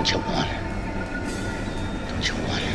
[0.00, 0.60] Don't you want it?
[2.08, 2.69] Don't you want it?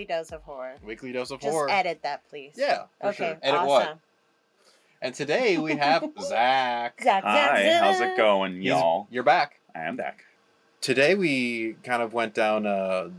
[0.00, 0.74] Weekly dose of horror.
[0.84, 1.70] Weekly dose of Just horror.
[1.70, 2.52] edit that, please.
[2.56, 3.36] Yeah, for Okay.
[3.42, 3.54] sure.
[3.54, 3.66] Awesome.
[3.68, 3.98] What?
[5.02, 7.00] And today we have Zach.
[7.02, 7.82] Zach, Zach, Hi, Zach.
[7.82, 9.06] how's it going, y'all?
[9.10, 9.60] You're back.
[9.74, 10.24] I am back.
[10.80, 13.10] Today we kind of went down a,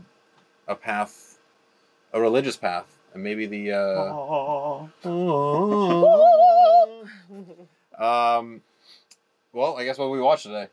[0.66, 1.38] a path,
[2.12, 3.72] a religious path, and maybe the.
[3.72, 4.12] Uh,
[7.98, 8.60] um,
[9.52, 10.66] well, I guess what we watched today.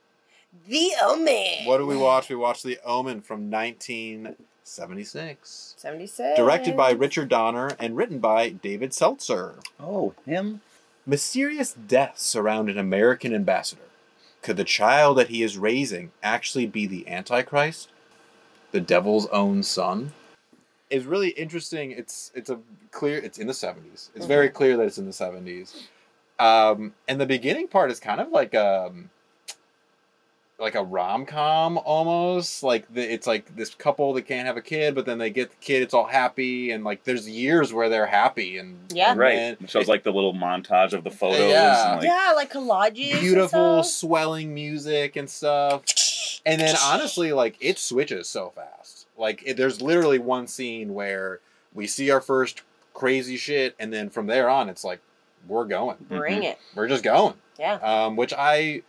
[0.68, 1.66] The Omen.
[1.66, 2.28] What do we watch?
[2.30, 5.69] We watched The Omen from 1976.
[5.80, 6.36] 76.
[6.36, 9.56] Directed by Richard Donner and written by David Seltzer.
[9.80, 10.60] Oh, him?
[11.06, 13.84] Mysterious deaths surround an American ambassador.
[14.42, 17.94] Could the child that he is raising actually be the Antichrist?
[18.74, 20.12] The devil's own son?
[20.90, 21.92] It's really interesting.
[21.92, 22.60] It's it's a
[22.92, 24.10] clear it's in the 70s.
[24.14, 25.88] It's very clear that it's in the 70s.
[26.40, 29.12] Um, and the beginning part is kind of like um
[30.60, 34.94] like a rom-com almost like the, it's like this couple that can't have a kid
[34.96, 38.06] but then they get the kid it's all happy and like there's years where they're
[38.06, 39.12] happy and Yeah.
[39.12, 39.36] and Right.
[39.36, 41.40] then- It shows like the little montage of the photos.
[41.50, 41.92] Yeah.
[41.94, 43.12] And, like, yeah, like collages.
[43.12, 43.86] and beautiful stuff.
[43.96, 45.84] swelling music and stuff
[46.46, 51.40] and then honestly like it switches so fast like it, there's literally one scene where
[51.74, 52.62] we see our first
[52.94, 55.00] crazy shit and then from there on it's like
[55.48, 56.58] we're going Bring it.
[56.76, 57.76] we're just going Yeah.
[57.76, 58.82] um, which i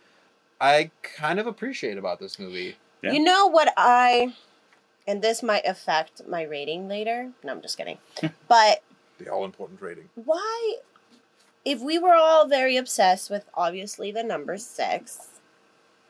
[0.61, 3.11] i kind of appreciate about this movie Yeah.
[3.13, 4.33] You know what I,
[5.07, 7.31] and this might affect my rating later.
[7.43, 7.97] No, I'm just kidding.
[8.47, 8.83] but
[9.17, 10.75] the all-important rating why,
[11.65, 15.27] if we were all very obsessed with obviously the number six,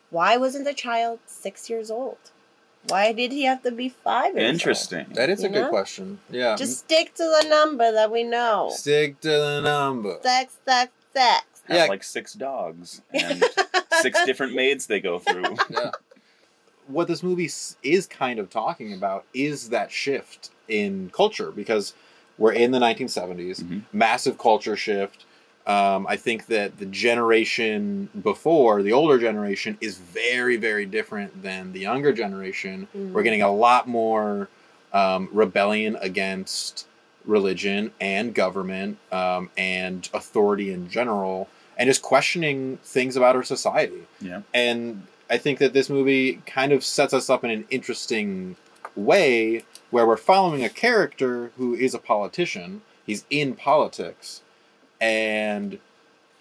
[0.10, 2.18] why wasn't the child six years old?
[2.88, 4.34] Why did he have to be five?
[4.36, 4.54] years old?
[4.54, 5.06] Interesting.
[5.14, 8.70] that is a You good question yeah Just stick to the number that we know.
[8.74, 11.46] stick to the number Sex, sex, sex.
[11.68, 11.86] Have Yeah.
[11.86, 13.44] like six dogs and
[14.02, 15.56] six different maids they go through.
[15.70, 15.92] yeah.
[16.88, 17.50] What this movie
[17.84, 21.94] is kind of talking about is that shift in culture because
[22.38, 23.84] we're in the 1970s, Mhm.
[23.94, 25.26] massive culture shift.
[25.68, 31.72] Um, I think that the generation before, the older generation, is very, very different than
[31.72, 32.88] the younger generation.
[32.98, 33.12] Mm.
[33.12, 34.50] We're getting a lot more
[34.92, 36.86] um, rebellion against
[37.26, 44.08] religion and government um, and authority in general, and just questioning things about our society.
[44.20, 44.42] Yeah.
[44.54, 48.56] And I think that this movie kind of sets us up in an interesting
[48.96, 52.82] way where we're following a character who is a politician.
[53.06, 54.42] He's in politics
[55.00, 55.80] and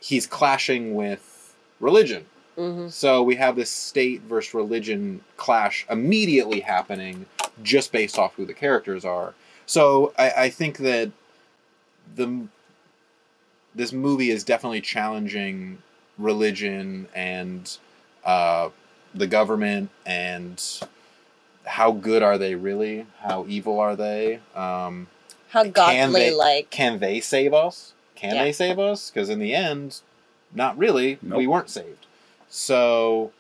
[0.01, 2.27] he's clashing with religion.
[2.59, 2.91] Mhm.
[2.91, 7.27] So we have this state versus religion clash immediately happening
[7.63, 9.35] just based off who the characters are.
[9.71, 11.13] So I, I think that
[12.17, 12.49] the
[13.73, 15.79] this movie is definitely challenging
[16.19, 17.79] religion and
[18.25, 18.71] uh,
[19.15, 20.61] the government and
[21.65, 23.07] how good are they really?
[23.21, 24.41] How evil are they?
[24.57, 25.07] Um,
[25.51, 26.71] How Can godly they- like.
[26.71, 27.93] can they save us?
[28.17, 28.43] Can Yeah.
[28.43, 29.09] they save us?
[29.09, 30.01] Because in the end,
[30.53, 31.21] not really.
[31.23, 31.39] Nope.
[31.39, 32.07] We weren't saved.
[32.49, 33.31] So,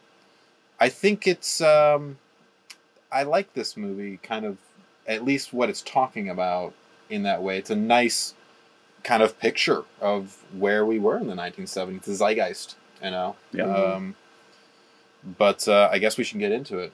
[0.78, 1.60] I think it's.
[1.60, 2.18] Um,
[3.10, 4.18] I like this movie.
[4.22, 4.58] Kind of,
[5.10, 6.72] at least what it's talking about
[7.10, 7.58] in that way.
[7.58, 8.34] It's a nice
[9.02, 12.76] kind of picture of where we were in the 1970s, the zeitgeist.
[13.02, 13.36] You know.
[13.52, 13.64] Yeah.
[13.64, 14.14] Um,
[15.38, 16.92] but uh, I guess we should get into it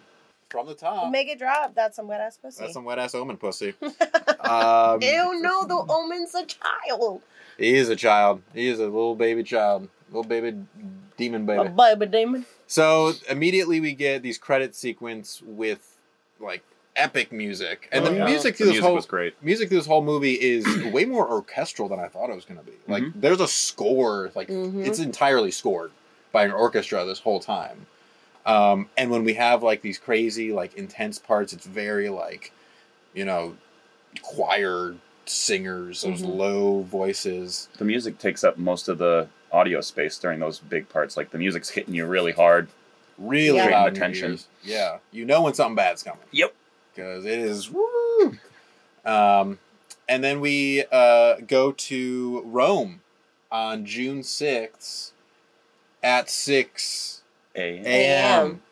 [0.48, 1.10] from the top.
[1.10, 1.74] Make it drop.
[1.74, 2.62] That's some wet ass pussy.
[2.62, 3.74] That's some wet ass omen pussy.
[4.40, 7.22] um, Ew, no, the omen's a child.
[7.58, 8.42] He is a child.
[8.54, 9.88] He is a little baby child.
[10.08, 10.56] Little baby
[11.16, 11.60] demon baby.
[11.60, 11.98] A baby.
[11.98, 12.46] baby demon.
[12.66, 15.96] So immediately we get these credit sequence with
[16.40, 16.62] like
[16.96, 17.88] epic music.
[17.92, 18.24] And Oh, the yeah.
[18.24, 19.34] music The through this music whole was great.
[19.42, 22.62] music through this whole movie is way more orchestral than I thought it was gonna
[22.62, 22.72] be.
[22.88, 23.12] Like Mhm.
[23.16, 24.86] there's a score, like Mhm.
[24.86, 25.90] it's entirely scored
[26.32, 27.86] by an orchestra this whole time.
[28.44, 32.52] Um, and when we have like these crazy, like intense parts, it's very like,
[33.14, 33.56] you know,
[34.22, 34.94] choir
[35.24, 36.36] singers, those Mhm.
[36.36, 37.68] low voices.
[37.78, 41.16] The music takes up most of the audio space during those big parts.
[41.16, 42.68] Like the music's hitting you really hard.
[43.18, 43.70] really Yeah.
[43.70, 44.38] loud in Attention.
[44.62, 46.20] Yeah, you know when something bad's coming.
[46.32, 46.52] Yep.
[46.96, 48.38] Because it is woo.
[49.04, 49.58] Um,
[50.08, 53.02] and then we uh, go to Rome
[53.52, 55.12] on June sixth
[56.02, 57.22] at six
[57.54, 58.62] a.m.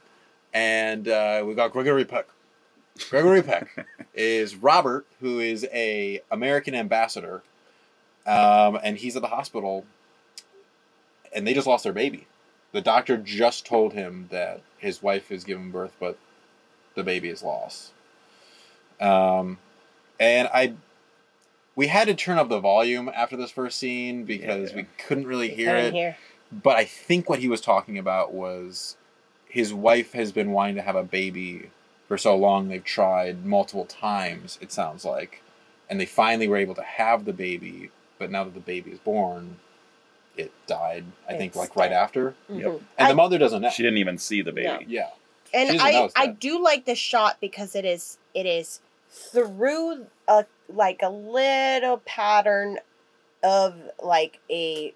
[0.52, 2.26] and uh, we got Gregory Peck
[3.10, 7.42] Gregory Peck is Robert, who is a American ambassador,
[8.26, 9.84] um, and he's at the hospital,
[11.34, 12.26] and they just lost their baby.
[12.72, 16.18] The doctor just told him that his wife has given birth, but
[16.94, 17.92] the baby is lost.
[19.00, 19.58] Um,
[20.20, 20.75] and I,
[21.76, 24.76] we had to turn up the volume after this first scene because Yeah.
[24.76, 25.99] we couldn't really You hear couldn't it.
[25.99, 26.17] hear.
[26.52, 28.96] But I think what he was talking about was
[29.49, 31.70] his wife has been wanting to have a baby
[32.06, 32.69] for so long.
[32.69, 35.43] They've tried multiple times, it sounds like.
[35.91, 37.91] And they finally were able to have the baby.
[38.19, 39.56] But now that the baby is born,
[40.37, 42.35] it died, I think, It's like right after.
[42.49, 42.67] Yep.
[42.67, 42.76] Mhm.
[42.99, 43.70] And I- the mother doesn't know.
[43.70, 44.69] She didn't even see the baby.
[44.69, 44.79] No.
[44.87, 45.11] Yeah.
[45.52, 48.81] and She doesn't know I I do like the shot because it is it is
[49.10, 52.78] through a like a little pattern
[53.42, 54.92] of like a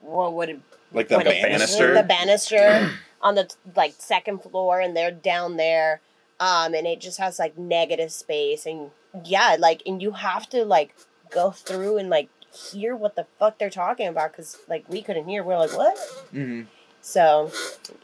[0.00, 0.60] what would it
[0.92, 1.94] Like the what it- banister.
[1.94, 2.90] the banister
[3.22, 6.00] on the like second floor and they're down there
[6.40, 8.90] um and it just has like negative space and
[9.24, 10.94] yeah like and you have to like
[11.30, 12.28] go through and like
[12.70, 15.98] hear what the fuck they're talking about because like we couldn't hear we're like what
[16.30, 16.62] hmm
[17.00, 17.50] so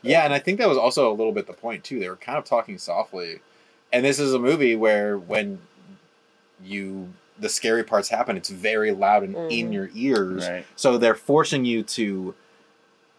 [0.03, 1.99] Yeah, and I think that was also a little bit the point too.
[1.99, 3.41] They were kind of talking softly,
[3.95, 5.61] and this is a movie where when
[6.63, 9.73] you the scary parts happen, it's very loud and in Mhm.
[9.75, 10.49] your ears.
[10.49, 10.65] Right.
[10.77, 12.35] So they're forcing you to,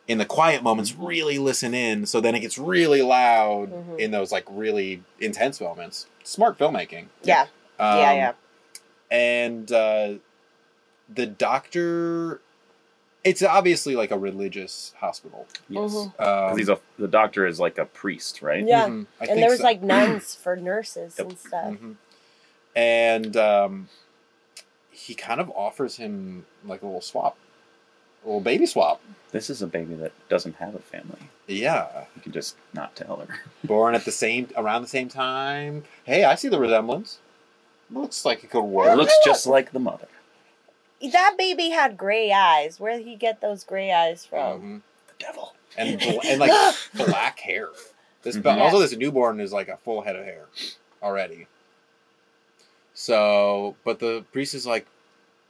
[0.07, 2.05] in the quiet moments, really listen in.
[2.05, 3.99] So then it gets really loud Mhm.
[3.99, 6.05] in those like really intense moments.
[6.23, 7.07] Smart filmmaking.
[7.23, 7.41] yeah
[7.77, 8.31] Um, yeah yeah
[9.11, 10.13] And uh,
[11.13, 12.39] the doctor,
[13.25, 15.45] it's obviously like a religious hospital.
[15.67, 15.91] Yes.
[15.91, 16.15] Mhm.
[16.17, 18.65] 'Cause Um, he's a the doctor is like a priest, right?
[18.65, 18.85] Yeah.
[18.87, 19.63] mhm, I and think there was so.
[19.65, 21.27] like nuns for nurses Yep.
[21.27, 21.95] and stuff Mhm.
[22.75, 23.89] And um,
[24.91, 27.37] he kind of offers him like a little swap,
[28.23, 29.01] a little baby swap.
[29.31, 31.29] This is a baby that doesn't have a family.
[31.47, 33.27] Yeah, You can just not tell her.
[33.63, 35.83] born at the same around the same time.
[36.05, 37.19] Hey, I see the resemblance.
[37.91, 38.91] Looks like it could work.
[38.91, 40.07] It looks just like the mother.
[41.11, 44.81] That baby had gray eyes where did he get those gray eyes from Mhm.
[45.07, 45.55] The devil.
[45.77, 46.51] and bl- and like
[46.95, 47.69] black hair.
[48.23, 48.61] This but Mhm.
[48.61, 50.45] also this newborn is like a full head of hair
[51.03, 51.47] already.
[52.93, 54.85] So, but the priest is like,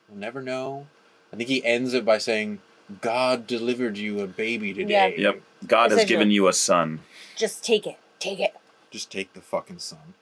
[0.10, 0.88] "We'll never know."
[1.32, 2.60] I think he ends it by saying,
[3.02, 5.42] "God delivered you a baby today." Yep.
[5.68, 7.02] God has given you a son.
[7.36, 8.56] just take it take it
[8.92, 10.14] Just take the fucking son.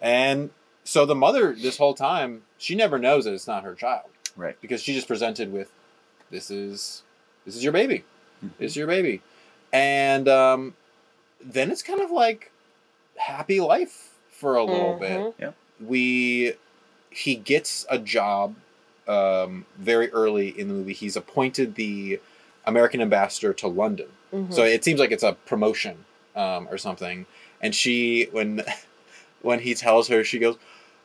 [0.00, 0.50] And
[0.84, 4.06] so the mother, this whole time, she never knows that it's not her child
[4.40, 4.56] Right.
[4.60, 5.70] because she just presented with,
[6.30, 7.02] "This is,
[7.44, 8.04] this is your baby."
[8.44, 8.50] Mhm.
[8.58, 9.20] is your baby
[9.70, 10.74] and um,
[11.44, 12.50] then it's kind of like
[13.16, 15.00] happy life for a little Mhm.
[15.00, 15.34] bit
[15.78, 16.54] we
[17.10, 18.54] he gets a job
[19.06, 22.18] um, very early in the movie he's appointed the
[22.64, 24.54] american ambassador to london Mhm.
[24.54, 27.26] so it seems like it's a promotion um, or something
[27.60, 28.62] and she when
[29.42, 30.56] when he tells her she goes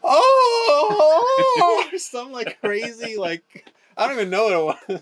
[0.08, 3.44] oh or some like crazy like
[3.98, 5.02] i don't even know what it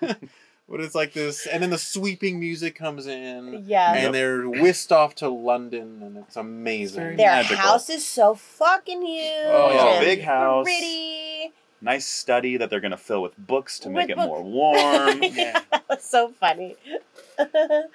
[0.00, 0.14] was
[0.68, 4.92] but it's like this and then the sweeping music comes in yeah and they're whisked
[4.92, 7.56] off to london and it's amazing their magical.
[7.56, 9.86] house is so fucking huge Oh, yeah.
[9.96, 10.64] and Big house.
[10.64, 11.52] pretty
[11.84, 15.20] Nice study that they're going to fill with books to make it book- more warm.
[15.20, 15.60] Yeah.
[15.72, 16.76] that was so funny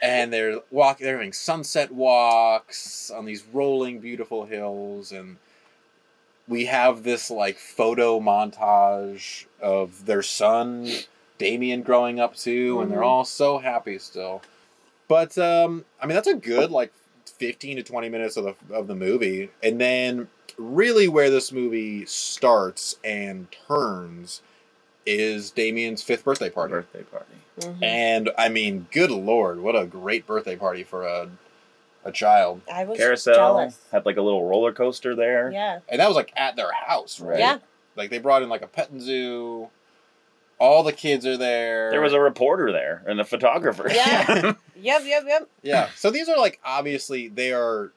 [0.01, 5.37] and they're walking they're having sunset walks on these rolling beautiful hills and
[6.47, 10.89] we have this like photo montage of their son
[11.37, 13.05] Damien growing up too and they're Mhm.
[13.05, 14.41] all so happy still
[15.07, 16.91] but um I mean that's a good like
[17.25, 20.27] 15 to 20 minutes of the of the movie and then
[20.57, 24.41] really where this movie starts and turns
[25.05, 27.25] is Damien's fifth birthday party Birthday party.
[27.59, 27.83] Mhm.
[27.83, 31.29] and I mean, good lord, what a great birthday party for a
[32.07, 32.61] a child.
[32.73, 35.51] i was Carousel jealous had like a little roller coaster there.
[35.51, 37.39] yeah And that was like at their house, right?
[37.39, 37.57] yeah
[37.95, 39.69] Like they brought in like a petting zoo.
[40.59, 41.91] All the kids are there.
[41.91, 43.89] There was a reporter there and a photographer.
[43.91, 44.53] Yeah.
[44.75, 45.89] yep yep yep Yeah.
[45.95, 47.91] So these are like obviously they are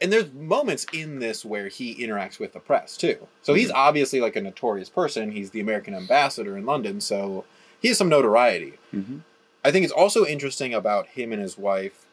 [0.00, 3.26] and there's moments in this where he interacts with the press too.
[3.42, 5.32] So he's obviously like a notorious person.
[5.32, 7.44] He's the American ambassador in London, so
[7.80, 8.74] he has some notoriety.
[8.90, 9.18] hmm
[9.62, 12.06] I think it's also interesting about him and his wife,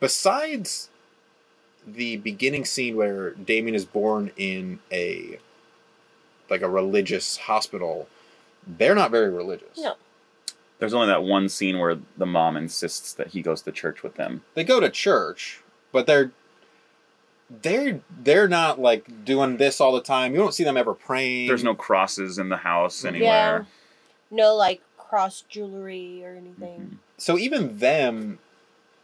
[0.00, 0.88] besides
[1.86, 5.38] the beginning scene where Damien is born in a
[6.50, 8.08] like a religious hospital,
[8.66, 9.78] they're not very religious.
[9.78, 9.94] No.
[10.78, 14.14] There's only that one scene where the mom insists that he goes to church with
[14.16, 14.42] them.
[14.54, 15.60] They go to church,
[15.92, 16.32] but they're
[17.62, 20.32] they're they're not like doing this all the time.
[20.32, 21.46] You don't see them ever praying.
[21.46, 23.66] There's no crosses in the house yeah anywhere.
[24.30, 26.96] no like cross jewelry or anything Mhm.
[27.16, 28.40] so even them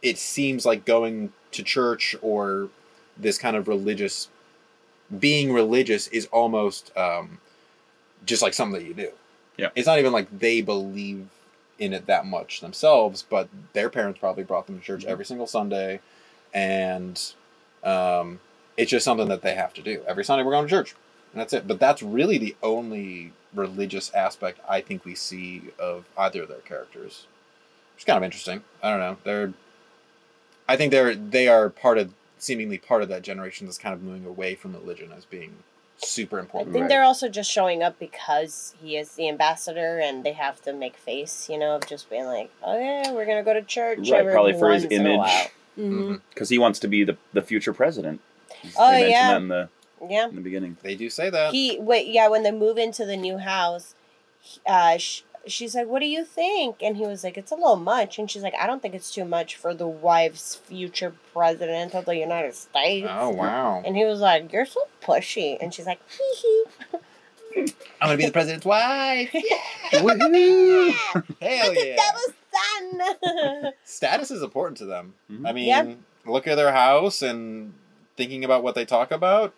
[0.03, 2.69] it seems like going to church or
[3.17, 4.29] this kind of religious
[5.19, 7.39] being religious is almost um,
[8.25, 9.11] just like something that you do.
[9.57, 9.69] Yeah.
[9.75, 11.27] It's not even like they believe
[11.79, 15.47] in it that much themselves, but their parents probably brought them to church every single
[15.47, 15.99] Sunday,
[16.53, 17.33] and
[17.83, 18.39] um,
[18.77, 20.43] it's just something that they have to do every Sunday.
[20.43, 20.95] We're going to church,
[21.31, 21.67] and that's it.
[21.67, 26.59] But that's really the only religious aspect I think we see of either of their
[26.59, 27.27] characters.
[27.95, 28.63] It's kind of interesting.
[28.81, 29.17] I don't know.
[29.23, 29.53] They're,
[30.73, 34.01] I think they're they are part of seemingly part of that generation that's kind of
[34.01, 35.57] moving away from religion as being
[35.97, 36.71] super important.
[36.71, 36.89] I think Right.
[36.89, 40.97] they're also just showing up because he is the ambassador, and they have to make
[40.97, 44.13] face, you know, of just being like, "Oh yeah, we're gonna go to church." Right,
[44.21, 45.17] every probably for his once in a image.
[45.19, 45.91] while." Mhm.
[45.99, 46.21] Mhm.
[46.31, 48.19] because he wants to be the, the future president.
[48.77, 49.29] Oh, they yeah.
[49.31, 49.69] that in the
[50.09, 50.27] Yeah.
[50.27, 50.77] in the beginning.
[50.81, 51.53] They do say that.
[51.53, 52.27] He wait, yeah.
[52.29, 53.93] When they move into the new house,
[54.65, 57.75] uh, sh- she's like, "What do you think?" And he was like, "It's a little
[57.75, 61.93] much." And she's like, "I don't think it's too much for the wife's future president
[61.95, 63.81] of the United States." oh wow!
[63.85, 66.63] And he was like, "You're so pushy." And she's like, "Hee hee."
[68.01, 69.29] I'm gonna be the president's wife.
[69.93, 70.91] Woohoo!
[71.41, 71.95] Hell The yeah!
[71.95, 73.13] devil's
[73.63, 73.73] son.
[73.83, 75.13] Status is important to them.
[75.31, 75.47] Mhm.
[75.47, 75.93] I mean, Yeah.
[76.25, 77.73] look at their house and
[78.17, 79.53] thinking about what they talk about.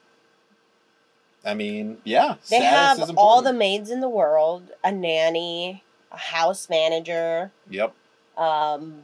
[1.46, 6.18] I mean, yeah, they have is all the maids in the world, a nanny, a
[6.18, 7.52] house manager.
[7.70, 7.94] Yep.
[8.38, 9.04] Um,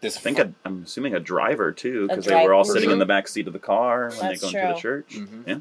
[0.00, 2.78] This I think a, I'm assuming a driver too, because they were all driver.
[2.78, 5.02] sitting in the back seat of the car when That's they go into the true.
[5.02, 5.14] church.
[5.16, 5.46] Mhm.
[5.46, 5.58] Yeah,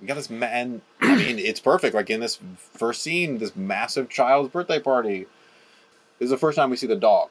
[0.00, 0.80] We got this man.
[1.00, 1.94] I mean, it's perfect.
[1.94, 5.26] Like in this first scene, this massive child's birthday party.
[6.18, 7.28] This is the first time we see the dog.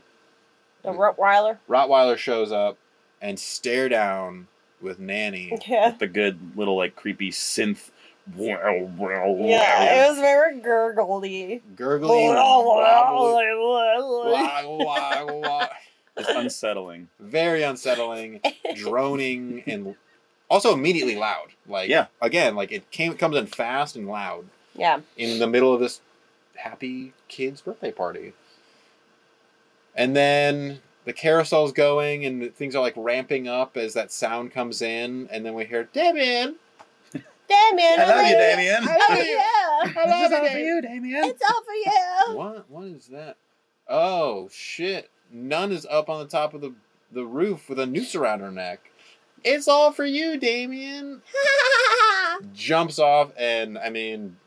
[0.84, 1.58] the Rottweiler.
[1.70, 2.78] Rottweiler shows up
[3.22, 4.48] and stare down
[4.84, 5.58] with Nanny.
[5.68, 5.96] Yeah.
[5.98, 7.90] the good little like creepy synth.
[8.36, 11.62] Wow, wow, Yeah, it was very gurgly.
[11.76, 12.30] Gurgling.
[14.26, 15.68] wah, wah, wah.
[16.16, 17.10] It's unsettling.
[17.20, 18.40] Very unsettling,
[18.76, 19.96] droning, and
[20.50, 21.50] also immediately loud.
[21.68, 22.06] Like Yeah.
[22.22, 25.00] again, like it came comes in fast and loud yeah.
[25.18, 26.00] in the middle of this
[26.56, 28.34] happy kid's birthday party.
[29.96, 34.82] And then the carousel's going and things are like ramping up as that sound comes
[34.82, 36.56] in, and then we hear Damien.
[37.14, 38.00] Damien.
[38.00, 38.84] I love you, love Damien.
[38.88, 40.02] Oh yeah.
[40.02, 40.66] I love you, Damien.
[40.66, 41.24] you, Damien.
[41.26, 42.38] It's all for you.
[42.38, 42.70] What?
[42.70, 43.38] What is that?
[43.88, 45.10] Oh shit!
[45.32, 46.74] Nun is up on the top of the
[47.12, 48.90] the roof with a noose around her neck.
[49.44, 51.22] It's all for you, Damien.
[52.54, 54.38] Jumps off and I mean,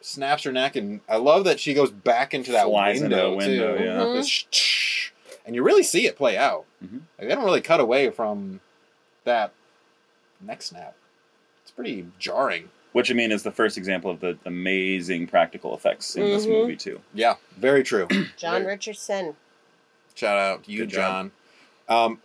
[0.00, 3.36] snaps her neck, and I love that she goes back into that Flies window, a
[3.36, 3.84] window, too.
[3.84, 3.90] yeah.
[4.00, 4.48] Mhm.
[5.44, 6.64] This sh- sh- and you really see it play out.
[6.84, 7.02] Mhm.
[7.18, 8.60] Like, they don't really cut away from
[9.24, 9.52] that
[10.40, 10.94] neck snap.
[11.62, 12.70] It's pretty jarring.
[12.92, 16.50] Which I mean is the first example of the amazing practical effects in this Mhm.
[16.50, 17.00] movie too.
[17.14, 18.06] Yeah, very true.
[18.36, 19.36] John Very- Richardson.
[20.14, 20.90] Shout out to you, Good.
[20.90, 21.32] John.
[21.88, 22.20] Um,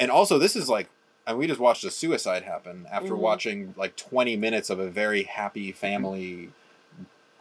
[0.00, 0.88] and also, this is like,
[1.24, 3.18] and we just watched a suicide happen after Mhm.
[3.18, 6.50] watching like 20 minutes of a very happy family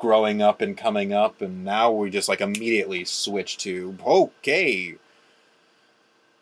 [0.01, 4.95] growing up and coming up, and now we just like immediately switch to okay.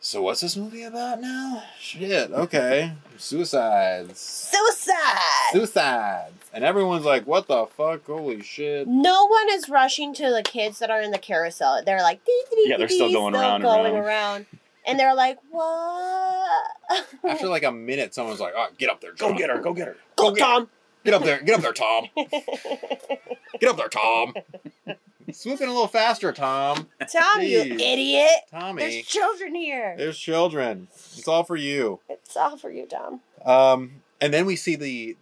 [0.01, 1.61] So what's this movie about now?
[1.77, 2.31] Shit.
[2.31, 5.49] Okay, suicides, Suicide.
[5.51, 8.05] suicides, and everyone's like, "What the fuck?
[8.05, 11.83] Holy shit!" No one is rushing to the kids that are in the carousel.
[11.85, 14.05] They're like, dee, dee, dee, Yeah, they're still going still around and going around.
[14.05, 14.45] around.
[14.87, 16.71] And they're like, what?
[17.27, 19.59] After like a minute, someone's like, "Oh, get up there, Go get her!
[19.59, 19.97] Go get her!
[20.15, 20.69] Go, Go get- Tom.
[21.06, 22.08] Get up there, get up there, Tom."
[23.60, 24.34] Get up there, Tom.
[25.32, 26.88] Swoop in a little faster, Tom.
[27.12, 27.74] Tom, you Jeez.
[27.79, 28.29] idiot.
[28.51, 28.82] Tommy.
[28.82, 29.96] There's children here.
[29.98, 30.88] There's children.
[30.94, 32.00] It's all for you.
[32.10, 33.20] It's all for you, Tom.
[33.46, 35.18] Um, and then we see the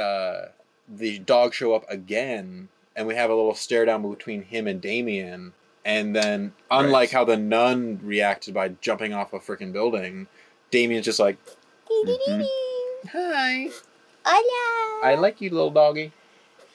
[0.00, 0.46] uh,
[0.88, 4.80] the dog show up again, and we have a little stare down between him and
[4.80, 5.52] Damien.
[5.84, 7.18] And then, unlike Right.
[7.18, 10.28] how the nun reacted by jumping off a freaking building,
[10.70, 11.36] Damien's just like,
[11.88, 13.08] Dee, dee, dee, Mhm.
[13.12, 13.68] "Hi,
[14.24, 15.06] Hola.
[15.06, 16.12] I like you, little doggy."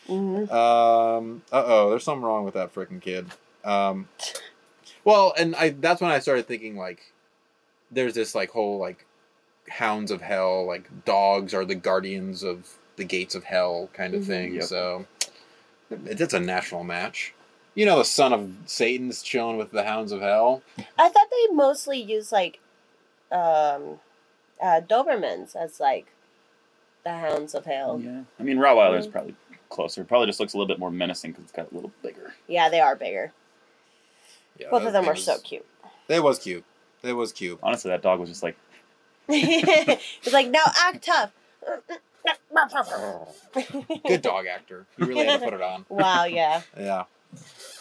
[0.07, 0.49] Mhm.
[0.51, 1.41] Um.
[1.51, 1.89] Uh oh.
[1.89, 3.27] There's something wrong with that freaking kid.
[3.63, 4.07] Um.
[5.03, 7.11] Well, and I that's when I started thinking like,
[7.91, 9.05] there's this like whole like,
[9.69, 14.23] hounds of hell like dogs are the guardians of the gates of hell kind of
[14.23, 14.27] Mhm.
[14.27, 14.53] thing.
[14.55, 14.63] Yep.
[14.63, 15.05] So,
[16.05, 17.33] it's a national match.
[17.75, 20.63] You know, the son of Satan's chilling with the hounds of hell.
[20.97, 22.59] I thought they mostly use like
[23.31, 23.99] um
[24.61, 26.07] uh Dobermans as like
[27.07, 27.99] the hounds of hell.
[28.03, 29.11] Yeah, I mean Rottweiler's Mm.
[29.11, 29.35] probably
[29.69, 30.03] closer.
[30.03, 32.33] Probably just looks a little bit more menacing because it's got a little bigger.
[32.47, 33.31] Yeah, they are bigger.
[34.57, 35.65] Yeah, Both of them were was- so cute.
[36.09, 36.65] It was cute.
[37.03, 37.59] It was cute.
[37.61, 38.57] Honestly, that dog was just like,
[39.29, 41.31] It's like now act tough.
[44.07, 44.85] Good dog actor.
[44.97, 45.85] You really had to put it on.
[45.89, 46.61] Wow, yeah.
[46.77, 47.03] Yeah.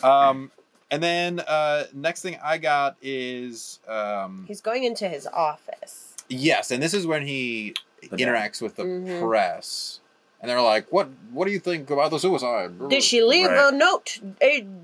[0.02, 0.50] Um,
[0.90, 6.14] and then uh, next thing I got is um, He's going into his office.
[6.28, 7.75] Yes, and this is when he
[8.10, 9.20] The interacts with the Mhm.
[9.26, 10.00] press,
[10.40, 11.08] and they're like, "What?
[11.32, 13.72] What do you think about the suicide?" Did she leave Right.
[13.72, 14.20] a note?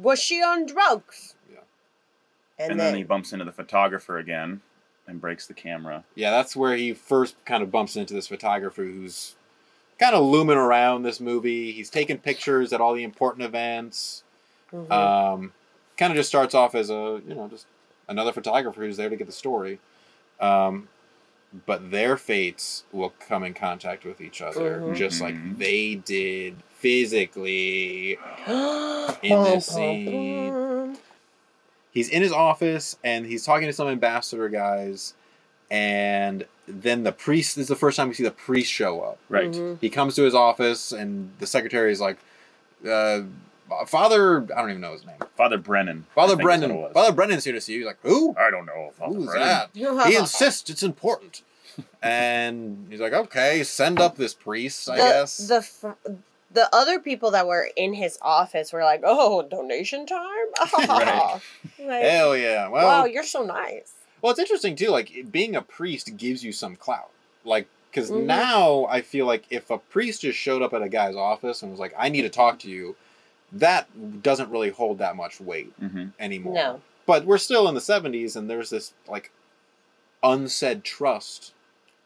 [0.01, 1.35] Was she on drugs?
[1.51, 1.59] Yeah.
[2.59, 4.61] And, And then, then he bumps into the photographer again
[5.07, 6.05] and breaks the camera.
[6.15, 9.35] Yeah, that's where he first kind of bumps into this photographer who's
[9.99, 11.73] kind of looming around this movie.
[11.73, 14.23] He's taking pictures at all the important events.
[14.73, 14.91] Mhm.
[14.91, 15.53] Um,
[15.97, 17.67] kind of just starts off as a you know just
[18.09, 19.79] another photographer who's there to get the story.
[20.41, 20.89] Um,
[21.67, 24.97] but their fates will come in contact with each other, Mhm.
[24.97, 25.59] just like Mhm.
[25.59, 28.19] they did physically.
[29.23, 30.97] in Bum, this scene.
[31.91, 35.13] He's in his office and he's talking to some ambassador guys,
[35.71, 39.19] and then the priest this is the first time we see the priest show up.
[39.29, 39.51] Right.
[39.51, 39.79] Mhm.
[39.81, 42.17] He comes to his office, and the secretary is like,
[42.89, 43.23] uh,
[43.87, 45.17] "Father, I don't even know his name.
[45.37, 46.07] Father Brennan.
[46.15, 46.77] Father think is what it Brennan.
[46.83, 46.93] was.
[46.93, 48.35] Father Brennan's here to see you." He's like, "Who?
[48.39, 48.93] I don't know.
[48.99, 49.49] Father Who's Brennan.
[49.75, 51.43] that?" He insists it's important,
[52.03, 56.11] and he's like, "Okay, send up this priest, I the, guess." the fr-
[56.51, 60.47] the other people that were in his office were like, "Oh, donation time!
[60.89, 61.41] Right.
[61.79, 62.69] Like, Hell yeah!
[62.69, 64.91] Well, wow, you're so nice." Well, it's interesting too.
[64.91, 67.11] Like being a priest gives you some clout.
[67.45, 68.25] Like because Mhm.
[68.25, 71.71] now I feel like if a priest just showed up at a guy's office and
[71.71, 72.97] was like, "I need to talk to you,"
[73.53, 76.55] that doesn't really hold that much weight hmm anymore.
[76.55, 76.81] No.
[77.07, 79.31] But we're still in the '70s, and there's this like
[80.23, 81.53] unsaid trust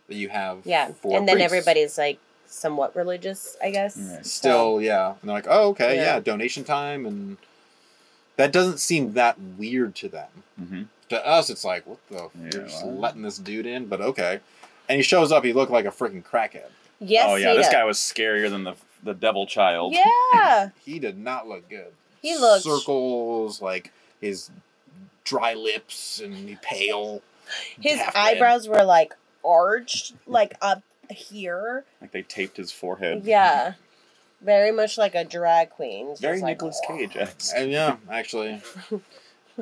[0.09, 0.59] that you have.
[0.65, 1.53] Yeah, for and then priests.
[1.53, 3.97] everybody's like somewhat religious, I guess.
[3.97, 4.17] Right.
[4.19, 6.15] So- still, yeah, and they're like, "Oh, okay, Yeah.
[6.15, 7.37] yeah, donation time," and
[8.37, 10.29] that doesn't seem that weird to them.
[10.59, 12.15] hmm To us, it's like, what the?
[12.35, 12.97] Yeah, you're just well.
[12.97, 14.41] letting this dude in, but okay.
[14.89, 15.45] And he shows up.
[15.45, 16.71] He looked like a freaking crackhead.
[17.01, 17.75] yes, oh yeah, he this does.
[17.75, 18.75] guy was scarier than the
[19.07, 19.95] the devil child.
[19.95, 21.93] Yeah, He did not look good.
[22.23, 24.51] He looked- circles, like his
[25.25, 27.23] dry lips, and he pale.
[27.81, 28.21] his half dead.
[28.37, 31.85] eyebrows were like arched, like up here.
[32.01, 33.23] Like they taped his forehead.
[33.25, 33.75] Yeah,
[34.41, 36.09] very much like a drag queen.
[36.11, 37.17] Just Very like, Nicolas Cage.
[37.17, 37.55] esque.
[37.57, 38.61] And yeah, actually.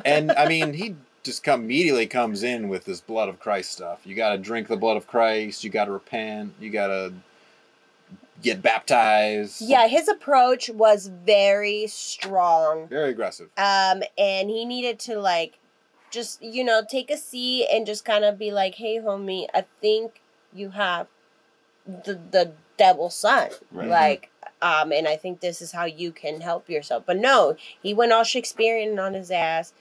[0.04, 4.00] And I mean, he just come immediately comes in with this blood of Christ stuff.
[4.04, 5.62] You got to drink the blood of Christ.
[5.64, 6.54] You got to repent.
[6.60, 7.12] You got to
[8.44, 9.60] get baptized.
[9.60, 12.86] Yeah, his approach was very strong.
[12.88, 13.48] Very aggressive.
[13.56, 15.58] Um, and he needed to like
[16.10, 19.64] just, you know, take a seat and just kind of be like, Hey homie, I
[19.80, 20.20] think
[20.52, 21.08] you have
[21.86, 23.50] the the devil's son.
[23.72, 23.88] Right.
[23.88, 24.30] Like
[24.62, 27.04] um, and I think this is how you can help yourself.
[27.06, 29.72] But no, he went all Shakespearean on his ass,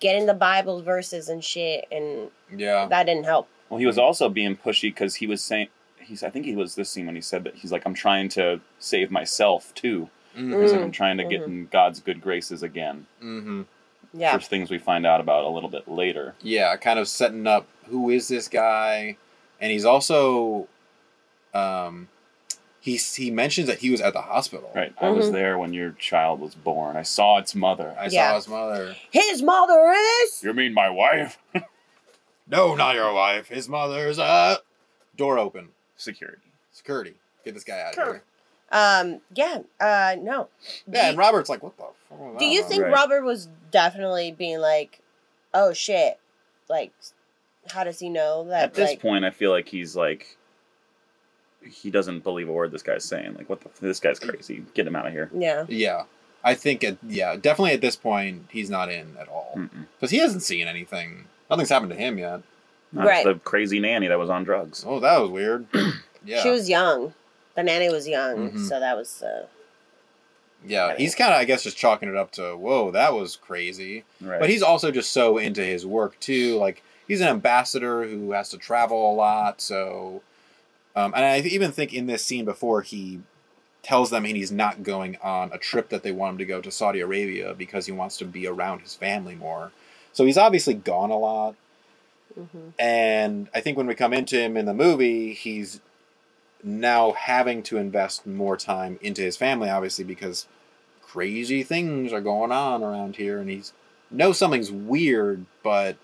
[0.00, 2.86] getting the Bible verses and shit, and Yeah.
[2.86, 3.48] that didn't help.
[3.68, 5.68] Well, he was also being pushy because he was saying
[6.12, 6.22] he's.
[6.22, 8.60] I think he was this scene when he said that he's like, I'm trying to
[8.78, 10.08] save myself too.
[10.36, 10.60] Mm-hmm.
[10.62, 11.46] He's like, Mm, I'm trying to get mhm.
[11.46, 13.06] in God's good graces again.
[13.20, 13.62] hmm
[14.14, 14.36] Yeah.
[14.36, 16.34] For things we find out about a little bit later.
[16.42, 19.16] Yeah, kind of setting up who is this guy,
[19.60, 20.68] and he's also,
[21.54, 22.08] um,
[22.80, 24.70] he he mentions that he was at the hospital.
[24.74, 24.92] Right.
[25.00, 25.32] I was Mhm.
[25.32, 26.96] there when your child was born.
[26.96, 27.94] I saw its mother.
[27.98, 28.30] I Yeah.
[28.30, 28.96] saw his mother.
[29.10, 31.38] His mother is You mean my wife?
[32.48, 33.48] No, not your wife.
[33.48, 34.56] His mother's uh
[35.16, 35.68] door open.
[35.96, 36.42] Security.
[36.72, 37.14] Security.
[37.44, 38.22] Get this guy out of here.
[38.70, 40.48] um yeah, uh no.
[40.90, 42.92] Do Yeah, you- and Robert's like, what the fuck Do you think Right.
[42.92, 45.00] Robert was definitely being like,
[45.54, 46.18] "Oh shit,"
[46.68, 46.92] like,
[47.70, 48.64] how does he know that?
[48.64, 50.36] At this like, point, I feel like he's like,
[51.64, 53.34] he doesn't believe a word this guy's saying.
[53.34, 53.68] Like, what the?
[53.80, 54.64] This guy's crazy.
[54.74, 55.30] Get him out of here.
[55.34, 56.04] yeah, Yeah.
[56.44, 59.52] I think it yeah, definitely at this point he's not in at all.
[59.56, 59.86] Mm-mm.
[59.96, 61.26] Because he hasn't seen anything.
[61.48, 62.40] Nothing's happened to him yet.
[62.92, 63.24] Not Right.
[63.24, 64.84] the crazy nanny that was on drugs.
[64.86, 65.66] Oh, that was weird.
[66.24, 66.42] yeah.
[66.42, 67.14] she was young.
[67.54, 68.68] The nanny was young, Mhm.
[68.68, 69.22] so that was.
[69.22, 69.46] Uh,
[70.64, 70.94] yeah.
[70.96, 74.04] He's kinda I guess just chalking it up to, whoa, that was crazy.
[74.20, 74.40] Right.
[74.40, 76.56] But he's also just so into his work too.
[76.56, 79.60] Like he's an ambassador who has to travel a lot.
[79.60, 80.22] So,
[80.94, 83.20] um, and I even think in this scene before he
[83.82, 86.70] tells them he's not going on a trip that they want him to go to
[86.70, 89.72] Saudi Arabia because he wants to be around his family more.
[90.12, 91.56] So he's obviously gone a lot.
[92.38, 92.72] Mhm.
[92.78, 95.80] And I think when we come into him in the movie, he's
[96.62, 100.46] now having to invest more time into his family, obviously, because
[101.02, 103.72] crazy things are going on around here, and he's
[104.10, 105.96] knows something's weird, but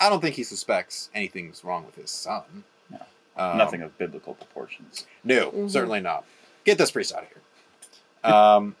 [0.00, 2.64] I don't think he suspects anything's wrong with his son.
[2.88, 2.98] No.
[3.36, 5.06] Um, Nothing of biblical proportions.
[5.24, 5.70] no, Mhm.
[5.70, 6.24] certainly not.
[6.64, 8.32] Get this priest out of here.
[8.32, 8.76] Um,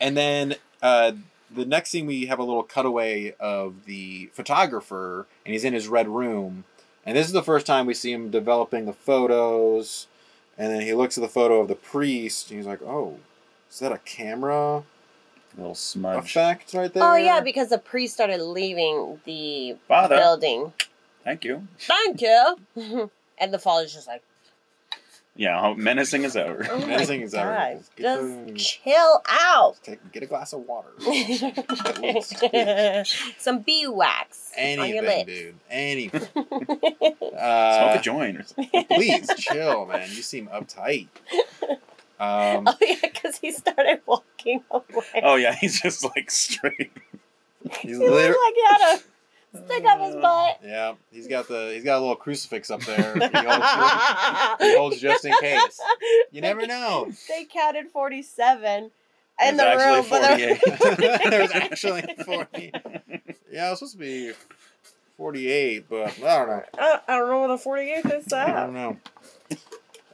[0.00, 1.12] and then uh,
[1.54, 5.88] the next scene, we have a little cutaway of the photographer, and he's in his
[5.88, 6.64] red room.
[7.06, 10.06] And this is the first time we see him developing the photos.
[10.56, 13.18] And then he looks at the photo of the priest, and he's like, "Oh,
[13.70, 14.84] is that a camera A
[15.56, 16.24] little smudge.
[16.24, 20.16] effect right there?" Oh yeah, because the priest started leaving the Father.
[20.16, 20.72] building.
[21.24, 21.66] Thank you.
[21.78, 22.56] Thank you.
[23.36, 24.22] And the father's just like,
[25.36, 26.64] Yeah, how menacing is ever.
[26.70, 27.50] oh Menacing my as ever.
[27.50, 29.76] God, Just just the- chill out.
[29.82, 30.90] Take, get a glass of water.
[33.38, 35.24] Some bee wax on your Anything, lips.
[35.26, 35.54] dude.
[35.70, 36.20] Anything.
[36.32, 38.84] Smoke Uh, a joint or something.
[38.86, 40.08] please chill, man.
[40.10, 41.08] You seem uptight.
[42.20, 45.04] Um, Oh yeah, because he started walking away.
[45.22, 46.92] Oh yeah, he's just like straight.
[47.80, 49.02] he's he looked liter- like he had a
[49.54, 50.60] stick up his butt.
[50.64, 53.14] yeah, he's got the he's got a little crucifix up there.
[53.14, 55.80] He holds, he holds just in case.
[56.32, 57.10] You never know.
[57.28, 58.90] They counted forty-seven
[59.46, 61.20] in There's the room, actually but there- 48.
[61.30, 62.72] There's actually forty.
[63.52, 64.32] Yeah, it was supposed to be
[65.16, 66.62] forty-eight, but I don't know.
[66.78, 68.32] I, I don't know what the forty-eighth is.
[68.32, 68.48] At.
[68.50, 68.96] I don't know.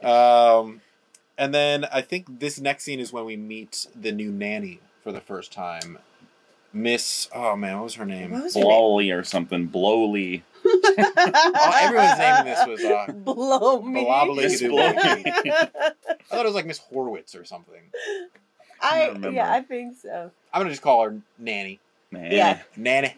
[0.03, 0.81] Um,
[1.37, 5.11] and then I think this next scene is when we meet the new nanny for
[5.11, 5.99] the first time,
[6.73, 7.29] Miss.
[7.33, 8.31] Oh man, what was her name?
[8.31, 8.61] What was her?
[8.61, 9.67] Blowly or something.
[9.67, 10.43] Blowly.
[10.63, 12.83] Oh, everyone's naming this was.
[12.83, 14.03] Uh, Blow me.
[14.05, 14.71] Blobly Miss Doo.
[14.71, 14.95] Blowly.
[15.25, 15.91] I
[16.25, 17.81] thought it was like Miss Horwitz or something.
[18.81, 19.31] I remember.
[19.31, 20.31] yeah, I think so.
[20.53, 21.79] I'm gonna just call her Nanny.
[22.11, 22.31] Man.
[22.31, 22.61] Yeah.
[22.75, 23.15] Nanny.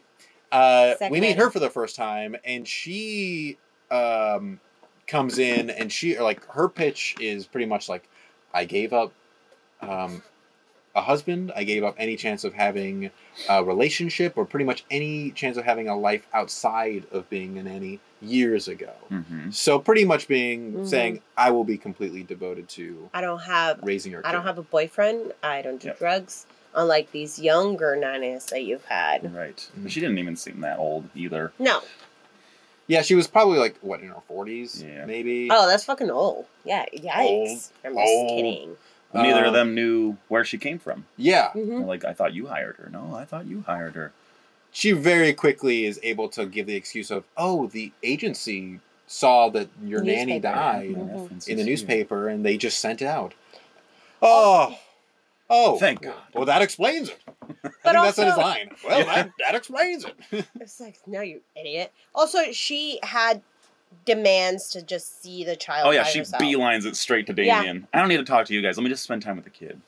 [0.52, 3.58] Uh, we meet her for the first time, and she
[3.90, 4.60] um,
[5.08, 8.08] comes in, and she like her pitch is pretty much like,
[8.54, 9.14] I gave up
[9.82, 10.22] um,
[10.96, 11.52] a husband.
[11.56, 13.10] I gave up any chance of having
[13.50, 17.64] a relationship, or pretty much any chance of having a life outside of being a
[17.64, 18.92] nanny years ago.
[19.10, 20.88] hmm So pretty much being Mhm.
[20.88, 24.26] saying, I will be completely devoted to I don't have raising her.
[24.26, 25.34] I don't have a boyfriend.
[25.42, 26.00] I don't do Yep.
[26.00, 26.46] drugs.
[26.76, 29.34] Unlike these younger nannies that you've had.
[29.36, 29.68] Right.
[29.80, 29.90] Mhm.
[29.90, 31.54] She didn't even seem that old either.
[31.60, 31.82] No.
[32.88, 35.06] Yeah, she was probably like what in her forties, Yeah.
[35.06, 35.48] maybe.
[35.52, 36.46] Oh, that's fucking old.
[36.66, 36.86] Yeah.
[36.94, 37.18] Yikes.
[37.18, 37.60] Old.
[37.86, 38.30] I'm just Old.
[38.30, 38.78] kidding.
[39.14, 41.06] Neither Uh, of them knew where she came from.
[41.18, 42.90] Yeah, hmm like, I thought you hired her.
[42.92, 44.12] No, I thought you hired her.
[44.72, 49.70] she very quickly is able to give the excuse of, "Oh, the agency saw that
[49.84, 50.42] your nanny Newspaper.
[50.42, 51.48] died Mhm.
[51.48, 53.36] In the newspaper, and they just sent it out."
[54.22, 54.80] Oh,
[55.50, 56.24] oh, Thank God.
[56.34, 57.20] Well, that explains it.
[57.30, 58.70] I think But that's in his line.
[58.84, 60.46] Well, that, that explains it.
[60.60, 61.92] It's like, no, you idiot.
[62.16, 63.42] Also, she had
[64.06, 65.88] demands to just see the child.
[65.88, 66.42] Oh yeah, by she herself.
[66.42, 67.62] beelines it straight to Yeah.
[67.62, 67.88] Damien.
[67.94, 68.78] I don't need to talk to you guys.
[68.78, 69.80] Let me just spend time with the kid.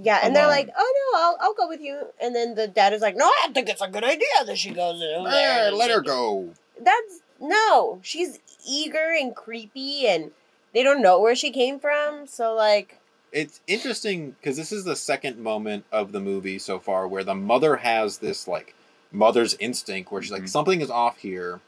[0.00, 2.92] Yeah, and they're like, "Oh no, I'll, I'll go with you." And then the dad
[2.92, 5.70] is like, "No, I think it's a good idea that she goes over there." Eh,
[5.70, 6.50] let her go.
[6.80, 7.98] That's no.
[8.02, 10.30] She's eager and creepy, and
[10.72, 12.26] they don't know where she came from.
[12.28, 13.00] So like,
[13.32, 17.34] It's interesting because this is the second moment of the movie so far where the
[17.34, 18.74] mother has this like
[19.10, 20.48] mother's instinct where she's like Mhm.
[20.48, 21.60] something is off here,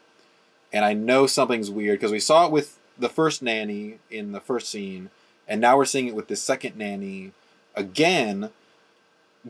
[0.73, 4.39] and I know something's weird because we saw it with the first nanny in the
[4.39, 5.09] first scene,
[5.47, 7.31] and now we're seeing it with the second nanny
[7.75, 8.49] again.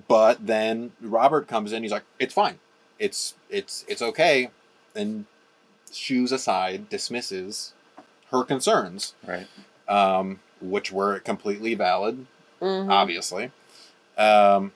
[0.08, 1.84] But then Robert comes in.
[1.84, 2.60] He's like, "It's fine.
[2.98, 4.50] It's it's it's okay,"
[4.96, 5.26] and
[5.92, 7.74] shoes aside dismisses
[8.32, 9.46] her concerns Right.
[9.90, 12.26] um, which were completely valid,
[12.62, 12.90] mhm.
[12.90, 13.52] obviously.
[14.18, 14.72] Um,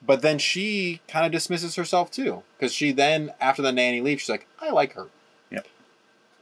[0.00, 4.22] but then she kind of dismisses herself too, because she then, after the nanny leaves,
[4.22, 5.08] she's like, "I like her."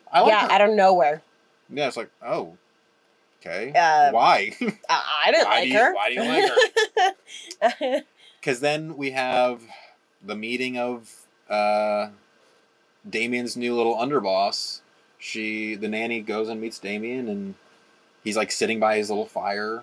[0.08, 0.12] Yep.
[0.12, 0.52] I like yeah, her.
[0.52, 1.22] out of nowhere.
[1.70, 2.56] yeah, it's like, oh,
[3.40, 3.68] okay.
[3.72, 4.52] Um, why?
[4.88, 5.94] I, I didn't Why like do you- her.
[5.94, 8.00] why do you like her?
[8.40, 9.60] Because then we have
[10.24, 11.12] the meeting of
[11.50, 12.08] uh,
[13.08, 14.80] Damien's new little underboss.
[15.18, 17.54] She, the nanny, goes and meets Damien, and
[18.22, 19.82] he's like sitting by his little fire.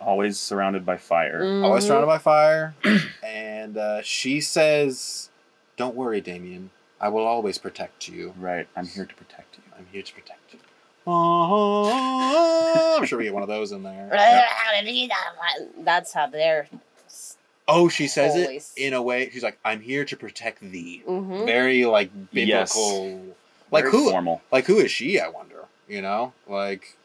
[0.00, 1.42] Always surrounded by fire.
[1.64, 1.88] always Mhm.
[1.88, 2.74] surrounded by fire.
[3.24, 5.28] and uh, she says,
[5.76, 6.70] Don't worry, Damien.
[7.02, 8.32] I will always protect you.
[8.38, 8.66] Right.
[8.76, 9.64] I'm here to protect you.
[9.76, 10.60] I'm here to protect you.
[11.04, 14.08] I'm sure we get one of those in there.
[15.78, 16.68] That's how they're.
[17.66, 19.28] Oh, she says it in a way.
[19.30, 21.02] She's like, I'm here to protect thee.
[21.04, 22.72] hmm Very like Yes.
[22.72, 23.36] biblical.
[23.72, 24.10] Like Very who?
[24.10, 24.42] Formal.
[24.52, 25.18] Like who is she?
[25.18, 25.64] I wonder.
[25.88, 26.96] You know, like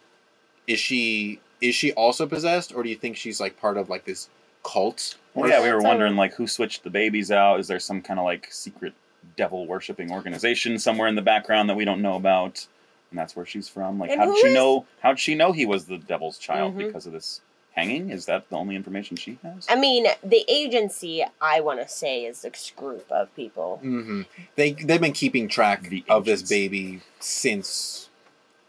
[0.67, 4.05] is she is she also possessed, or do you think she's like part of like
[4.05, 4.29] this
[4.63, 5.15] cult?
[5.33, 7.59] Well, yeah, we were wondering like who switched the babies out.
[7.59, 8.93] Is there some kind of like secret
[9.37, 12.67] devil worshipping organization somewhere in the background that we don't know about?
[13.11, 13.99] And that's where she's from.
[13.99, 14.85] Like, And how did who she is- know?
[14.99, 16.87] How did she know he was the devil's child Mhm.
[16.87, 17.39] because of this
[17.71, 18.09] hanging?
[18.09, 19.65] Is that the only information she has?
[19.69, 23.77] I mean, the agency, I want to say, is this group of people.
[23.77, 24.23] hmm
[24.55, 26.49] They they've been keeping track The of this ancients.
[26.49, 28.09] baby since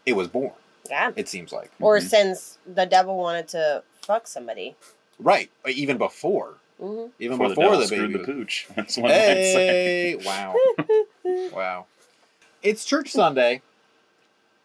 [0.05, 0.53] it was born.
[0.89, 1.11] Yeah.
[1.17, 2.07] It seems like Or Mhm.
[2.09, 4.75] since the devil wanted to fuck somebody.
[5.19, 8.13] right, even before, hmm even Before, before, the, the, baby.
[8.13, 8.67] screwed the pooch.
[8.75, 9.67] That's what I'd say.
[9.67, 10.55] Hey, wow,
[11.53, 11.85] wow!
[12.63, 13.61] It's church Sunday.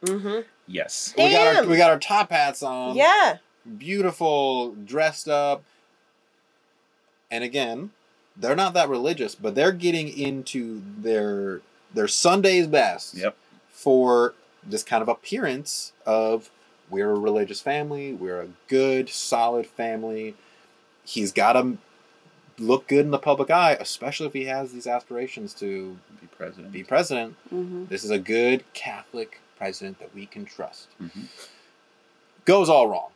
[0.06, 1.12] hmm Yes.
[1.18, 2.96] We got our we got our top hats on.
[2.96, 3.38] yeah.
[3.78, 5.62] beautiful, dressed up.
[7.30, 7.90] And again,
[8.36, 11.60] they're not that religious, but they're getting into their
[11.92, 13.36] their Sunday's best Yep.
[13.70, 16.50] for this kind of appearance of
[16.90, 20.34] we're a religious family, we're a good, solid family.
[21.04, 21.76] He's got to
[22.58, 26.72] look good in the public eye, especially if he has these aspirations to Be president.
[26.72, 27.36] be president.
[27.52, 27.86] Mm-hmm.
[27.86, 30.88] This is a good Catholic president that we can trust.
[31.02, 31.26] Mhm.
[32.44, 33.10] Goes all wrong.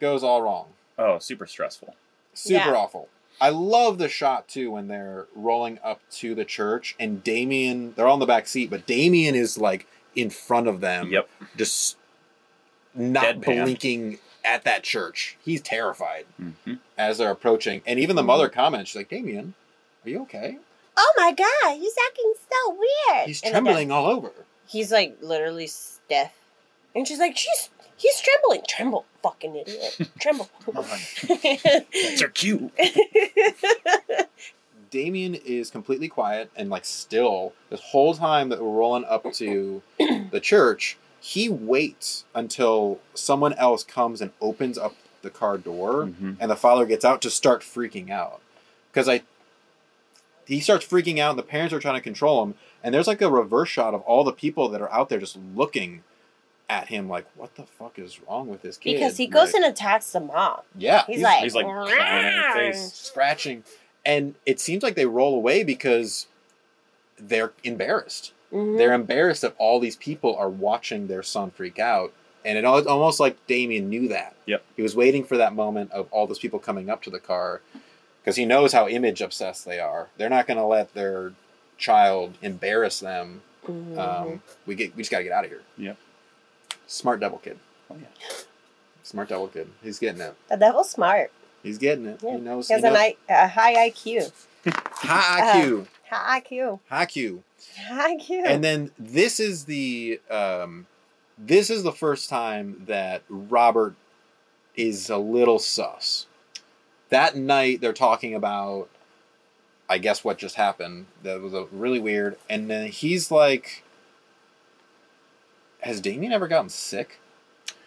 [0.00, 0.66] Goes all wrong.
[0.98, 1.94] Oh, super stressful.
[2.34, 2.76] Super Yeah.
[2.76, 3.08] awful.
[3.40, 8.06] I love the shot too when they're rolling up to the church and Damien, they're
[8.06, 11.28] all in the back seat, but Damien is like in front of them, Yep.
[11.56, 11.96] just
[12.94, 13.42] not Deadpan.
[13.64, 15.36] blinking at that church.
[15.44, 17.80] He's terrified hmm as they're approaching.
[17.86, 19.54] And even the mother comments, she's like, Damien,
[20.04, 20.58] are you okay?
[20.96, 23.26] Oh my god, he's acting so weird.
[23.26, 24.32] He's And trembling all over.
[24.66, 26.32] He's like literally stiff.
[26.96, 28.62] And she's like, she's he's trembling.
[28.68, 30.10] Tremble, fucking idiot.
[30.20, 30.48] Tremble.
[30.72, 32.72] That's her cue.
[34.90, 39.82] Damien is completely quiet and like still this whole time that we're rolling up to
[39.98, 40.96] the church.
[41.28, 46.38] He waits until someone else comes and opens up the car door, Mhm.
[46.40, 48.40] and the father gets out to start freaking out
[48.90, 49.22] because I.
[50.46, 52.54] He starts freaking out, and the parents are trying to control him.
[52.82, 55.36] And there's like a reverse shot of all the people that are out there just
[55.54, 56.02] looking
[56.70, 59.62] at him, like, "What the fuck is wrong with this kid?" because he goes Like,
[59.64, 60.60] and attacks the mom.
[60.78, 62.94] yeah, He's, like, He's like clawing face.
[62.94, 63.64] scratching
[64.06, 66.26] and it seems like they roll away because
[67.18, 68.78] they're embarrassed Mhm.
[68.78, 72.12] they're embarrassed that all these people are watching their son freak out
[72.44, 74.62] and it almost like damien knew that Yep.
[74.76, 77.60] he was waiting for that moment of all those people coming up to the car
[78.22, 81.32] because he knows how image obsessed they are they're not going to let their
[81.76, 83.98] child embarrass them Mhm.
[83.98, 85.96] um, we get we just got to get out of here Yep.
[86.86, 87.58] smart devil kid
[87.90, 88.06] Oh, yeah.
[89.02, 91.30] smart devil kid he's getting it the devil's smart.
[91.62, 92.32] he's getting it Yeah.
[92.36, 94.32] he knows He has he an I, a high IQ.
[94.66, 96.80] high iq High IQ.
[96.88, 97.42] high iq
[97.88, 98.42] High IQ.
[98.46, 100.86] and then this is the um,
[101.36, 103.94] this is the first time that Robert
[104.76, 106.26] is a little sus.
[107.10, 108.88] That night they're talking about,
[109.88, 111.06] I guess what just happened.
[111.22, 112.36] That was a really weird.
[112.48, 113.82] And then he's like,
[115.80, 117.18] "Has Damien ever gotten sick?"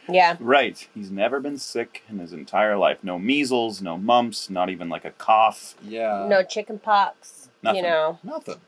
[0.10, 0.36] yeah.
[0.40, 0.88] Right.
[0.94, 2.98] He's never been sick in his entire life.
[3.04, 5.76] No measles, no mumps, not even like a cough.
[5.84, 7.41] Yeah, no chicken pox.
[7.64, 7.84] Nothing.
[7.84, 8.20] You know.
[8.24, 8.60] nothing.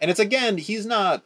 [0.00, 1.22] And it's again, he's not.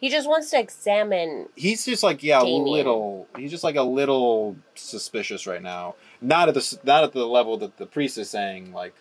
[0.00, 2.64] He just wants to examine He's just like yeah, a Damien.
[2.66, 3.26] little.
[3.38, 5.94] He's just like a little suspicious right now.
[6.20, 8.94] Not at the not at the level that the priest is saying like,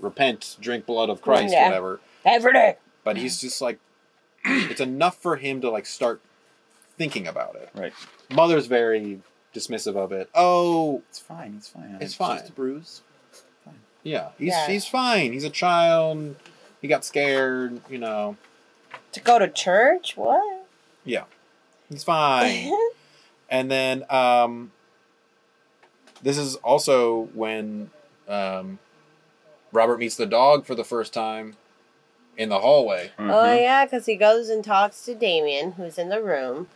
[0.00, 1.66] repent, drink blood of Christ, Yeah.
[1.66, 2.00] whatever.
[2.24, 2.76] every day.
[3.04, 3.78] But he's just like,
[4.44, 6.22] it's enough for him to like start
[6.96, 7.68] thinking about it.
[7.74, 7.92] Right.
[8.32, 9.20] Mother's very
[9.54, 10.30] dismissive of it.
[10.34, 11.54] Oh, It's fine.
[11.58, 11.98] It's fine.
[12.00, 12.38] It's fine.
[12.38, 13.02] just a bruise.
[14.06, 14.66] Yeah, he's Yeah.
[14.68, 15.32] he's fine.
[15.32, 16.36] He's a child.
[16.80, 17.80] He got scared.
[17.90, 18.36] You know,
[19.12, 20.16] To go to church?
[20.16, 20.66] What?
[21.04, 21.24] Yeah.
[21.88, 22.72] He's fine.
[23.48, 24.72] And then um,
[26.20, 27.90] this is also when
[28.26, 28.80] um,
[29.70, 31.54] Robert meets the dog for the first time
[32.36, 33.12] in the hallway.
[33.20, 33.60] Oh Mhm.
[33.60, 36.66] yeah, because he goes and talks to Damien, who's in the room,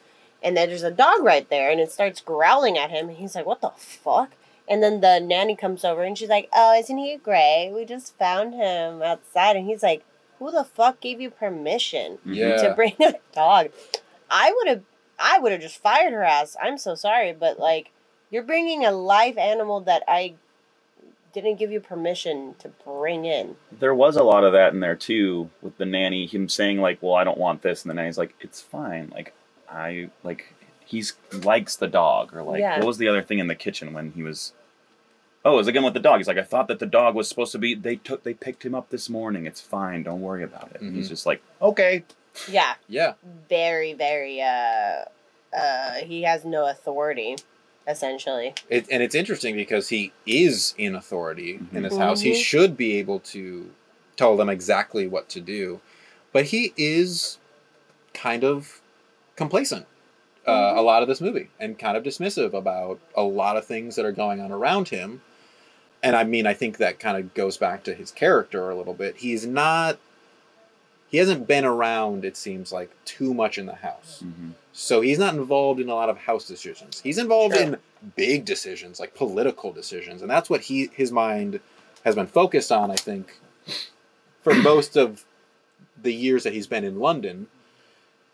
[0.44, 3.34] and then there's a dog right there, and it starts growling at him, and he's
[3.34, 4.30] like, "What the fuck?"
[4.70, 7.70] And then the nanny comes over, and she's like, "Oh, isn't he gray?
[7.74, 10.04] We just found him outside," and he's like,
[10.38, 12.34] "Who the fuck gave you permission Mhm.
[12.36, 12.56] Yeah.
[12.68, 13.70] to bring a dog?"
[14.30, 14.82] I would have,
[15.18, 16.56] I would have just fired her ass.
[16.62, 17.90] I'm so sorry, but like,
[18.30, 20.34] you're bringing a live animal that I
[21.32, 23.56] didn't give you permission to bring in.
[23.72, 26.98] There was a lot of that in there too, with the nanny, him saying like,
[27.02, 29.34] "Well, I don't want this," and the nanny's like, "It's fine." Like,
[29.68, 30.54] I like
[30.84, 32.78] he's likes the dog, or like, Yeah.
[32.78, 34.52] what was the other thing in the kitchen when he was?
[35.44, 36.18] Oh, it was again with the dog.
[36.18, 37.74] He's like, "I thought that the dog was supposed to be.
[37.74, 39.46] They took, they picked him up this morning.
[39.46, 40.02] It's fine.
[40.02, 41.10] Don't worry about it." And he's Mhm.
[41.10, 42.04] just like, "Okay."
[42.48, 42.74] Yeah.
[42.88, 43.14] Yeah,
[43.48, 45.04] very very uh
[45.56, 47.36] uh he has no authority
[47.88, 52.20] essentially it, and it's interesting because he is in authority in his house.
[52.20, 52.36] He Mhm.
[52.44, 53.70] should be able to
[54.16, 55.80] tell them exactly what to do,
[56.32, 57.38] but he is
[58.14, 58.80] kind of
[59.36, 59.86] complacent.
[60.46, 60.76] Uh, Mhm.
[60.78, 64.04] a lot of this movie and kind of dismissive about a lot of things that
[64.04, 65.20] are going on around him.
[66.02, 68.94] And I mean, I think that kind of goes back to his character a little
[68.94, 69.16] bit.
[69.18, 69.98] He's not,
[71.10, 74.22] he hasn't been around, it seems like, too much in the house.
[74.24, 74.52] Mhm.
[74.72, 77.00] So he's not involved in a lot of house decisions.
[77.00, 77.64] He's involved Sure.
[77.64, 77.76] in
[78.16, 81.60] big decisions, like political decisions, and that's what he his mind
[82.04, 82.90] has been focused on.
[82.90, 83.38] I think
[84.42, 85.24] for most of
[86.00, 87.48] the years that he's been in London,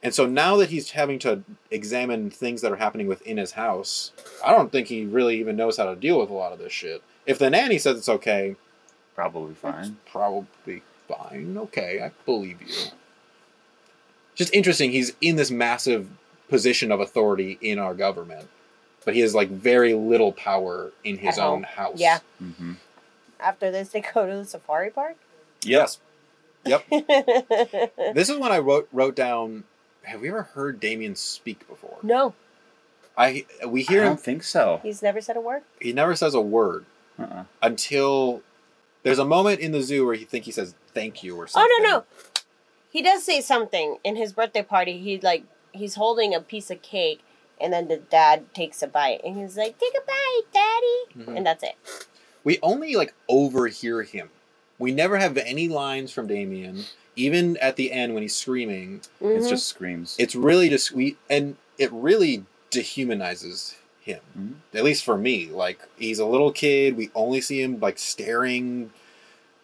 [0.05, 4.13] and so now that he's having to examine things that are happening within his house,
[4.45, 6.73] I don't think he really even knows how to deal with a lot of this
[6.73, 7.03] shit.
[7.27, 8.57] If the nanny says it's okay,
[9.15, 9.97] Probably fine.
[10.11, 11.57] probably fine.
[11.59, 12.75] Okay, I believe you.
[14.35, 14.91] Just interesting.
[14.93, 16.09] He's in this massive
[16.51, 18.49] position of authority in our government,
[19.05, 21.63] but he has like very little power in his At own home.
[21.63, 21.99] house.
[21.99, 22.19] Yeah.
[22.39, 22.73] hmm
[23.41, 25.17] After this, they go to the safari park.
[25.63, 25.99] Yes.
[26.67, 26.85] Yep.
[28.15, 29.65] this is when I wrote wrote down.
[30.03, 31.97] Have we ever heard Damien speak before?
[32.03, 32.35] no,
[33.17, 34.17] I we I hear don't him.
[34.19, 34.81] think so.
[34.83, 35.63] he's never said a word.
[35.81, 36.85] He never says a word
[37.19, 37.45] Uh-uh.
[37.63, 38.43] until
[39.03, 41.69] there's a moment in the zoo where he think he says thank you or something.
[41.71, 42.05] Oh no, no.
[42.91, 44.99] He does say something in his birthday party.
[44.99, 47.21] He like he's holding a piece of cake,
[47.61, 51.37] and then the dad takes a bite, and he's like, "Take a bite, daddy," Mhm.
[51.37, 51.75] and that's it.
[52.45, 54.31] We only like overhear him.
[54.79, 56.85] We never have any lines from Damien.
[57.17, 59.51] Even at the end when he's screaming, It's Mhm.
[59.51, 60.17] just screams.
[60.19, 63.75] it's really just we and it really dehumanizes
[64.07, 64.21] him.
[64.73, 64.79] Mhm.
[64.79, 66.97] At least for me, like he's a little kid.
[66.97, 68.93] We only see him like staring,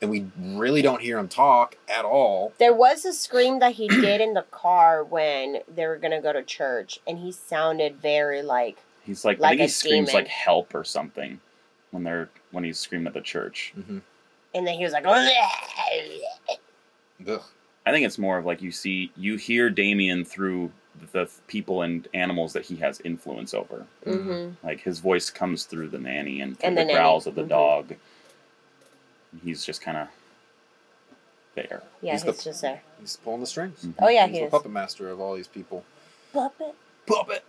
[0.00, 2.52] and we really don't hear him talk at all.
[2.58, 6.32] There was a scream that he did in the car when they were gonna go
[6.32, 10.08] to church, and he sounded very like He's like, Like I think he a screams
[10.10, 10.22] demon.
[10.24, 11.40] like help or something
[11.92, 13.72] when they're when he's screaming at the church.
[13.78, 13.98] Mm-hmm.
[14.54, 15.30] and then he was like, Ugh.
[17.84, 20.70] I think it's more of like you see you hear Damien through
[21.12, 23.86] the people and animals that he has influence over.
[24.04, 26.98] hmm Like his voice comes through the nanny and And the, the nanny.
[26.98, 27.48] growls of the Mhm.
[27.48, 27.94] dog.
[29.44, 30.08] He's just kind of
[31.54, 31.82] there.
[32.02, 32.82] yeah, He's he's, the- just there.
[33.00, 33.84] He's pulling the strings.
[33.84, 33.94] Mhm.
[34.00, 34.50] Oh yeah, he's he the is.
[34.50, 35.84] puppet master of all these people.
[36.32, 36.74] Puppet.
[37.06, 37.44] Puppet.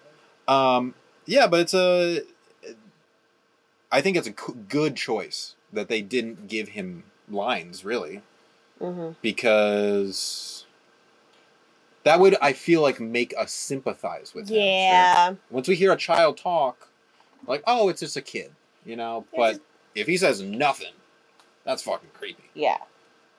[0.47, 0.93] Um,
[1.25, 2.21] yeah, but it's a.
[3.91, 4.31] I think it's a
[4.69, 8.21] good choice that they didn't give him lines really
[8.79, 10.62] hmm because
[12.03, 14.57] that would I feel like make us sympathize with him.
[14.57, 15.35] Yeah.
[15.49, 16.89] Once we hear a child talk,
[17.47, 18.51] like oh, it's just a kid,
[18.85, 19.25] you know.
[19.35, 19.59] But
[19.95, 20.93] if he says nothing,
[21.63, 22.43] that's fucking creepy.
[22.53, 22.77] Yeah.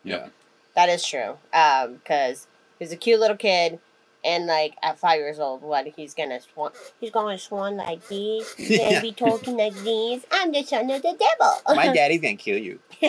[0.02, 0.28] Yeah.
[0.74, 1.38] That is true.
[1.52, 2.46] Um, because
[2.78, 3.78] he's a cute little kid,
[4.24, 6.72] and like at five years old, what he's gonna swan?
[7.00, 8.54] He's gonna swan like this.
[8.54, 10.24] He's gonna be talking like this.
[10.32, 11.52] I'm the son of the devil.
[11.76, 12.78] My daddy's gonna kill you.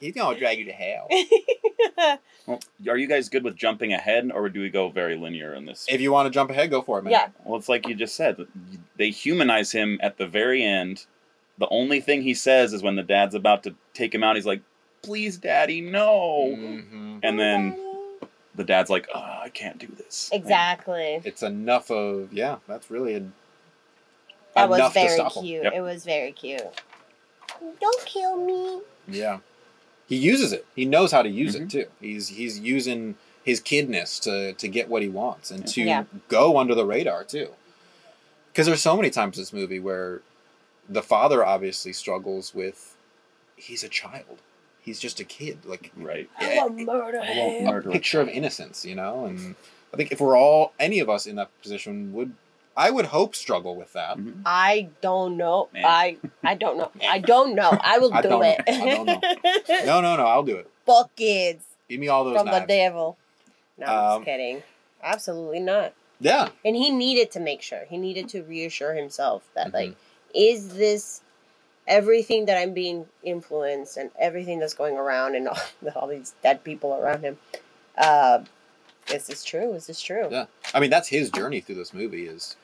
[0.00, 1.08] He's gonna drag you to hell.
[2.46, 5.64] Well, are you guys good with jumping ahead, or do we go very linear in
[5.64, 5.84] this?
[5.88, 7.10] If you want to jump ahead, go for it, man.
[7.10, 7.28] yeah.
[7.44, 8.36] Well, it's like you just said.
[8.96, 11.06] They humanize him at the very end.
[11.58, 14.46] The only thing he says is when the dad's about to take him out, he's
[14.46, 14.62] like,
[15.02, 17.18] "Please, daddy, no." Mhm.
[17.24, 17.76] And then
[18.56, 21.20] the dad's like, oh, "I can't do this." Like, Exactly.
[21.24, 22.56] It's enough of yeah.
[22.66, 23.22] That's really a,
[24.54, 25.42] That was enough to very stop him.
[25.44, 25.64] cute.
[25.64, 25.72] Yep.
[25.74, 26.62] It was very cute.
[27.80, 28.80] Don't kill me.
[29.08, 29.38] Yeah,
[30.08, 30.66] he uses it.
[30.74, 31.62] He knows how to use Mhm.
[31.62, 31.86] it too.
[32.00, 36.04] He's he's using his kidness to to get what he wants and to Yeah.
[36.28, 37.50] go under the radar too.
[38.52, 40.22] Because there's so many times in this movie where
[40.88, 42.96] the father obviously struggles with
[43.56, 44.38] he's a child.
[44.86, 45.58] He's just a kid.
[45.66, 46.30] Like right.
[46.38, 47.68] I will murder I won't him.
[47.68, 49.26] a a picture of innocence, you know.
[49.26, 49.54] And
[49.92, 52.32] I think if we're all any of us in that position would,
[52.76, 54.16] I would hope struggle with that.
[54.16, 54.42] Mhm.
[54.46, 55.68] I don't know.
[55.74, 55.84] Man.
[55.84, 56.90] I I don't know.
[57.06, 57.76] I don't know.
[57.82, 58.54] I will I do don't know.
[58.56, 58.64] it.
[58.68, 59.20] I don't know.
[59.84, 60.24] No, no, no.
[60.24, 60.70] I'll do it.
[60.86, 63.16] Fuck kids Give me all those from the devil.
[63.78, 64.62] No, I'm Um, just kidding.
[65.02, 65.94] Absolutely not.
[66.20, 66.48] Yeah.
[66.64, 67.82] And he needed to make sure.
[67.88, 69.74] He needed to reassure himself that Mhm.
[69.74, 69.96] like,
[70.34, 71.20] is this
[71.86, 75.58] everything that I'm being influenced and everything that's going around and all,
[75.96, 77.38] all these dead people around him?
[77.96, 78.40] Uh,
[79.12, 79.72] is this true?
[79.74, 80.28] Is this true?
[80.30, 80.46] Yeah.
[80.74, 82.26] I mean, that's his journey through this movie.
[82.26, 82.56] Is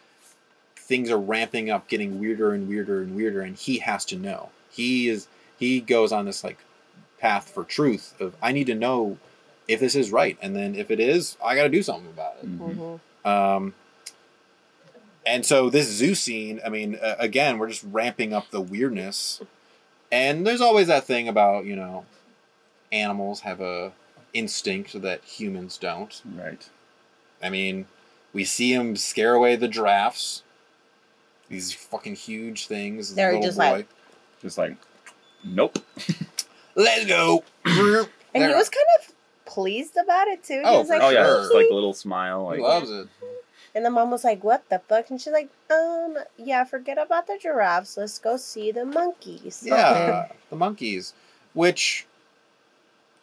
[0.77, 4.51] things are ramping up, getting weirder and weirder and weirder, and he has to know.
[4.71, 5.29] He is.
[5.59, 6.59] He goes on this like
[7.19, 9.19] path for truth of I need to know
[9.69, 12.35] if this is right, and then if it is, I got to do something about
[12.43, 12.59] it.
[12.59, 12.99] Mhm.
[13.25, 13.75] hmm Um,
[15.27, 19.41] and so this zoo scene, I mean, uh, again, we're just ramping up the weirdness.
[20.11, 22.05] And there's always that thing about, you know,
[22.91, 23.93] animals have a
[24.35, 26.21] instinct that humans don't.
[26.37, 26.69] Right.
[27.43, 27.87] I mean,
[28.33, 30.43] we see him scare away the giraffes.
[31.49, 33.09] These fucking huge things.
[33.09, 33.87] this They're little just like-
[34.43, 34.77] Just like,
[35.45, 35.79] nope.
[36.75, 37.45] let's go.
[38.35, 38.49] And There.
[38.49, 40.55] he was kind of pleased about it too.
[40.55, 41.43] He Oh, was like, oh yeah, sure.
[41.45, 42.51] it's like a little smile.
[42.53, 43.09] he Like, loves it.
[43.75, 47.27] And the mom was like, "What the fuck?" And she's like, "Um, yeah, forget about
[47.27, 47.97] the giraffes.
[47.97, 51.15] Let's go see the monkeys." Yeah, the monkeys,
[51.55, 52.07] which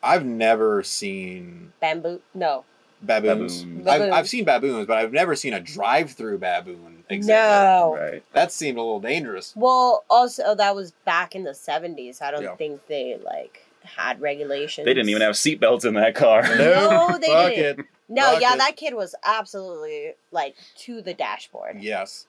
[0.02, 2.22] I've never seen Bamboo?
[2.34, 2.64] No,
[3.02, 3.64] baboons.
[3.64, 3.88] Baboons.
[3.88, 7.04] I've, I've seen baboons, but I've never seen a drive-through baboon.
[7.10, 7.36] exhibit.
[7.40, 7.96] no.
[8.00, 8.24] right.
[8.34, 9.54] that seemed a little dangerous.
[9.56, 12.22] Well, also that was back in the seventies.
[12.22, 12.56] I don't Yeah.
[12.56, 13.66] think they like
[13.98, 14.86] had regulations.
[14.86, 16.44] They didn't even have seatbelts in that car.
[16.44, 17.80] No, they Fuck didn't.
[17.82, 17.86] it.
[18.08, 18.58] No, Fuck yeah, it.
[18.58, 21.78] that kid was absolutely like to the dashboard.
[21.82, 22.26] Yes,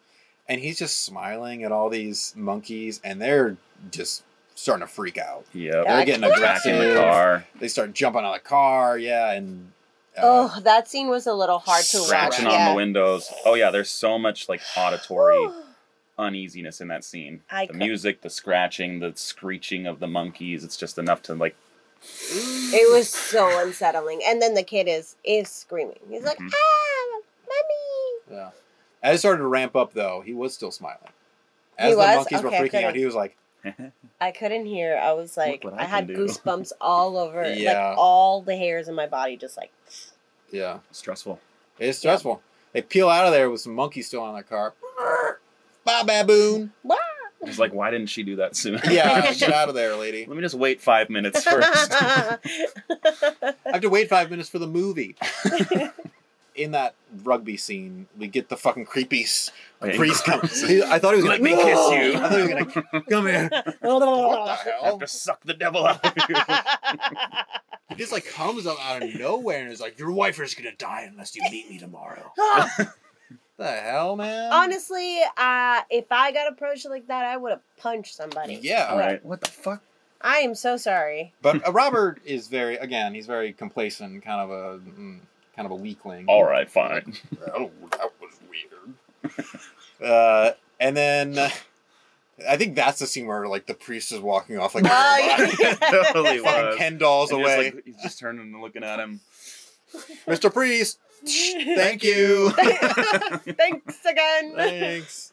[0.48, 3.56] and he's just smiling at all these monkeys, and they're
[3.90, 4.22] just
[4.54, 5.46] starting to freak out.
[5.54, 5.86] Yep.
[5.86, 7.02] They're getting like, Back in the aggressive.
[7.02, 7.46] car.
[7.58, 9.72] They start jumping on the car, yeah, and
[10.18, 12.06] Uh, oh, that scene was a little hard to watch.
[12.08, 12.68] Scratching on yeah.
[12.70, 13.32] the windows.
[13.46, 15.48] Oh yeah, there's so much like auditory
[16.20, 17.42] uneasiness in that scene.
[17.50, 20.62] I the cou- music, the scratching, the screeching of the monkeys.
[20.64, 21.56] It's just enough to like.
[22.32, 24.20] It was so unsettling.
[24.26, 25.98] And then the kid is is screaming.
[26.08, 26.50] He's like, Mhm.
[26.54, 28.38] ah, mommy.
[28.38, 28.50] Yeah.
[29.02, 30.98] As it started to ramp up, though, he was still smiling.
[31.78, 32.16] As He the was?
[32.16, 33.36] monkeys were Okay, I freaking out, couldn't- he was like,
[34.20, 34.96] I couldn't hear.
[34.96, 36.26] I was like, what I, I had can do.
[36.26, 37.50] goosebumps all over.
[37.52, 37.88] Yeah.
[37.90, 39.70] Like all the hairs in my body just like.
[40.50, 40.78] yeah.
[40.92, 41.38] Stressful.
[41.78, 42.40] It's stressful.
[42.72, 44.74] They peel out of there with some monkeys still on their car.
[45.90, 46.72] Bye, baboon.
[46.82, 46.96] Wah!
[47.42, 48.80] It's like, why didn't she do that sooner?
[48.90, 50.26] Yeah, get out of there, lady.
[50.26, 51.92] Let me just wait five minutes first.
[51.92, 52.38] I
[53.64, 55.16] have to wait five minutes for the movie.
[56.56, 59.50] In that rugby scene, we get the fucking creepy s-
[59.82, 59.96] Okay.
[59.96, 60.42] priest come.
[60.42, 62.14] He- I thought he was Let gonna me kiss you.
[62.16, 63.48] I thought he was gonna come here.
[63.80, 64.84] What the I hell?
[64.84, 66.36] have to suck the devil out of you.
[67.88, 70.74] He just like comes up out of nowhere and is like, "Your wife is gonna
[70.76, 72.30] die unless you meet me tomorrow."
[73.60, 74.52] The hell, man?
[74.52, 78.58] Honestly, uh, if I got approached like that, I would have punched somebody.
[78.60, 78.86] Yeah.
[78.90, 79.24] All right.
[79.24, 79.82] What the fuck?
[80.20, 81.32] I am so sorry.
[81.40, 85.18] But uh, Robert is very, again, he's very complacent, kind of a, mm,
[85.56, 86.26] kind of a weakling.
[86.26, 87.14] All right, fine.
[87.54, 89.40] Oh, that was weird.
[90.10, 91.50] uh, and then uh,
[92.48, 95.62] I think that's the scene where like the priest is walking off like Oh, a
[95.62, 95.74] yeah.
[95.90, 96.76] totally fucking was.
[96.76, 97.70] Ken dolls And just, away.
[97.72, 99.20] like, he's just turning and looking at him.
[100.26, 100.52] Mr.
[100.52, 100.98] Priest,
[101.76, 102.50] thank you.
[102.50, 104.54] Thanks again.
[104.56, 105.32] Thanks.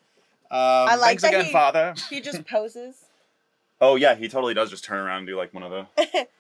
[0.50, 1.94] Um, I like Thanks that again, he- Father.
[2.10, 2.96] He just poses.
[3.80, 6.28] Oh yeah, he totally does just turn around and do like one of the.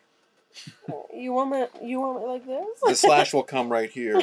[1.14, 1.88] You want me?
[1.88, 2.80] You want me like this?
[2.84, 4.18] the slash will come right here.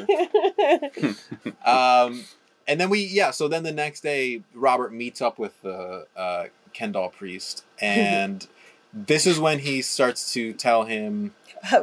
[1.65, 2.25] Um,
[2.67, 6.47] and then we, yeah, so then the next day, Robert meets up with the uh,
[6.73, 8.47] Ken doll priest, and
[8.93, 11.35] this is when he starts to tell him,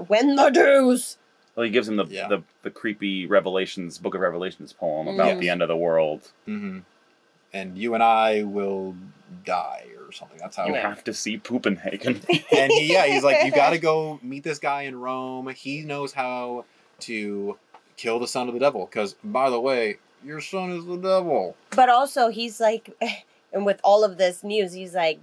[0.08, 1.18] when the dues.
[1.56, 2.28] Well, he gives him the, Yeah.
[2.28, 5.40] the the creepy Revelations, Book of Revelations poem about Yes.
[5.40, 6.32] the end of the world.
[6.46, 6.80] hmm
[7.54, 8.96] and you and I will
[9.44, 10.38] die, or something.
[10.38, 10.68] That's how.
[10.68, 12.22] You have to see Poopenhagen.
[12.56, 15.50] and he, yeah, he's like, you got to go meet this guy in Rome.
[15.50, 16.64] He knows how
[17.02, 17.58] to
[17.98, 18.86] kill the son of the devil.
[18.86, 21.58] Because, by the way, your son is the devil.
[21.72, 22.90] But also, he's like,
[23.52, 25.20] and with all of this news, he's like,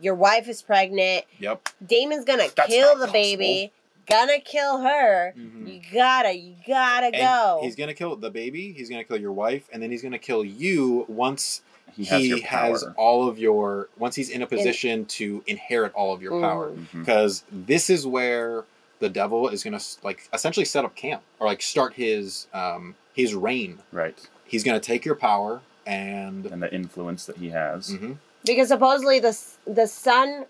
[0.00, 1.26] your wife is pregnant.
[1.38, 1.68] Yep.
[1.86, 3.72] Damien's gonna That's kill not the baby.
[4.10, 5.34] Gonna kill her.
[5.36, 5.72] Mhm.
[5.74, 7.60] You gotta, you gotta And go.
[7.62, 8.72] he's gonna kill the baby.
[8.72, 11.62] He's gonna kill your wife, and then he's gonna kill you once
[11.94, 13.88] he has your has all of your.
[13.98, 16.40] Once he's in a position to inherit all of your Mhm.
[16.42, 17.00] power, Mhm.
[17.00, 18.64] because this is where
[19.00, 23.34] the devil is gonna like essentially set up camp or like start his um his
[23.34, 23.80] reign.
[23.92, 26.46] Right, He's gonna take your power and.
[26.46, 27.90] and the influence that he has.
[27.90, 28.16] Mhm.
[28.44, 29.36] because supposedly the
[29.66, 30.46] the son.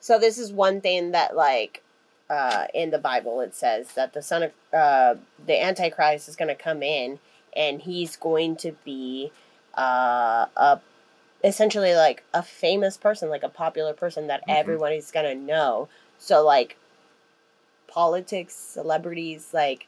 [0.00, 1.82] So this is one thing that like.
[2.30, 5.14] Uh, in the Bible, it says that the son of uh,
[5.44, 7.18] the Antichrist is going to come in,
[7.54, 9.30] and he's going to be
[9.76, 10.80] uh, a
[11.44, 14.54] essentially like a famous person, like a popular person that Mhm.
[14.56, 15.88] everybody's going to know.
[16.18, 16.76] So like
[17.88, 19.86] politics, celebrities, like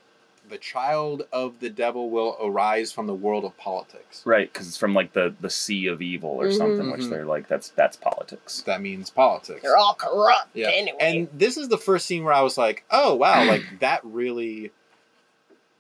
[0.49, 4.22] The child of the devil will arise from the world of politics.
[4.26, 6.53] Right, because it's from like the the sea of evil or Mhm.
[6.59, 7.09] something, which Mhm.
[7.11, 8.62] they're like that's that's politics.
[8.66, 9.62] That means politics.
[9.62, 10.70] they're all corrupt Yeah.
[10.70, 10.99] anyway.
[11.01, 14.70] And this is the first scene where I was like, oh wow, like that really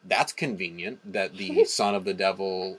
[0.06, 2.78] that's convenient that the son of the devil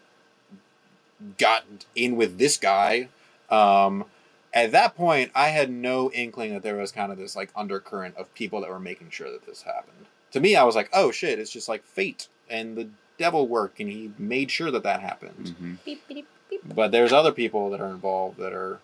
[1.37, 1.63] got
[1.95, 3.09] in with this guy.
[3.49, 4.05] Um
[4.53, 8.15] at that point I had no inkling that there was kind of this like undercurrent
[8.17, 10.07] of people that were making sure that this happened.
[10.35, 13.79] To me I was like, oh shit, it's just like fate and the devil work
[13.79, 15.55] and he made sure that that happened.
[15.57, 16.61] hmm beep, beep, beep.
[16.75, 18.81] But there's other people that are involved that are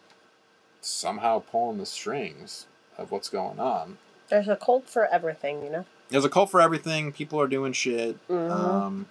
[0.79, 3.97] somehow pulling the strings of what's going on.
[4.29, 5.85] There's a cult for everything, you know.
[6.07, 7.11] There's a cult for everything.
[7.11, 8.15] People are doing shit.
[8.29, 8.49] Mhm.
[8.49, 9.07] Um,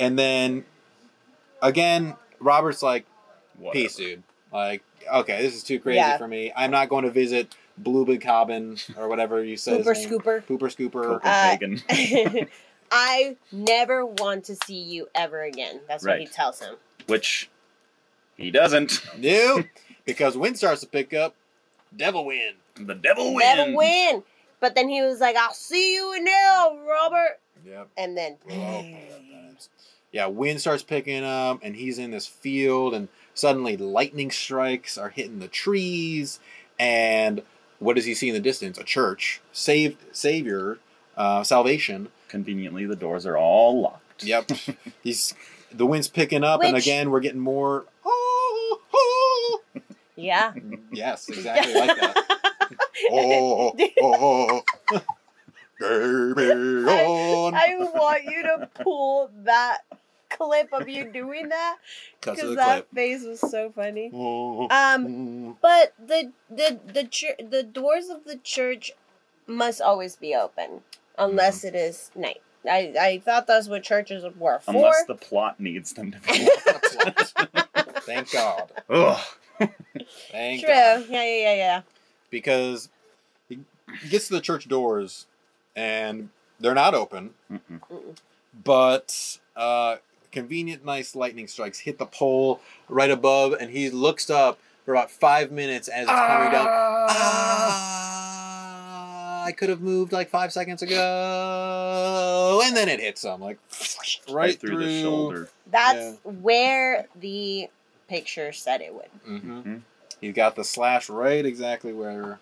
[0.00, 0.64] and then
[1.60, 3.04] again, Robert's like,
[3.58, 3.82] Whatever.
[3.84, 4.22] "Peace, dude.
[4.50, 4.82] Like,
[5.12, 6.16] okay, this is too crazy Yeah.
[6.16, 6.50] for me.
[6.56, 9.84] I'm not going to visit Blue Big Cabin or whatever you said.
[9.84, 10.44] his Pooper scooper.
[10.44, 11.20] Pooper uh, Scooper.
[11.20, 11.82] Copenhagen,
[12.90, 15.80] I never want to see you ever again.
[15.88, 16.76] That's what he tells him.
[17.06, 17.50] which
[18.36, 19.00] he doesn't.
[19.18, 19.64] No,
[20.04, 21.34] because wind starts to pick up.
[21.96, 22.52] Devil win.
[22.76, 23.56] The devil wins.
[23.56, 24.22] Never win.
[24.60, 27.88] But then he was like, "I'll see you in hell, Robert." Yep.
[27.96, 28.36] And then,
[30.12, 35.08] Yeah, wind starts picking up, and he's in this field, and suddenly lightning strikes are
[35.08, 36.40] hitting the trees,
[36.78, 37.42] and
[37.78, 38.78] what does he see in the distance?
[38.78, 40.78] A church, saved, savior,
[41.16, 42.08] uh, salvation.
[42.28, 44.24] Conveniently, the doors are all locked.
[44.24, 44.50] Yep,
[45.02, 45.34] he's
[45.72, 47.84] the wind's picking up, and again we're getting more.
[48.04, 49.60] Oh, oh.
[50.16, 50.52] yeah.
[50.92, 52.16] Yes, exactly like that.
[53.10, 54.62] Oh, oh,
[54.92, 55.02] oh.
[56.34, 57.54] Game on.
[57.54, 59.80] I want you to pull that
[60.36, 61.76] clip of you doing that
[62.20, 62.94] because that clip.
[62.94, 64.10] face was so funny.
[64.70, 65.56] Um, mm.
[65.60, 68.92] but the the the chur- the doors of the church
[69.46, 70.80] must always be open
[71.18, 71.68] unless Mm-hmm.
[71.68, 72.40] it is night.
[72.68, 74.70] I, I thought that's what churches were for.
[74.74, 76.48] Unless the plot needs them to be.
[78.06, 78.70] Thank God.
[78.88, 79.20] Ugh.
[80.30, 80.68] Thank True.
[80.72, 81.04] God.
[81.10, 81.82] Yeah, yeah, yeah, yeah.
[82.30, 82.88] Because
[83.48, 83.58] he,
[84.00, 85.26] he gets to the church doors
[85.76, 87.80] and they're not open, Mm-mm.
[88.64, 89.96] but uh,
[90.34, 95.10] convenient, nice lightning strikes hit the pole right above, and he looks up for about
[95.10, 96.66] five minutes as it's coming down.
[97.66, 103.58] Ah, I could have moved like five seconds ago, and then it hits him like
[104.28, 105.48] right, right through, the shoulder.
[105.70, 107.68] That's where the
[108.08, 109.08] picture said it would.
[109.24, 109.80] hmm Mhm.
[110.20, 112.38] He's got the slash right exactly where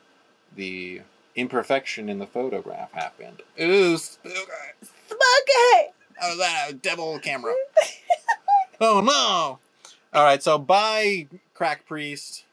[0.55, 1.01] the
[1.34, 3.43] imperfection in the photograph happened.
[3.61, 4.36] Ooh, spooky!
[5.07, 5.93] Smokey!
[6.20, 7.54] Oh, that a devil camera.
[8.80, 9.58] oh no!
[10.18, 12.44] All right, so bye, crack priest.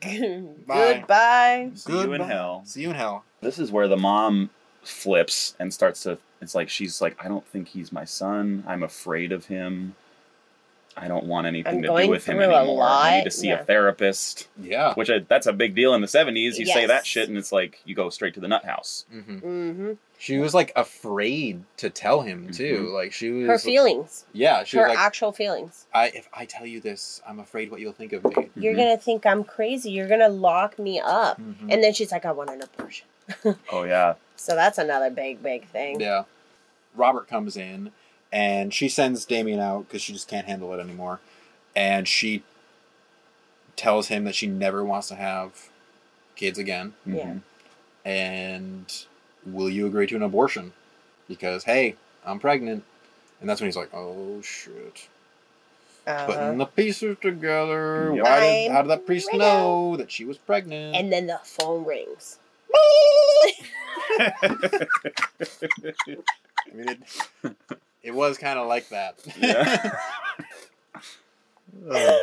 [0.00, 1.70] Goodbye.
[1.74, 2.62] See you in hell.
[2.64, 3.24] See you in hell.
[3.40, 4.50] This is where the mom
[4.82, 6.18] flips and starts to.
[6.40, 8.64] It's like she's like, I don't think he's my son.
[8.66, 9.94] I'm afraid of him.
[10.96, 12.84] I don't want anything I'm to do with him through a anymore.
[12.84, 13.60] I need to see yeah.
[13.60, 14.48] a therapist.
[14.60, 14.94] Yeah.
[14.94, 16.56] Which I, that's a big deal in the '70s.
[16.56, 19.04] You say that shit, and it's like you go straight to the nut house.
[19.10, 22.88] hmm hmm She was like afraid to tell him too.
[22.88, 22.92] Mhm.
[22.92, 23.46] Like she was.
[23.46, 24.26] Her feelings.
[24.32, 25.86] Yeah, she Her was like, actual feelings.
[25.94, 28.50] I if I tell you this, I'm afraid what you'll think of me.
[28.56, 28.78] You're Mhm.
[28.78, 29.90] gonna think I'm crazy.
[29.92, 31.40] You're gonna lock me up.
[31.40, 31.72] Mhm.
[31.72, 33.06] And then she's like, I want an abortion.
[33.72, 36.00] Oh yeah, So that's another big, big thing.
[36.00, 36.24] Yeah.
[36.96, 37.92] Robert comes in
[38.32, 41.20] and she sends Damien out because she just can't handle it anymore.
[41.76, 42.42] And she
[43.76, 45.68] tells him that she never wants to have
[46.34, 46.94] kids again.
[47.06, 47.24] Yeah.
[47.24, 47.40] Mhm.
[48.04, 49.04] And
[49.52, 50.72] will you agree to an abortion?
[51.28, 52.84] Because, hey, I'm pregnant.
[53.40, 55.08] And that's when he's like, oh shit.
[56.06, 56.26] Uh-huh.
[56.26, 58.12] Putting the pieces together.
[58.14, 58.24] Yep.
[58.24, 59.52] Why did, how did that priest pregnant.
[59.52, 60.96] know that she was pregnant?
[60.96, 62.38] And then the phone rings.
[64.20, 64.32] I
[66.74, 66.98] mean, it,
[68.02, 69.16] it was kind of like that.
[69.38, 69.92] Yeah.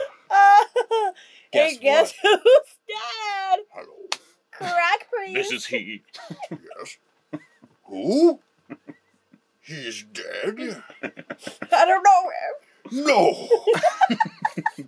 [1.55, 2.39] Guess and guess who's
[2.87, 3.59] dead?
[3.71, 4.09] Hello.
[4.51, 5.35] Crack priest.
[5.35, 6.01] this is he.
[6.51, 6.97] Yes.
[7.85, 8.39] Who?
[9.61, 10.83] He is dead?
[11.71, 13.05] I don't know him.
[13.05, 13.49] No.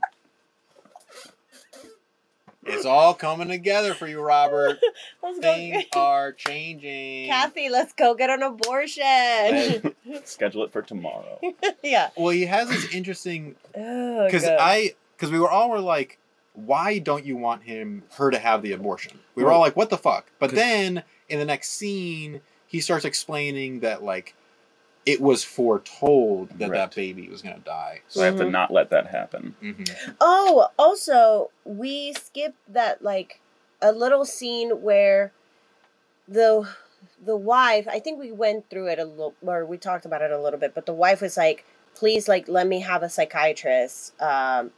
[2.66, 4.78] it's all coming together for you, Robert.
[5.24, 6.00] Let's Things go.
[6.00, 7.28] are changing.
[7.28, 9.04] Kathy, let's go get an abortion.
[9.04, 9.82] Hey.
[10.26, 11.40] Schedule it for tomorrow.
[11.84, 12.10] yeah.
[12.16, 14.58] Well, he has this interesting Oh, because good.
[14.60, 16.20] I because we were all were like,
[16.54, 19.20] why don't you want him her to have the abortion?
[19.36, 20.28] We were all like, what the fuck?
[20.40, 24.36] But then in the next scene, he starts explaining that like
[25.06, 28.02] it was foretold that that baby was gonna die.
[28.10, 28.52] So I have to Mhm.
[28.52, 29.56] not let that happen.
[29.62, 29.84] hmm
[30.20, 33.40] Oh, also, we skipped that like
[33.82, 35.32] a little scene where
[36.28, 36.68] the
[37.24, 40.32] the wife, I think we went through it a little or we talked about it
[40.32, 41.66] a little bit, but the wife was like,
[41.96, 44.20] "Please like let me have a psychiatrist.
[44.22, 44.72] Um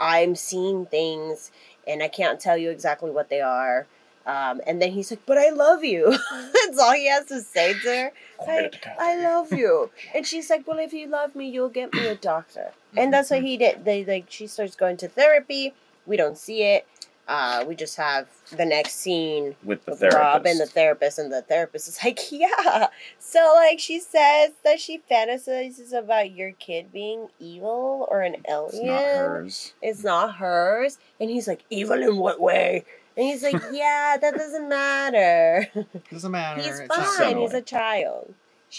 [0.00, 1.50] I'm seeing things
[1.86, 3.86] and I can't tell you exactly what they are."
[4.28, 6.10] Um, and then he's like, "But I love you."
[6.52, 8.12] That's all he has to say to her.
[8.36, 9.90] Quiet, I love you.
[10.14, 12.72] And she's like, Well, if you love me, you'll get me a doctor.
[12.96, 13.84] And that's what he did.
[13.86, 15.72] They like she starts going to therapy.
[16.06, 16.86] We don't see it.
[17.26, 18.26] Uh, we just have
[18.56, 20.18] the next scene with the with therapist.
[20.18, 22.86] Rob and the therapist, and the therapist is like, Yeah.
[23.18, 28.48] So like she says that she fantasizes about your kid being evil or an it's
[28.74, 28.86] alien.
[28.86, 29.72] not hers.
[29.82, 30.98] It's not hers.
[31.20, 32.84] And he's like, Evil in what way?
[33.18, 35.66] And he's like, Yeah, that doesn't matter.
[36.10, 36.62] Doesn't matter.
[36.62, 37.06] He's It's fine.
[37.16, 37.40] similar.
[37.40, 38.32] He's a child.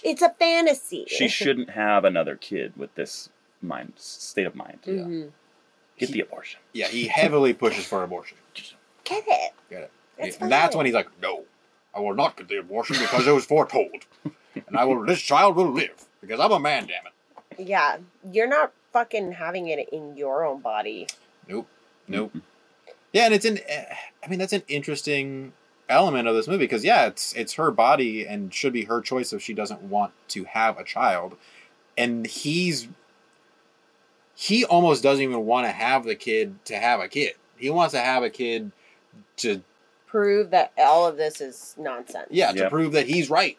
[0.04, 1.06] It's a fantasy.
[1.08, 3.30] She shouldn't have another kid with this
[3.62, 4.80] mind state of mind.
[4.88, 5.32] Mhm.
[5.98, 6.62] Get the abortion.
[6.74, 8.38] Yeah, he heavily pushes for abortion.
[9.04, 9.52] Get it.
[9.70, 9.92] Get it.
[10.18, 11.44] It's and that's when he's like, "No,
[11.94, 14.06] I will not get the abortion because it was foretold,
[14.56, 15.06] and I will.
[15.06, 16.88] This child will live because I'm a man.
[16.88, 17.98] Damn it." Yeah,
[18.32, 21.08] you're not fucking having it in your own body.
[21.50, 21.68] Nope.
[22.08, 22.32] Nope.
[23.14, 23.60] Yeah, and it's an.
[23.68, 23.86] eh,
[24.24, 25.54] I mean, that's an interesting
[25.88, 29.34] element of this movie because yeah, it's it's her body and should be her choice
[29.34, 31.36] if she doesn't want to have a child,
[31.98, 32.88] and he's
[34.36, 37.34] he almost doesn't even want to have the kid to have a kid.
[37.58, 38.72] He wants to have a kid
[39.38, 39.62] to
[40.08, 42.28] Prove that all of this is nonsense.
[42.32, 43.58] yeah to prove that he's right.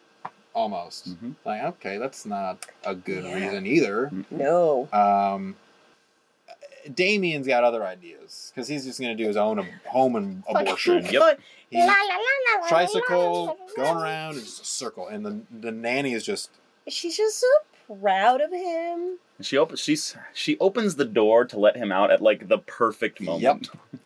[0.53, 1.35] Almost Mhm.
[1.45, 3.33] like okay, that's not a good Yeah.
[3.35, 4.11] reason either.
[4.29, 4.89] No.
[4.91, 5.55] Um,
[6.93, 11.05] Damien's got other ideas because he's just gonna do his own ab- home and abortion.
[11.05, 11.39] Yep.
[11.69, 12.15] He, La, la, la,
[12.55, 16.13] la, la, tricycle la, la, going around in just a circle, and the the nanny
[16.13, 16.49] is just
[16.87, 17.47] She's just so
[18.01, 19.19] proud of him.
[19.41, 19.79] She opens.
[19.79, 23.41] She's she opens the door to let him out at like the perfect moment.
[23.43, 24.01] Yep.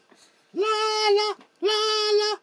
[0.54, 0.64] la
[1.12, 1.70] la la
[2.12, 2.38] la.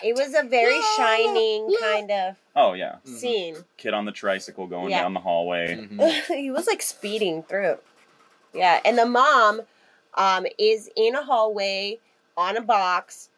[0.00, 1.78] It was a very La, shining la.
[1.80, 3.18] kind of Oh yeah, Mhm.
[3.18, 3.56] scene.
[3.76, 5.02] kid on the tricycle going Yeah.
[5.02, 5.74] down the hallway.
[5.76, 6.26] Mhm.
[6.36, 7.78] he was like speeding through.
[8.54, 9.62] Yeah, and the mom
[10.14, 11.98] um, is in a hallway
[12.36, 13.28] on a box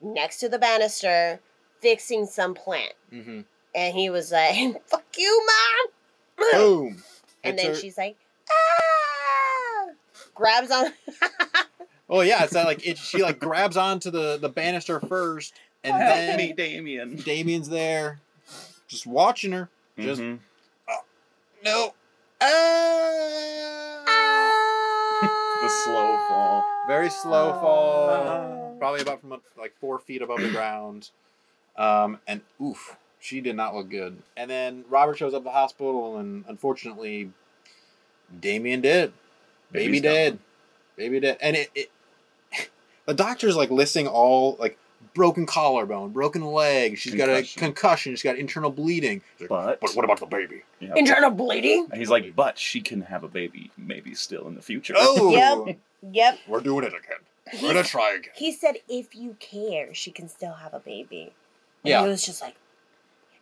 [0.00, 1.40] next to the banister
[1.80, 2.92] fixing some plant.
[3.12, 3.44] Mhm.
[3.74, 4.56] And he was like,
[4.88, 6.52] fuck you, mom!
[6.52, 7.02] Boom.
[7.44, 8.16] and Hits then her- she's like,
[8.50, 9.90] ah!
[10.34, 10.92] Grabs on.
[12.08, 12.98] Oh yeah, it's not like it.
[12.98, 17.16] She like grabs onto the the banister first, and Help then me, Damien.
[17.16, 18.20] Damien's there,
[18.86, 19.68] just watching her.
[19.98, 20.38] Just Mhm.
[21.64, 21.94] no.
[25.62, 26.64] The slow fall.
[26.86, 28.76] Very slow fall.
[28.78, 31.10] Probably about from like four feet above the ground.
[31.76, 34.22] Um, and oof, she did not look good.
[34.36, 37.32] And then Robert shows up at the hospital, and unfortunately,
[38.40, 39.12] Damien did.
[39.72, 40.38] Baby Baby's dead.
[40.96, 41.38] Baby dead.
[41.40, 41.90] And it, it
[43.06, 44.78] the doctor's like listing all like
[45.16, 46.96] broken collarbone, broken leg.
[46.98, 47.60] She's got a Concussion.
[47.60, 48.12] concussion.
[48.12, 49.22] She's got internal bleeding.
[49.40, 50.62] Like, But but what about the baby?
[50.78, 50.92] yeah.
[50.94, 51.88] Internal bleeding?
[51.90, 54.94] And he's like, but she can have a baby, maybe still in the future.
[54.96, 55.30] Oh,
[55.66, 55.78] Yep.
[56.12, 56.38] Yep.
[56.46, 57.18] we're doing it again.
[57.50, 58.32] He, We're gonna try again.
[58.36, 61.32] he said, if you care, she can still have a baby.
[61.82, 62.02] And Yeah.
[62.02, 62.54] he was just like,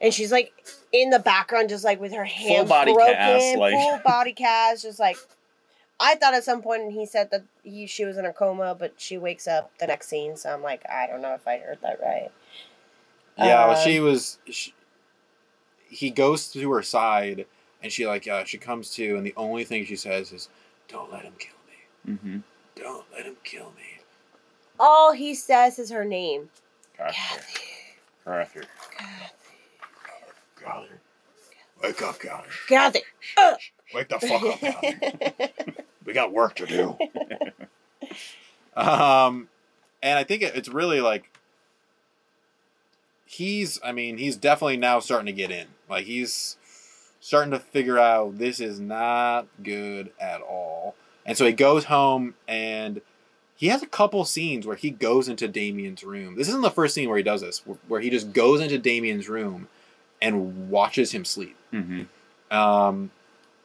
[0.01, 0.53] and she's like
[0.93, 4.83] in the background, just like with her hands body broken, cast, like- full body cast,
[4.83, 5.17] just like.
[6.01, 8.95] I thought at some point he said that he, she was in a coma, but
[8.97, 10.37] she wakes up the next scene.
[10.37, 12.31] So I'm like, I don't know if I heard that right.
[13.39, 14.39] Yeah, Uh, she was.
[14.51, 14.75] She,
[15.89, 17.47] he goes to her side,
[17.83, 20.49] and she like uh, she comes to, and the only thing she says is,
[20.89, 22.15] "Don't let him kill me.
[22.15, 22.39] Mm-hmm.
[22.77, 24.01] Don't let him kill me."
[24.79, 26.51] All he says is her name.
[26.97, 27.63] Kathy.
[28.25, 28.61] Kathy.
[28.97, 29.31] Kathy.
[30.61, 31.01] Gallagher,
[31.83, 32.49] wake up, Gallagher.
[32.69, 33.03] Kathy.
[33.93, 35.53] Wake the fuck up, Gallagher.
[36.05, 36.97] we got work to do.
[38.81, 39.49] um,
[40.03, 41.31] and I think it, it's really like
[43.27, 43.79] he's.
[43.85, 45.67] I mean, he's definitely now starting to get in.
[45.89, 46.57] Like he's
[47.21, 50.95] starting to figure out this is not good at all.
[51.27, 53.01] And so he goes home and
[53.57, 56.37] he has a couple scenes where he goes into Damien's room.
[56.37, 59.29] This isn't the first scene where he does this, where he just goes into Damien's
[59.29, 59.69] room
[60.21, 61.57] and watches him sleep.
[61.73, 62.55] Mm-hmm.
[62.55, 63.11] Um,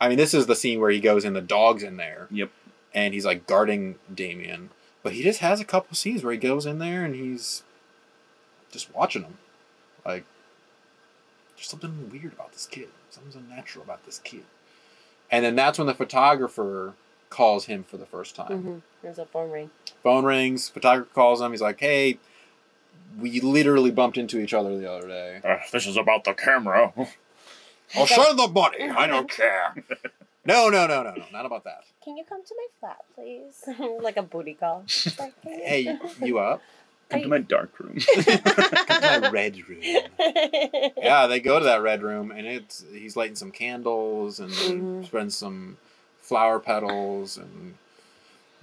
[0.02, 2.28] I mean, this is the scene where he goes and the dog's in there.
[2.32, 2.52] Yep.
[2.94, 4.70] And he's like guarding Damien.
[5.04, 7.64] But he just has a couple scenes where he goes in there and he's
[8.72, 9.38] just watching him.
[10.06, 10.26] Like,
[11.56, 12.90] there's something weird about this kid.
[13.10, 14.44] Something's unnatural about this kid.
[15.32, 16.94] And then that's when the photographer
[17.30, 18.48] calls him for the first time.
[18.50, 18.78] mm-hmm.
[19.02, 19.70] There's a phone ring.
[20.04, 21.52] Phone rings, photographer calls him.
[21.52, 22.18] He's like, hey,
[23.20, 25.42] we literally bumped into each other the other day.
[25.44, 26.94] Uh, this is about the camera.
[27.96, 28.90] I'll send the money.
[28.90, 29.74] I don't care.
[30.46, 31.24] No, no, no, no, no.
[31.32, 31.84] Not about that.
[32.04, 33.64] Can you come to my flat, please?
[34.02, 34.86] like a booty call.
[35.18, 36.62] Like, Hey, you up?
[37.10, 37.98] Come to my dark room.
[38.16, 39.82] Come to my red room.
[39.82, 45.06] Yeah, they go to that red room, and it's he's lighting some candles and Mhm.
[45.06, 45.78] spreading some
[46.20, 47.74] flower petals and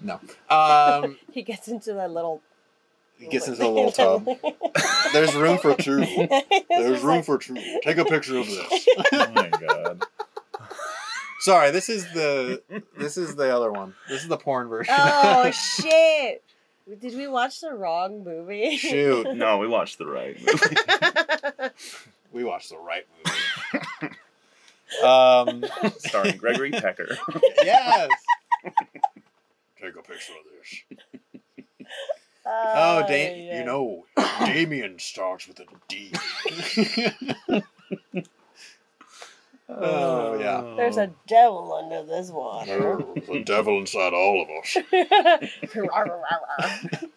[0.01, 0.21] no.
[0.49, 2.41] Um, he gets into that little.
[3.19, 4.27] He gets into a little tub.
[5.13, 6.01] There's room for two.
[6.69, 7.55] There's room for two.
[7.83, 8.89] Take a picture of this.
[9.13, 10.03] oh my god.
[11.41, 12.63] Sorry, this is the
[12.99, 13.95] this is the other one.
[14.09, 14.95] This is the porn version.
[14.97, 16.43] oh shit!
[17.01, 18.77] Did we watch the wrong movie?
[18.77, 21.71] Shoot, No, we watched the right movie.
[22.33, 23.07] we watched the right
[24.03, 24.15] movie.
[25.05, 25.65] um,
[25.99, 27.17] Starring Gregory Pecker.
[27.63, 28.11] yes.
[29.81, 31.89] Take a picture of this.
[32.49, 33.59] Oh, ah, da- yeah.
[33.59, 34.07] you know,
[34.45, 36.13] Damien starts with a D.
[39.69, 40.75] Oh, yeah.
[40.77, 41.15] There's a oh.
[41.27, 43.03] devil under this water.
[43.17, 44.77] There's a devil inside all of us.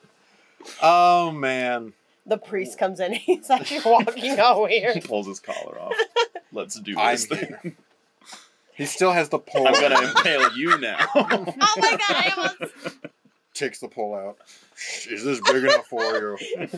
[0.82, 1.94] Oh man,
[2.26, 3.14] the priest comes in.
[3.14, 5.04] He's actually walking all He weird.
[5.06, 5.94] pulls his collar off.
[6.52, 7.56] Let's do I'm this thing.
[7.64, 7.76] here.
[8.76, 9.68] he still has the pole.
[9.68, 10.98] I'm gonna impale you now.
[11.16, 12.02] Oh my god!
[12.10, 12.76] I almost.
[13.54, 14.38] Takes the pole out.
[15.10, 16.38] Is this big enough for you?
[16.58, 16.70] I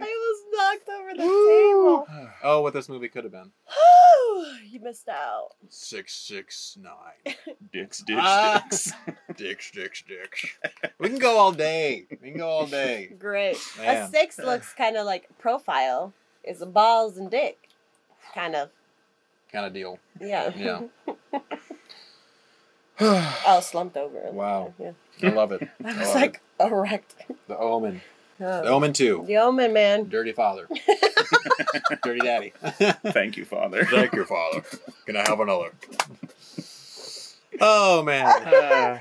[0.00, 2.06] almost knocked over the table.
[2.44, 3.50] oh, what this movie could have been.
[4.70, 5.50] you missed out.
[5.68, 7.34] Six six nine.
[7.72, 8.62] Dicks, dicks, Ah.
[8.70, 8.92] dicks.
[9.36, 10.46] Dicks, dicks, dicks.
[10.98, 12.06] We can go all day.
[12.22, 13.10] We can go all day.
[13.18, 13.56] Great.
[13.78, 14.02] Man.
[14.04, 16.12] A six looks kind of like profile.
[16.44, 17.68] Is a balls and dick.
[18.34, 18.70] Kind of.
[19.50, 19.98] Kind of deal.
[20.20, 20.52] Yeah.
[20.56, 20.82] Yeah.
[23.00, 24.30] Oh, slumped over.
[24.30, 24.72] Wow.
[24.78, 24.92] Yeah.
[25.22, 25.68] I love it.
[25.84, 27.14] I I was love like erect.
[27.48, 28.00] the Omen.
[28.38, 28.64] The.
[28.64, 29.24] Omen Two.
[29.26, 30.08] The Omen, man.
[30.08, 30.68] Dirty father.
[32.02, 32.52] Dirty daddy.
[33.12, 33.84] Thank you, Father.
[33.84, 34.62] Thank you, father.
[35.06, 35.70] Can I have another?
[37.60, 38.26] Oh man.
[38.26, 38.98] Uh,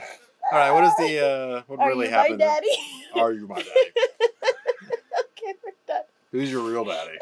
[0.51, 0.71] all right.
[0.71, 2.39] What is the uh, what Are really you happened?
[2.39, 2.67] my daddy?
[3.15, 3.69] Are you my daddy?
[3.71, 6.03] okay, we're done.
[6.31, 7.17] Who's your real daddy?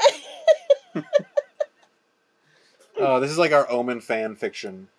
[2.99, 4.89] Oh, this is like our Omen fan fiction.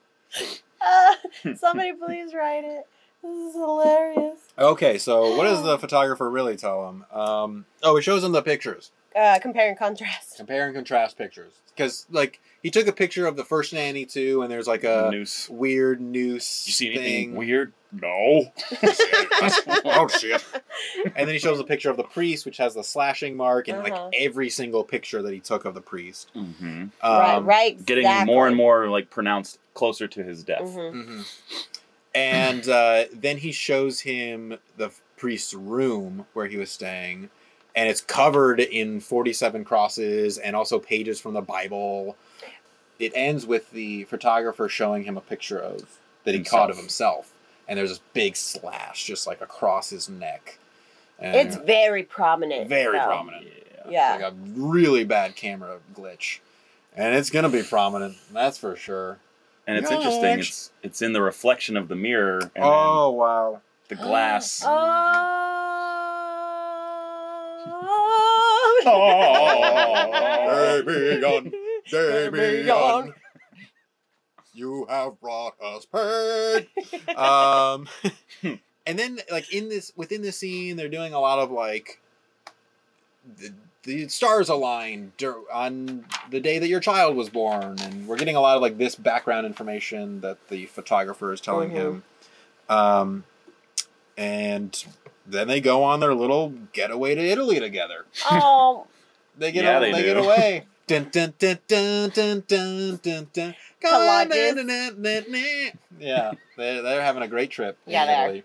[0.80, 1.14] Uh,
[1.57, 2.86] somebody please write it.
[3.23, 4.39] This is hilarious.
[4.59, 7.05] Okay, so what does the photographer really tell him?
[7.12, 8.91] Um, oh, he shows him the pictures.
[9.14, 10.37] Uh, compare and contrast.
[10.39, 11.53] Compare and contrast pictures.
[11.77, 15.09] Because, like, he took a picture of the first nanny, too, and there's like a
[15.11, 15.49] Noose.
[15.51, 16.66] weird noose.
[16.66, 17.35] You see anything thing.
[17.37, 17.73] weird?
[17.93, 18.51] No.
[19.85, 20.43] oh, shit.
[21.14, 23.79] And then he shows a picture of the priest, which has the slashing mark, and
[23.79, 24.05] Uh-huh.
[24.07, 26.31] like every single picture that he took of the priest.
[26.33, 27.85] hmm Um, right, right.
[27.87, 28.33] Getting exactly.
[28.35, 30.62] more and more like pronounced closer to his death.
[30.62, 30.93] Mhm.
[31.25, 31.25] mhm.
[32.14, 37.30] And uh, then he shows him the priest's room where he was staying,
[37.74, 42.16] and it's covered in 47 crosses and also pages from the Bible.
[42.98, 47.32] It ends with the photographer showing him a picture of that he caught of himself,
[47.66, 50.58] and there's this big slash just like across his neck.
[51.18, 52.68] And It's very prominent.
[52.68, 53.06] very though.
[53.06, 53.46] prominent.
[53.46, 53.90] Yeah.
[53.90, 54.12] Yeah.
[54.24, 56.38] Like a really bad camera glitch.
[56.94, 59.18] And it's gonna be prominent, that's for sure.
[59.66, 59.98] And it's Gosh.
[59.98, 60.38] interesting.
[60.40, 63.60] It's it's in the reflection of the mirror and oh wow.
[63.88, 64.62] the glass.
[64.64, 65.38] Oh.
[71.90, 73.14] Damien, Damien,
[74.52, 76.66] you have brought us pain.
[77.16, 77.88] Um,
[78.86, 82.00] and then like in this within the scene, they're doing a lot of like
[83.38, 83.52] the,
[83.85, 85.12] the stars align
[85.53, 88.78] on the day that your child was born, and we're getting a lot of like
[88.78, 91.74] this background information that the photographer is telling Mhm.
[91.74, 92.05] him.
[92.68, 93.24] Um,
[94.16, 94.85] and
[95.26, 98.07] then they go on their little getaway to Italy together.
[98.30, 98.87] Oh,
[99.39, 100.66] They get Yeah, a- they they, get away.
[100.87, 103.55] Dun, dun, dun, dun, dun, dun, dun, dun.
[105.99, 107.78] Yeah, they're, they're having a great trip.
[107.87, 108.24] Yeah, they are.
[108.26, 108.45] Italy.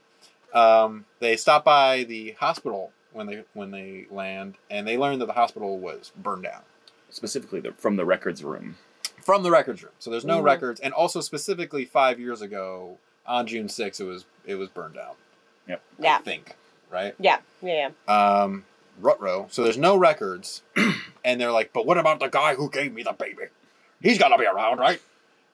[0.54, 5.26] Um, they stop by the hospital when they when they land, and they learn that
[5.26, 6.62] the hospital was burned down
[7.10, 8.78] Specifically the, from the records room.
[9.24, 9.92] from the records room.
[10.00, 10.46] So there's no Mhm.
[10.46, 14.96] records, and also specifically five years ago on June 6th, it was it was burned
[14.96, 15.16] down.
[15.68, 16.56] I yeah, I think
[16.92, 17.16] right.
[17.20, 17.90] yeah, yeah.
[18.08, 18.64] um,
[19.02, 19.48] Rutro.
[19.50, 20.62] So there's no records,
[21.26, 23.46] and they're like, "But what about the guy who gave me the baby?
[24.02, 25.02] He's got to be around, right?"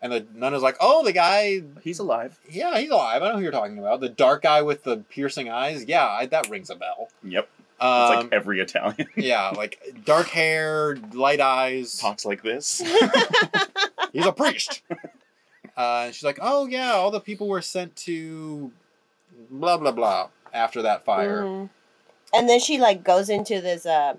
[0.04, 1.64] And the nun is like, "Oh, the guy.
[1.82, 2.38] He's alive.
[2.49, 3.24] Yeah, he's alive.
[3.24, 4.01] I know who you're talking about.
[4.01, 5.86] The dark guy with the piercing eyes.
[5.88, 7.08] Yeah, I, that rings a bell.
[7.24, 7.47] Yep.
[7.76, 11.97] It's Um, like every Italian yeah, like dark hair, light eyes.
[11.97, 12.80] talks like this.
[14.14, 14.82] He's a priest."
[15.76, 18.72] Uh, and she's like, "Oh yeah, all the people were sent to
[19.49, 21.70] blah blah blah after that fire." Mhm.
[22.34, 24.16] And then she like goes into this uh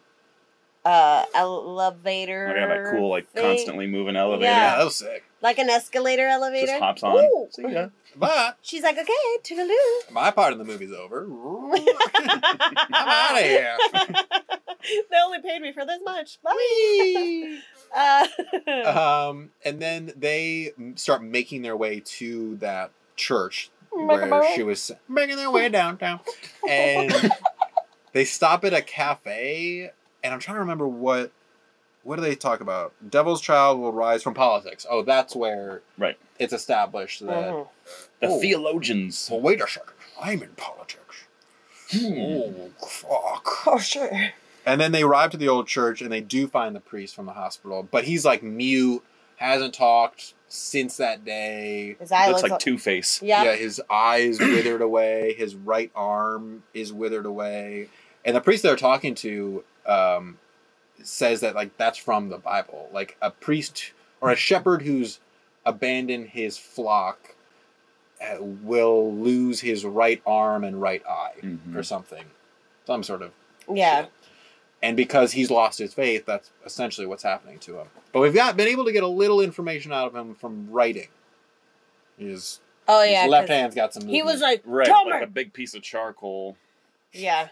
[0.84, 2.48] uh elevator.
[2.48, 3.42] I got that cool, like thing.
[3.44, 4.50] constantly moving elevator.
[4.50, 4.78] Yeah, Yeah.
[4.78, 5.24] that was sick.
[5.44, 6.66] Like an escalator elevator.
[6.66, 7.16] Just hops on.
[7.22, 7.46] Ooh.
[7.52, 7.88] See ya.
[8.16, 9.12] But She's like, okay,
[9.44, 10.10] toodaloo.
[10.10, 11.26] my part of the movie's over.
[11.30, 13.76] I'm out of here.
[15.10, 16.40] they only paid me for this much.
[16.42, 17.58] Bye.
[17.96, 18.26] Uh,
[19.28, 25.36] Um, and then they start making their way to that church where she was making
[25.36, 26.18] their way downtown,
[26.68, 27.30] and
[28.12, 29.92] they stop at a cafe.
[30.24, 31.30] And I'm trying to remember what
[32.04, 32.92] what do they talk about?
[33.10, 34.86] Devil's Child will rise from politics.
[34.88, 36.16] Oh, that's where Right.
[36.38, 37.50] it's established that.
[37.52, 37.68] Mhm.
[38.20, 38.40] The Oh.
[38.40, 39.28] theologians.
[39.30, 39.92] Well, wait a second.
[40.20, 41.00] I'm in politics.
[41.94, 43.66] Oh, fuck.
[43.66, 44.10] Oh, sure.
[44.66, 47.26] And then they arrive to the old church and they do find the priest from
[47.26, 49.02] the hospital, but he's like mute,
[49.36, 51.96] hasn't talked since that day.
[52.00, 53.20] His eye Looks looks like Two Face.
[53.22, 53.42] Yeah.
[53.44, 57.88] Yeah, his eyes withered away, his right arm is withered away.
[58.24, 60.38] And the priest they're talking to um,
[61.06, 62.88] says that like that's from the Bible.
[62.92, 65.20] Like a priest or a shepherd who's
[65.66, 67.34] abandoned his flock
[68.20, 71.74] uh, will lose his right arm and right eye Mhm.
[71.76, 72.24] or something.
[72.86, 73.32] Some sort of
[73.72, 74.02] Yeah.
[74.02, 74.10] shit.
[74.82, 77.86] And because he's lost his faith, that's essentially what's happening to him.
[78.12, 81.08] But we've got been able to get a little information out of him from writing.
[82.18, 83.26] His, Oh, his yeah.
[83.26, 84.06] left 'cause hand's got some.
[84.06, 85.24] He was like, Right, tell like me.
[85.24, 86.56] a big piece of charcoal.
[87.12, 87.48] Yeah.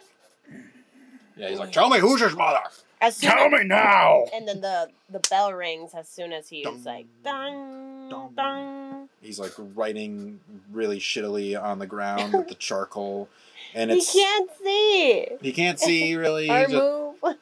[1.37, 2.61] yeah, he's like, tell me who's his mother.
[3.03, 4.25] As soon Tell as, me now.
[4.33, 8.35] And then the the bell rings as soon as he's Dun, like, dun, dun.
[8.35, 9.09] dun.
[9.21, 10.39] He's like writing
[10.71, 13.29] really shittily on the ground with the charcoal,
[13.75, 15.27] and it's He can't see.
[15.43, 16.49] he can't see really.
[16.49, 17.15] Or he's just- move.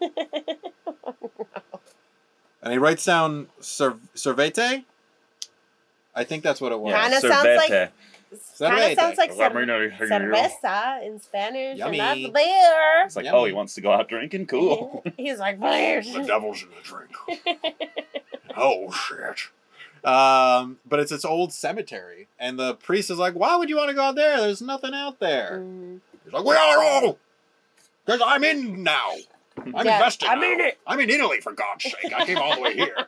[2.63, 4.85] and he writes down Cer- Cervete.
[6.15, 6.95] I think that's what it was.
[6.95, 7.91] Kinda sounds like- Cervete.
[8.59, 9.99] Kind of sounds like cer- Cerveza.
[9.99, 11.99] cerveza in Spanish, Yummy.
[11.99, 13.03] and that's beer.
[13.07, 13.39] It's like, Yummy.
[13.39, 14.47] oh, he wants to go out drinking.
[14.47, 15.03] Cool.
[15.17, 16.01] He's like, beer.
[16.03, 18.01] The devil's in the drink.
[18.57, 19.49] oh shit.
[20.05, 23.89] Um, but it's this old cemetery, and the priest is like, "Why would you want
[23.91, 24.41] to go out there?
[24.41, 26.01] There's nothing out there." Mm.
[26.25, 27.19] He's like, "We gotta go,
[28.07, 29.11] because I'm in now.
[29.59, 30.27] I'm Yeah, invested.
[30.29, 30.53] I'm now.
[30.53, 32.13] in it." I'm in Italy for God's sake.
[32.17, 32.97] I came all the way here."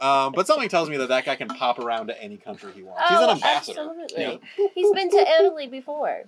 [0.00, 2.82] um, but something tells me that that guy can pop around to any country he
[2.82, 3.02] wants.
[3.08, 3.80] He's an Oh, ambassador.
[3.80, 4.22] Absolutely.
[4.58, 4.68] Yeah.
[4.74, 6.24] He's been to Italy before.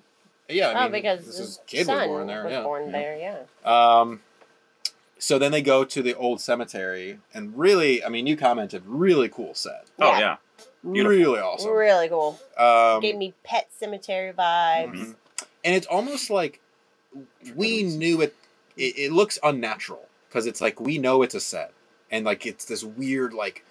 [0.49, 2.45] Yeah, I oh, because this his is kid son was born there.
[2.45, 2.63] was yeah.
[2.63, 3.17] born there.
[3.65, 4.01] Yeah.
[4.01, 4.21] Um,
[5.19, 9.29] so then they go to the old cemetery, and really, I mean, you commented, really
[9.29, 10.19] cool set, Oh Yeah.
[10.19, 10.37] yeah.
[10.83, 11.11] Beautiful.
[11.11, 11.71] really awesome.
[11.73, 12.41] Really cool.
[12.57, 14.95] Um, Gave me pet cemetery vibes.
[14.97, 15.15] Mhm.
[15.63, 16.61] and it's almost like
[17.55, 18.35] we knew it.
[18.77, 21.73] It, it looks unnatural because it's like we know it's a set,
[22.11, 23.65] and like it's this weird like,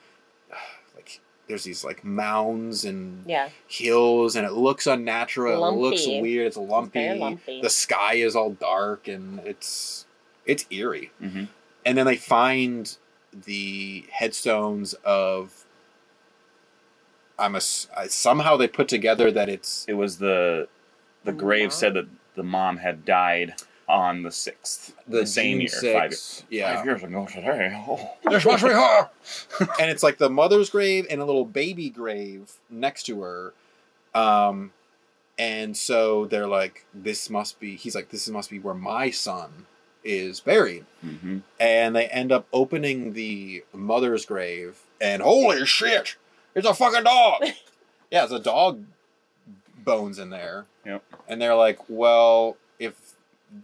[0.95, 3.49] like there's these like mounds and Yeah.
[3.67, 5.65] hills, and it looks unnatural.
[5.67, 6.47] It looks weird.
[6.47, 6.99] It's lumpy.
[7.05, 7.61] very lumpy.
[7.61, 10.05] The sky is all dark, and it's
[10.45, 11.11] it's eerie.
[11.19, 11.45] hmm
[11.85, 12.97] and then they find
[13.45, 15.65] the headstones of
[17.37, 20.67] I'm a somehow they put together that it's It was the
[21.23, 21.71] the The grave mom?
[21.71, 23.55] said that the mom had died
[23.89, 26.43] on the sixth, the, same June year, five, 6th.
[26.49, 27.73] yeah five years ago today.
[27.87, 28.11] Oh.
[28.29, 29.09] This must be her.
[29.79, 33.53] and it's like the mother's grave and a little baby grave next to her
[34.13, 34.71] um
[35.39, 39.65] and so they're like this must be he's like this must be where my son
[40.03, 46.15] is buried hmm and they end up opening the mother's grave and holy shit
[46.55, 47.41] it's a fucking dog
[48.11, 48.83] yeah it's a dog
[49.83, 51.03] bones in there Yep.
[51.27, 52.68] and they're like well if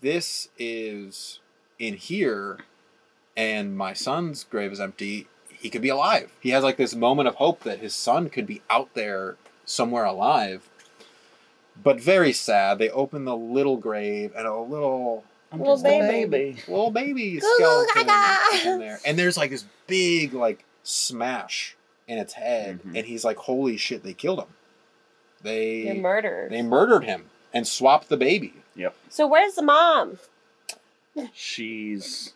[0.01, 1.39] this is
[1.79, 2.59] in here
[3.37, 7.27] and my son's grave is empty he could be alive he has like this moment
[7.27, 10.69] of hope that his son could be out there somewhere alive
[11.81, 15.23] but very sad they open the little grave and a little
[15.53, 16.57] Little baby.
[16.67, 18.99] little baby Goo goo skeleton in there.
[19.05, 21.77] And there's like this big like smash
[22.09, 22.97] in its head, Mhm.
[22.97, 24.03] and he's like, "Holy shit!
[24.03, 24.47] They killed him.
[25.43, 26.49] They They're murderers.
[26.51, 28.55] they murdered him and swapped the baby."
[29.09, 30.19] So where's the mom?
[31.33, 32.33] She's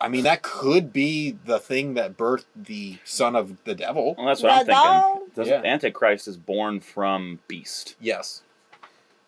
[0.00, 4.14] I mean, that could be the thing that birthed the son of the devil.
[4.16, 4.26] well.
[4.26, 5.30] That's what I'm thinking.
[5.34, 5.62] The Yeah.
[5.64, 7.96] Antichrist is born from beast.
[8.00, 8.42] Yes.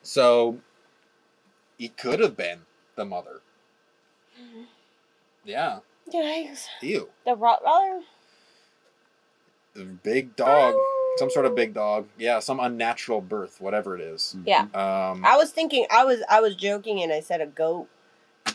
[0.03, 0.59] So
[1.79, 2.61] it could have been
[2.95, 3.41] the mother.
[4.41, 4.63] Mm-hmm.
[5.45, 5.79] Yeah.
[6.13, 6.67] Yikes.
[6.83, 7.09] Ew.
[7.25, 8.03] The Rottweiler?
[9.77, 10.75] A big dog.
[11.17, 12.07] Some sort of big dog.
[12.19, 12.39] Yeah.
[12.41, 13.61] Some unnatural birth.
[13.61, 14.37] Whatever it is.
[14.45, 14.63] Yeah.
[14.75, 17.89] Um, I was thinking, I was I was joking and I said a goat.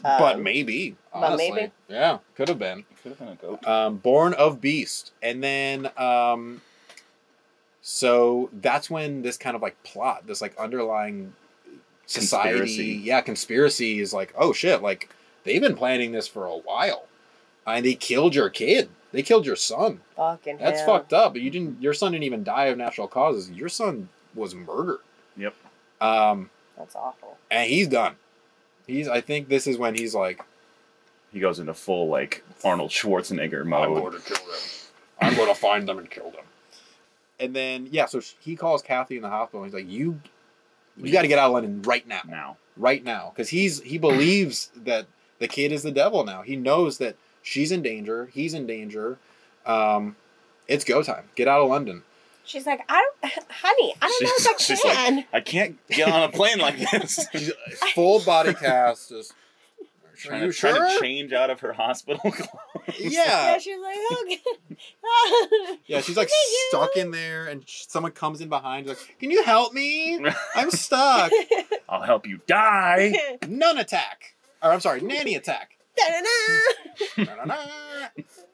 [0.04, 0.96] but Um, maybe.
[1.14, 1.52] but Honestly.
[1.52, 1.72] maybe.
[1.90, 2.20] Yeah.
[2.36, 2.86] Could have been.
[3.04, 3.68] Could have been a goat.
[3.68, 6.62] um, born of beast and then um,
[7.82, 11.34] so that's when this kind of like plot this like underlying
[12.06, 13.02] society Conspiracy.
[13.04, 15.10] yeah conspiracy is like oh shit like
[15.46, 17.08] they've been planning this for a while
[17.66, 20.98] and they killed your kid they killed your son Fucking that's hell.
[20.98, 24.54] fucked up you didn't your son didn't even die of natural causes your son was
[24.56, 25.00] murdered
[25.38, 25.54] Yep.
[26.02, 27.38] um That's awful.
[27.50, 28.16] and he's done
[28.88, 30.42] he's i think this is when he's like
[31.34, 33.84] He goes into full like Arnold Schwarzenegger mode.
[33.88, 34.12] I'm mode.
[34.12, 34.62] going to kill them.
[35.22, 36.44] I'm going to find them and kill them.
[37.40, 39.64] And then yeah, so he calls Kathy in the hospital.
[39.64, 40.20] And he's like, "You,
[40.98, 43.98] you got to get out of London right now, Now, right now," because he's he
[43.98, 45.08] believes that
[45.40, 46.42] the kid is the devil now.
[46.44, 48.30] He knows that she's in danger.
[48.34, 49.18] He's in danger.
[49.66, 50.16] Um,
[50.68, 51.26] it's go time.
[51.36, 52.04] Get out of London.
[52.44, 55.26] She's like, I don't, honey, I don't know if I She's- she's like, can.
[55.32, 57.26] I can't get on a plane like this.
[57.32, 57.52] She's
[57.94, 59.10] full body cast.
[59.10, 62.48] Just, are trying, you to, trying to change out of her hospital clothes.
[63.00, 65.78] yeah, Yeah, she's like, okay.
[65.88, 66.02] yeah.
[66.02, 66.66] She's like Thank you.
[66.70, 68.88] stuck in there, and sh- someone comes in behind.
[68.88, 70.20] She's like, "Can you help me?
[70.56, 71.32] I'm stuck."
[71.90, 73.14] I'll help you die.
[73.48, 74.36] Nun attack.
[74.64, 75.78] Or I'm sorry, nanny attack.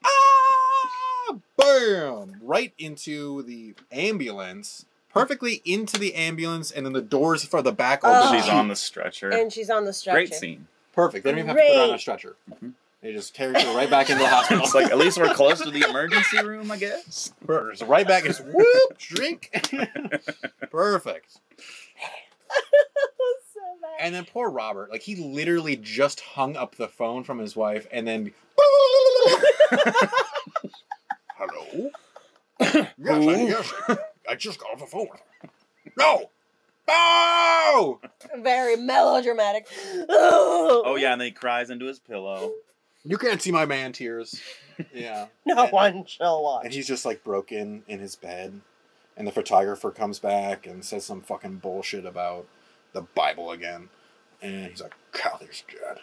[0.03, 1.35] Ah!
[1.57, 2.39] Bam!
[2.41, 4.85] Right into the ambulance.
[5.13, 8.19] Perfectly into the ambulance, and then the doors for the back open.
[8.23, 8.33] Oh.
[8.39, 9.29] She's on the stretcher.
[9.31, 10.15] and she's on the stretcher.
[10.17, 10.67] Great scene.
[10.93, 11.23] Perfect.
[11.23, 12.01] They don't even have to put her on a Great.
[12.01, 12.35] stretcher.
[12.51, 12.73] Mhm.
[13.01, 14.63] They just carry her right back into the hospital.
[14.63, 17.31] It's like at least we're close to the emergency room, I guess.
[17.47, 19.51] Just right back and just whoop, drink.
[20.71, 21.37] Perfect.
[23.97, 24.05] so bad.
[24.05, 27.87] And then poor Robert, like he literally just hung up the phone from his wife
[27.91, 28.33] and then
[31.37, 31.89] Hello?
[32.59, 33.73] yes, I, yes.
[34.29, 35.07] I just got off the phone.
[35.97, 36.29] No!
[36.87, 37.99] No!
[38.41, 39.67] Very melodramatic.
[40.09, 42.53] Oh yeah, and then he cries into his pillow.
[43.03, 44.41] You can't see my man tears.
[44.93, 45.27] Yeah.
[45.45, 46.65] No one shall watch.
[46.65, 48.61] And he's just like broken in his bed.
[49.15, 52.47] and the photographer comes back and says some fucking bullshit about
[52.97, 53.89] the Bible again,
[54.41, 55.97] and he's like, "Kathy's dead.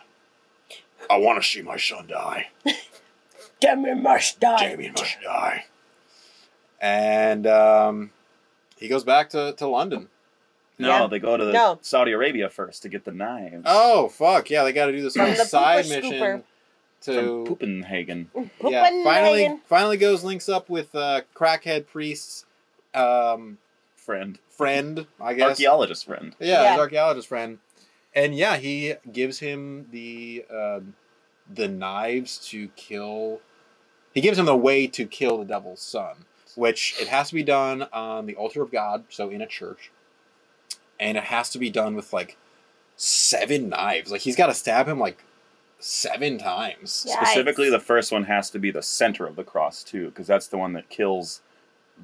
[1.11, 2.49] I want to see my son die.
[3.61, 4.59] Damien must die.
[4.71, 5.65] Damien must die."
[6.81, 8.11] And um,
[8.79, 10.09] he goes back to, to London.
[10.79, 11.07] No, Yeah.
[11.07, 11.79] they go to the No.
[11.83, 13.63] Saudi Arabia first to get the knives.
[13.67, 14.63] Oh fuck yeah!
[14.65, 16.43] They got to do this whole side mission scooper.
[17.03, 18.29] to from Poopenhagen.
[18.65, 19.03] yeah.
[19.05, 22.45] Finally, finally goes links up with uh, crackhead priest's
[22.95, 23.59] um,
[24.05, 24.39] Friend.
[24.51, 25.07] friend.
[25.21, 26.37] I guess Archaeologist friend.
[26.39, 26.71] Yeah, Yeah.
[26.73, 27.59] his archaeologist friend,
[28.15, 30.95] and yeah, he gives him the um
[31.53, 33.41] the knives to kill.
[34.13, 37.43] He gives him the way to kill the devil's son, which it has to be
[37.43, 39.91] done on the altar of God, so in a church,
[41.01, 42.37] and it has to be done with like
[42.97, 44.11] seven knives.
[44.13, 45.25] Like he's got to stab him like
[45.79, 47.05] seven times.
[47.09, 47.25] Yeah.
[47.25, 50.47] Specifically, the first one has to be the center of the cross too, because that's
[50.49, 51.41] the one that kills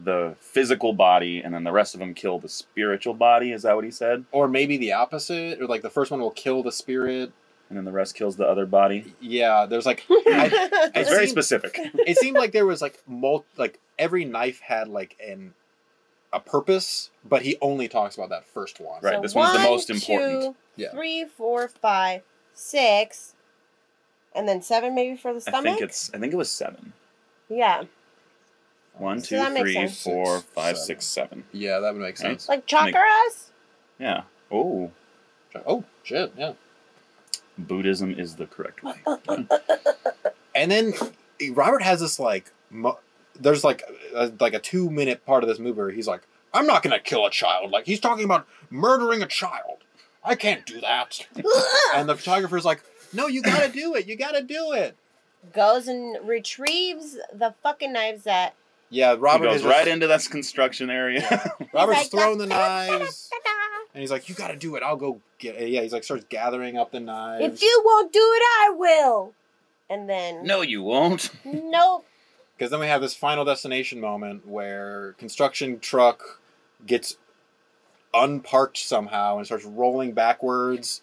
[0.04, 3.52] the physical body, and then the rest of them kill the spiritual body.
[3.52, 4.24] Is that what he said?
[4.32, 7.32] Or maybe the opposite, or like the first one will kill the spirit.
[7.68, 9.14] And then the rest kills the other body.
[9.20, 10.50] Yeah, there's like I,
[10.94, 11.78] It's It very seemed- specific.
[11.94, 15.54] it seemed like there was like mul- like every knife had like an
[16.32, 19.00] a purpose, but he only talks about that first one.
[19.02, 20.42] Right, So this one's the most important.
[20.42, 20.90] two, Yeah.
[20.92, 22.22] three, four, five,
[22.54, 23.34] six,
[24.34, 26.10] and then seven maybe for the stomach I think it's.
[26.14, 26.92] I think it was seven.
[27.48, 27.82] yeah,
[28.94, 30.02] One, So two, that makes three, sense.
[30.02, 30.86] four, Six, five, seven.
[30.86, 31.44] six, seven.
[31.52, 32.48] Yeah, that would make sense.
[32.48, 33.44] like Make- chakras.
[33.98, 34.22] Yeah.
[34.50, 34.90] Oh,
[35.66, 36.52] Oh shit, yeah.
[37.58, 38.94] Buddhism is the correct way.
[40.54, 40.92] And then
[41.52, 42.98] Robert has this like mo-
[43.38, 43.82] there's like
[44.14, 46.22] a, like a two minute part of this movie where he's like,
[46.52, 47.70] I'm not gonna kill a child.
[47.70, 49.78] Like he's talking about murdering a child.
[50.24, 51.26] I can't do that.
[51.94, 52.82] and the photographer's like,
[53.12, 54.06] No, you gotta do it.
[54.06, 54.96] You gotta do it.
[55.54, 58.54] Goes and retrieves the fucking knives that.
[58.90, 61.22] Yeah, Robert he is goes right just- into that construction area.
[61.72, 63.30] Robert's like, throwing the knives.
[63.94, 64.82] And he's like, "You got to do it.
[64.82, 65.68] I'll go get." It.
[65.70, 67.44] Yeah, he's like starts gathering up the knives.
[67.44, 69.32] If you won't do it, I will.
[69.88, 71.30] And then no, you won't.
[71.44, 72.06] nope.
[72.56, 76.40] Because then we have this final destination moment where construction truck
[76.86, 77.16] gets
[78.12, 81.00] unparked somehow and starts rolling backwards,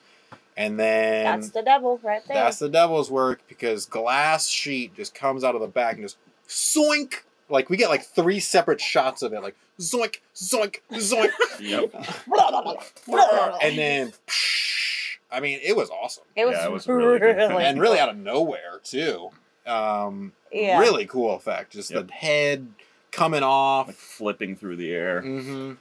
[0.56, 2.36] and then That's the devil right there.
[2.38, 6.18] that's the devil's work because glass sheet just comes out of the back and just
[6.48, 7.24] zoink.
[7.50, 11.94] Like we get like three separate shots of it, like zoink, zoink, zoink, Yep.
[13.62, 14.14] and then.
[14.28, 15.18] psh.
[15.30, 16.24] I mean, it was awesome.
[16.36, 17.38] it was, Yeah, it was really good.
[17.38, 19.30] and really out of nowhere too.
[19.66, 20.80] Um, Yeah.
[20.80, 21.74] really cool effect.
[21.74, 22.08] Just Yep.
[22.08, 22.68] the head
[23.12, 23.88] coming off.
[23.88, 25.22] Like flipping through the air.
[25.22, 25.74] hmm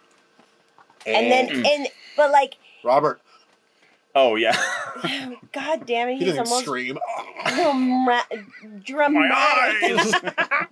[1.06, 3.20] And then and but like, Robert,
[4.18, 4.56] Oh yeah.
[5.52, 6.98] god damn it, he he's doesn't almost scream.
[7.44, 8.24] drama-
[8.82, 10.24] dramatic.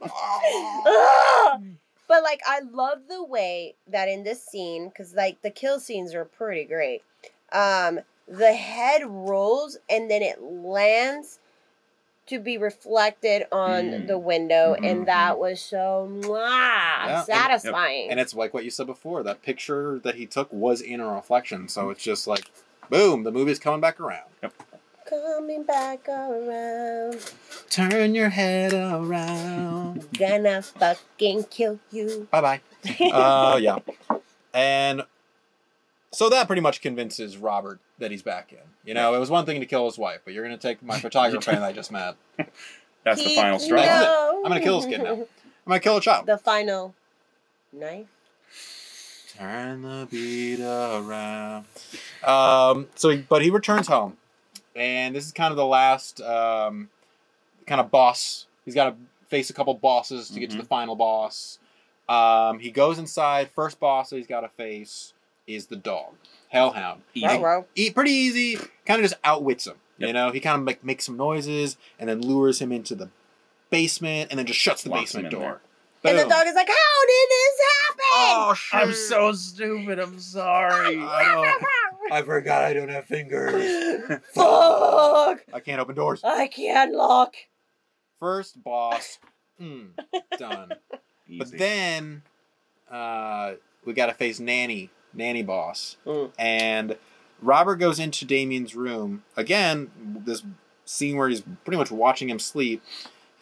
[0.02, 1.50] Oh.
[1.54, 1.62] Ugh.
[2.08, 6.14] but like I love the way that in this scene because like the kill scenes
[6.14, 7.02] are pretty great.
[7.52, 11.38] Um, the head rolls and then it lands
[12.26, 14.06] to be reflected on Mm.
[14.06, 14.90] the window, Mhm.
[14.90, 18.08] and that was so mwah, and- satisfying.
[18.10, 19.22] and it's like what you said before.
[19.22, 22.50] That picture that he took was in a reflection, so it's just like,
[22.90, 24.28] boom, the movie's coming back around.
[24.42, 24.52] Yep.
[25.08, 27.18] Coming back around,
[27.70, 30.08] Turn your head around.
[30.18, 32.26] gonna fucking kill you.
[32.30, 32.60] bye bye.
[33.12, 33.78] Uh, yeah.
[34.52, 35.02] And
[36.12, 38.58] so that pretty much convinces Robert that he's back in.
[38.84, 40.82] You know, it was one thing to kill his wife, but you're going to take
[40.82, 42.16] my photographer fan I just met.
[43.04, 43.82] That's the final straw.
[43.84, 44.42] No.
[44.44, 45.12] I'm gonna kill this kid now.
[45.12, 45.26] I'm
[45.66, 46.26] going to kill a child.
[46.26, 46.94] The final
[47.72, 48.06] knife.
[49.38, 51.64] Turn the beat around.
[52.22, 54.16] Um, so, he, but he returns home,
[54.76, 56.88] and this is kind of the last um,
[57.66, 58.46] kind of boss.
[58.64, 58.96] He's got to
[59.28, 60.60] face a couple bosses to get to Mhm.
[60.60, 61.58] the final boss.
[62.08, 63.50] Um, he goes inside.
[63.54, 65.12] First boss that he's got to face
[65.46, 66.14] is the dog,
[66.48, 67.02] Hellhound.
[67.14, 67.26] Easy.
[67.26, 67.66] Row, row.
[67.74, 68.56] Eat pretty easy.
[68.86, 69.76] Kind of just outwits him.
[69.98, 73.10] You know, he kind of make, makes some noises and then lures him into the
[73.70, 75.60] basement, and then just shuts the Locks basement in door.
[76.04, 78.80] And the dog is like, "How did this happen?" Oh, shit.
[78.80, 79.98] I'm so stupid.
[79.98, 80.98] I'm sorry.
[81.00, 81.54] I.
[82.12, 84.00] I forgot I don't have fingers.
[84.34, 85.44] Fuck!
[85.52, 86.20] I can't open doors.
[86.22, 87.34] I can't lock.
[88.20, 89.18] First boss,
[89.60, 89.88] mm,
[90.38, 90.70] done.
[91.38, 92.22] But then
[92.90, 93.54] uh,
[93.86, 96.30] we got to face Nanny, Nanny boss, Mm.
[96.38, 96.96] and
[97.40, 99.90] Robert goes into Damien's room again.
[100.24, 100.42] This
[100.84, 102.82] scene where he's pretty much watching him sleep.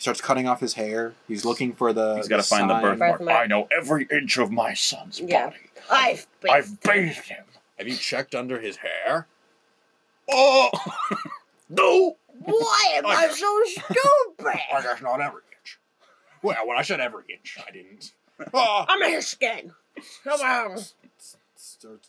[0.02, 1.14] He starts cutting off his hair.
[1.28, 2.16] He's looking for the.
[2.16, 3.18] He's got to find the birthmark.
[3.20, 3.38] Birthmark.
[3.38, 5.46] I know every inch of my son's Yeah.
[5.50, 5.56] body.
[5.88, 6.50] I've been.
[6.50, 7.44] I've bathed him.
[7.78, 9.28] Have you checked under his hair?
[10.28, 10.70] Oh
[11.68, 12.16] no!
[12.40, 14.58] Why am I so stupid?
[14.74, 15.78] I guess not every inch.
[16.42, 18.10] Well, when I said every inch, I didn't.
[18.52, 18.84] Oh.
[18.88, 19.72] I'm a Michigan.
[20.24, 20.78] Come on.
[21.54, 22.08] Starts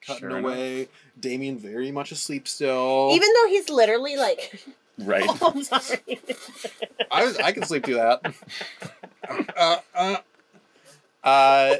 [0.00, 0.44] cutting Sure enough.
[0.44, 0.88] away.
[1.18, 3.10] Damien very much asleep still.
[3.14, 4.64] Even though he's literally like,
[4.98, 5.24] Right.
[5.28, 6.20] oh, I'm sorry.
[7.10, 8.34] I was I can sleep through that.
[9.56, 10.16] uh, uh,
[11.24, 11.74] uh,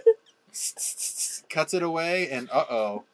[1.49, 3.05] cuts it away, and uh oh,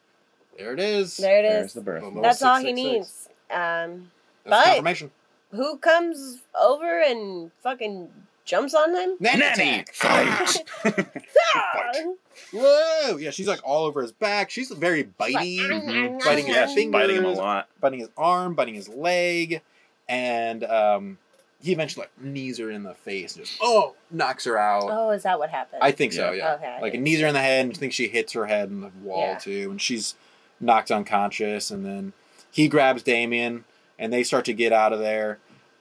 [0.57, 1.17] there it is.
[1.17, 1.73] there it There's is.
[1.73, 2.01] the birth.
[2.03, 2.15] Boom.
[2.15, 2.23] mark.
[2.23, 2.75] That's all he 666.
[2.75, 3.29] needs.
[3.51, 4.11] Um,
[4.45, 5.11] That's but- confirmation.
[5.51, 8.09] who comes over and fucking
[8.45, 9.15] jumps on him?
[9.19, 9.93] Nanny, Nanny, attack.
[9.93, 10.57] fight.
[12.53, 13.17] Whoa!
[13.17, 14.49] Yeah, she's like all over his back.
[14.49, 17.69] She's very bitey, biting his Yeah, she's biting him a lot.
[17.79, 19.61] biting his arm, biting his leg,
[20.09, 21.17] and um,
[21.61, 24.89] he eventually like knees her in the face and just oh knocks her out.
[24.89, 25.81] Oh, is that what happened?
[25.83, 26.31] I think so.
[26.31, 26.55] Yeah.
[26.55, 28.69] Okay, Like didn't knees her in the head, and I think she hits her head
[28.69, 29.37] in the wall Yeah.
[29.37, 30.15] too, and she's
[30.59, 31.71] knocked unconscious.
[31.71, 32.13] And then
[32.51, 33.65] he grabs Damien,
[33.97, 35.39] and they start to get out of there.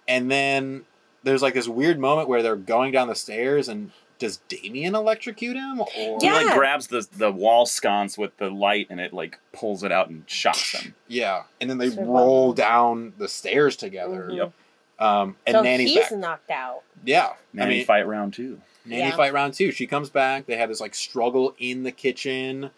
[0.09, 0.85] And then
[1.23, 3.91] there's like this weird moment where they're going down the stairs, and
[4.23, 5.81] does Damien electrocute him?
[5.81, 9.83] Or He like grabs the the wall sconce with the light and it like pulls
[9.85, 10.95] it out and shocks him.
[11.09, 12.05] Yeah, and then they Sure.
[12.05, 14.29] roll down the stairs together.
[14.31, 14.37] Mhm.
[14.37, 14.53] Yep.
[14.99, 16.13] Um, and so Nanny's he's back.
[16.19, 16.83] knocked out.
[17.05, 18.61] Yeah, Nanny I mean, fight round two.
[18.85, 19.17] Nanny Yeah.
[19.17, 19.71] fight round two.
[19.73, 20.47] She comes back.
[20.47, 22.71] They have this like struggle in the kitchen.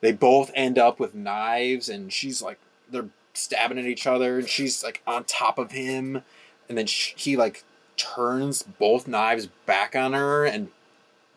[0.00, 2.58] They both end up with knives, and she's like
[2.90, 6.22] they're stabbing at each other, and she's like on top of him,
[6.68, 7.62] and then sh he like
[7.96, 10.68] turns both knives back on her and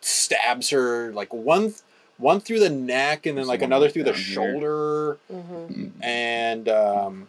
[0.01, 1.73] stabs her like one
[2.17, 4.33] one through the neck, and then There's like one another through the here.
[4.33, 7.27] shoulder, hmm and um,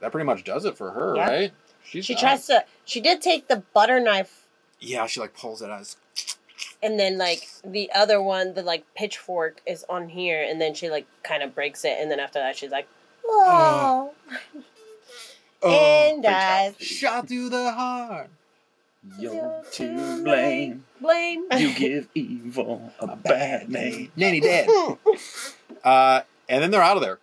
[0.00, 1.28] that pretty much does it for her, Yeah.
[1.28, 1.52] right?
[1.84, 2.20] She's She done.
[2.22, 2.64] tries to.
[2.84, 4.46] She did take the butter knife,
[4.80, 5.94] Yeah, she like pulls it out.
[6.82, 10.90] and then like the other one, the like pitchfork is on here, and then she
[10.90, 12.86] like kind of breaks it, and then after that, she's like,
[13.26, 14.12] oh,
[15.64, 16.74] and dies.
[16.78, 18.28] Shot through the heart.
[19.18, 20.84] You're to blame.
[21.00, 21.44] Blame.
[21.56, 24.10] You give evil a bad name.
[24.16, 24.68] Nanny dead.
[25.84, 27.18] uh, and then they're out of there.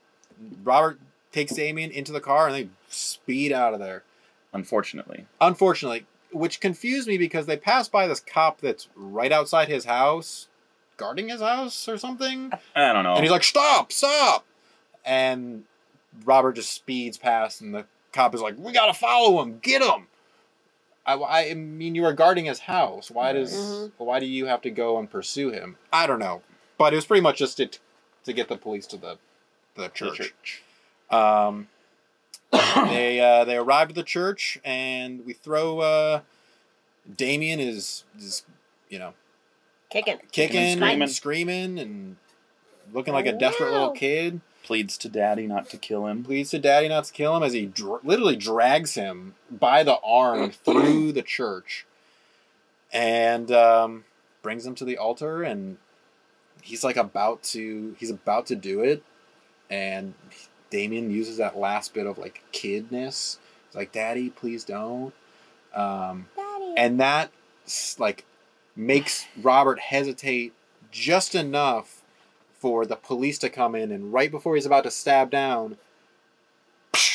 [0.63, 0.99] Robert
[1.32, 4.03] takes Damien into the car and they speed out of there.
[4.53, 5.26] Unfortunately.
[5.41, 10.47] Unfortunately, which confused me because they pass by this cop that's right outside his house,
[10.97, 12.51] guarding his house or something.
[12.76, 13.15] I don't know.
[13.15, 13.91] And he's like, "Stop!
[13.91, 14.45] Stop!"
[15.03, 15.65] And
[16.23, 19.59] Robert just speeds past, and the cop is like, "We gotta follow him!
[19.59, 20.07] Get him!"
[21.06, 23.12] I, I mean, you were guarding his house.
[23.12, 23.91] Why does Mhm.
[23.97, 25.78] why do you have to go and pursue him?
[25.93, 26.41] I don't know,
[26.78, 27.70] but it was pretty much just to
[28.24, 29.18] to get the police to the
[29.76, 30.18] the The church.
[30.18, 30.64] church.
[31.12, 31.68] Um,
[32.51, 36.22] they uh, they arrived at the church, and we throw uh,
[37.16, 38.43] Damien is is
[38.89, 39.14] you know
[39.89, 40.18] Kicking.
[40.32, 41.76] kicking, and and screaming.
[41.76, 42.18] screaming, and
[42.93, 44.41] looking like a desperate little kid.
[44.63, 46.23] Pleads to daddy not to kill him.
[46.23, 49.99] Pleads to daddy not to kill him as he dr- literally drags him by the
[50.03, 51.86] arm through the church,
[52.91, 54.05] and um,
[54.41, 55.77] brings him to the altar, and
[56.61, 59.03] he's like about to he's about to do it,
[59.69, 60.15] and
[60.71, 63.38] Damien uses that last bit of like kidness.
[63.67, 65.13] He's like, "Daddy, please don't."
[65.75, 66.73] Um, Daddy.
[66.75, 67.29] and that
[67.99, 68.25] like
[68.75, 70.53] makes Robert hesitate
[70.91, 71.94] just enough
[72.66, 75.78] for the police to come in, and right before he's about to stab down,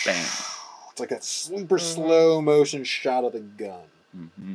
[0.07, 0.25] Bam.
[0.93, 1.81] it's like that super Mhm.
[1.81, 4.55] slow motion shot of the gun, hmm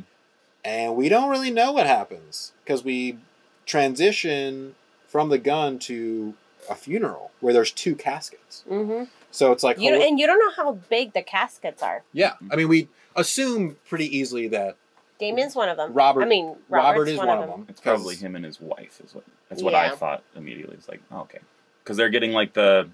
[0.64, 3.18] and we don't really know what happens because we
[3.66, 4.74] transition
[5.06, 6.32] from the gun to
[6.70, 8.64] a funeral where there's two caskets.
[8.66, 12.04] hmm So it's like You hol- and you don't know how big the caskets are.
[12.14, 14.76] yeah, I mean we assume pretty easily that
[15.18, 15.92] Damien's one of them.
[15.94, 17.66] Robert- I mean, Robert is one, of them.
[17.68, 19.00] It's probably him and his wife.
[19.04, 19.96] Is what that's what I Yeah.
[19.96, 20.76] thought immediately.
[20.76, 21.38] It's like oh, okay,
[21.82, 22.88] because they're getting like the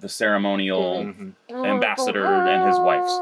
[0.00, 1.32] the ceremonial Mhm.
[1.50, 3.18] ambassador and his wife's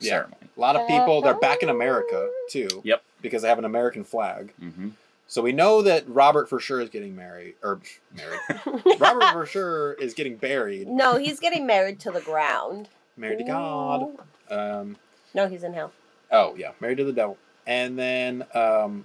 [0.00, 0.10] Yeah.
[0.10, 0.34] ceremony.
[0.56, 2.68] a lot of people they're back in America too.
[2.84, 3.02] Yep.
[3.20, 4.52] because they have an American flag.
[4.58, 4.90] hmm
[5.26, 7.80] So we know that Robert for sure is getting married, or
[8.16, 8.40] married.
[9.00, 12.88] Robert for sure is getting buried, no, he's getting married to the ground.
[13.16, 14.16] married to God.
[14.50, 14.96] Um,
[15.34, 15.92] No, he's in hell.
[16.30, 17.36] oh yeah, married to the devil.
[17.68, 19.04] And then um,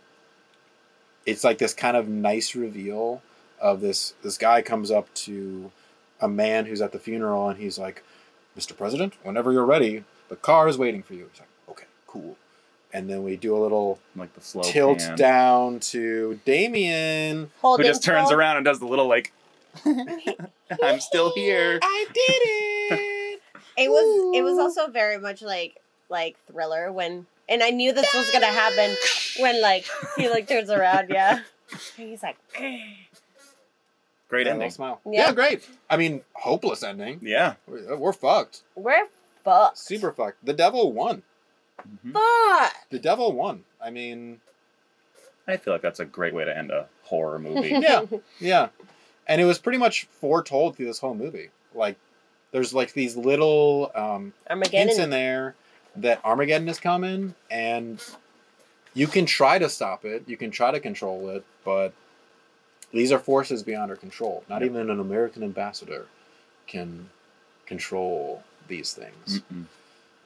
[1.26, 3.22] it's like this kind of nice reveal
[3.62, 4.14] of this.
[4.24, 5.72] This guy comes up to
[6.22, 8.04] a man who's at the funeral, and he's like,
[8.58, 8.76] "Mr.
[8.76, 12.38] President, whenever you're ready, the car is waiting for you." He's like, "Okay, cool."
[12.94, 15.18] And then we do a little Like the slow tilt pan.
[15.18, 17.38] down to Damien.
[17.46, 18.40] Who Holding just turns throne.
[18.40, 19.34] around and does the little like,
[19.86, 21.80] I'm still here.
[21.84, 22.42] I did
[22.94, 23.42] it.
[23.76, 24.36] It was.
[24.38, 28.48] It was also very much like like thriller when, and I knew this was gonna
[28.48, 28.96] happen
[29.40, 29.86] when like
[30.18, 31.10] he like turns around.
[31.10, 31.40] Yeah,
[31.98, 32.38] and he's like,
[34.30, 34.72] Great ending.
[34.72, 35.00] smile.
[35.06, 35.28] Yeah.
[35.28, 35.32] Yeah.
[35.34, 35.70] great.
[35.90, 37.20] I mean, hopeless ending.
[37.22, 37.54] Yeah.
[37.68, 38.62] We're, we're fucked.
[38.76, 39.06] we're
[39.44, 39.78] fucked.
[39.78, 40.44] Super fucked.
[40.44, 41.22] The devil won.
[42.06, 42.14] Mhm.
[42.14, 42.90] fucked.
[42.90, 43.64] The devil won.
[43.84, 44.42] I mean,
[45.48, 47.70] I feel like that's a great way to end a horror movie.
[47.80, 48.06] yeah,
[48.40, 48.70] yeah.
[49.28, 51.50] And it was pretty much foretold through this whole movie.
[51.76, 51.98] Like,
[52.52, 54.34] there's like these little um,
[54.72, 55.56] hints in there
[55.96, 58.02] that Armageddon is coming, and
[58.94, 61.94] you can try to stop it, you can try to control it, but
[62.92, 64.44] these are forces beyond our control.
[64.50, 64.70] Not Yep.
[64.72, 66.06] even an American ambassador
[66.68, 67.10] can
[67.66, 69.42] control these things.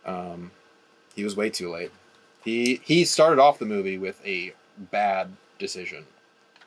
[0.06, 0.52] Um,
[1.16, 1.92] he was way too late.
[2.44, 6.06] He he started off the movie with a bad decision,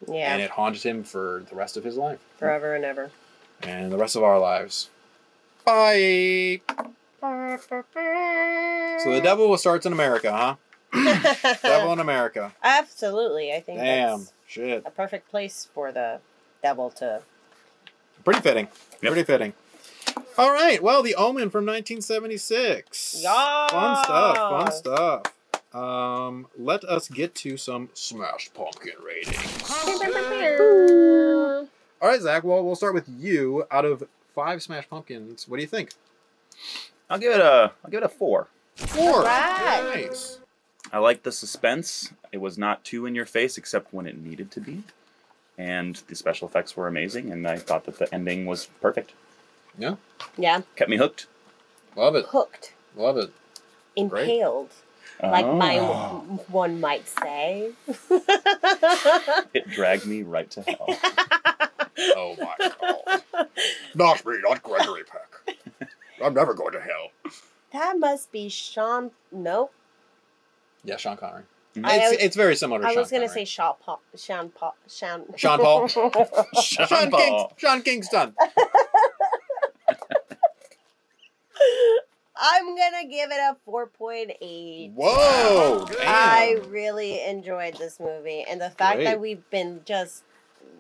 [0.07, 3.11] Yeah, and it haunted him for the rest of his life forever and ever.
[3.63, 4.89] and the rest of our lives.
[5.65, 6.61] Bye.
[7.21, 10.57] So the devil starts in America, huh?
[11.63, 12.53] Devil in America.
[12.63, 14.19] Absolutely, I think Damn.
[14.21, 14.83] that's Shit.
[14.85, 16.21] a perfect place for the
[16.63, 17.23] devil to.
[18.25, 18.69] Pretty fitting.
[19.03, 19.13] Yep.
[19.13, 19.53] Pretty fitting.
[20.37, 20.83] All right.
[20.83, 23.21] Well, The Omen from 1976.
[23.23, 23.69] Yeah.
[23.69, 24.37] Fun stuff.
[24.37, 25.23] Fun stuff.
[25.75, 29.71] Um, let us get to some Smash Pumpkin ratings.
[32.03, 32.43] All right, Zach.
[32.43, 33.65] Well, we'll start with you.
[33.71, 34.03] Out of
[34.35, 35.91] five Smash Pumpkins, what do you think?
[37.11, 38.47] I'll give it a I'll give it a four.
[38.77, 39.19] Four.
[39.19, 40.09] Alright.
[40.09, 40.39] Nice.
[40.93, 42.13] I like the suspense.
[42.33, 44.85] It was not too in your face except when it needed to be.
[45.59, 49.13] And the special effects were amazing and I thought that the ending was perfect.
[49.79, 49.97] Yeah.
[50.39, 51.27] Yeah, Kept me hooked.
[51.97, 52.27] Love it.
[52.27, 53.31] hooked, Love it.
[53.97, 54.71] impaled,
[55.23, 56.41] like my Oh.
[56.49, 57.73] one might say.
[59.53, 60.87] It dragged me right to hell.
[62.17, 63.23] Oh my god.
[63.95, 65.30] Not me, not Gregory Peck.
[66.23, 67.11] I'm never going to hell.
[67.73, 69.11] that must be Sean.
[69.33, 69.73] Nope.
[70.85, 71.45] Yeah, Sean Connery.
[71.85, 73.47] I- It's, it's very similar to I Sean was gonna Connery.
[73.47, 74.01] say Sean Paul.
[74.17, 74.75] Sean Paul.
[74.89, 75.25] Sean.
[75.37, 75.89] Sean Paul.
[75.89, 77.53] Sean Sean, Kings, Paul.
[77.57, 78.35] Sean Kingston.
[82.43, 84.93] I'm gonna give it a four point eight.
[84.95, 85.85] Whoa!
[85.87, 85.99] Damn.
[86.07, 89.05] I really enjoyed this movie, and the fact Great.
[89.05, 90.25] that we've been just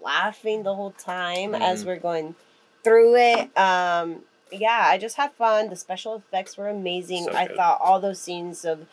[0.02, 1.86] laughing the whole time as Mhm.
[1.86, 2.34] we're going
[2.82, 3.58] through it.
[3.58, 4.22] Um,
[4.52, 5.70] yeah, I just had fun.
[5.70, 7.24] The special effects were amazing.
[7.24, 8.86] So I thought all those scenes of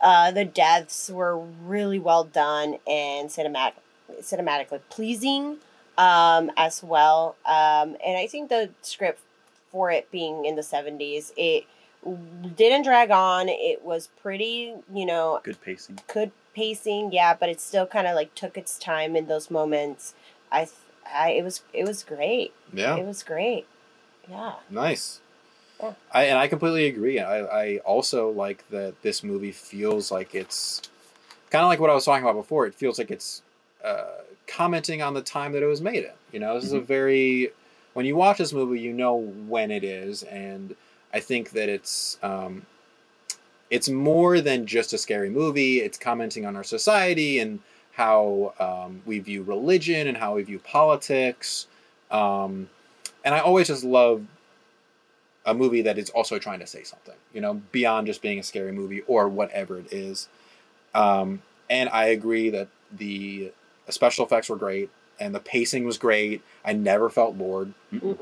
[0.00, 3.72] uh, the deaths were really well done and cinematic,
[4.20, 5.58] cinematically pleasing
[5.98, 7.36] um, as well.
[7.44, 9.20] Um, and I think the script
[9.70, 11.64] for it being in the seventies, it
[12.56, 13.48] didn't drag on.
[13.48, 16.00] It was pretty, you know, Good pacing.
[16.12, 20.14] good pacing, yeah, but it still kind of like took its time in those moments.
[20.50, 20.68] I,
[21.12, 22.52] I, it was, it was great.
[22.72, 23.66] Yeah, It was great.
[24.30, 24.54] Yeah.
[24.70, 25.20] nice.
[25.82, 25.94] Yeah.
[26.12, 27.20] I and I completely agree.
[27.20, 30.82] I, I also like that this movie feels like it's
[31.50, 32.66] kind of like what I was talking about before.
[32.66, 33.42] It feels like it's
[33.84, 34.04] uh,
[34.46, 36.12] commenting on the time that it was made in.
[36.32, 37.50] You know, this is a very
[37.94, 40.76] when you watch this movie, you know when it is, and
[41.12, 42.66] I think that it's um,
[43.70, 45.80] it's more than just a scary movie.
[45.80, 47.60] It's commenting on our society and
[47.92, 51.66] how um, we view religion and how we view politics.
[52.10, 52.68] Um,
[53.24, 54.24] and I always just love
[55.46, 58.42] a movie that is also trying to say something, you know, beyond just being a
[58.42, 60.28] scary movie or whatever it is.
[60.94, 63.52] Um, and I agree that the
[63.88, 66.42] special effects were great and the pacing was great.
[66.64, 67.72] I never felt bored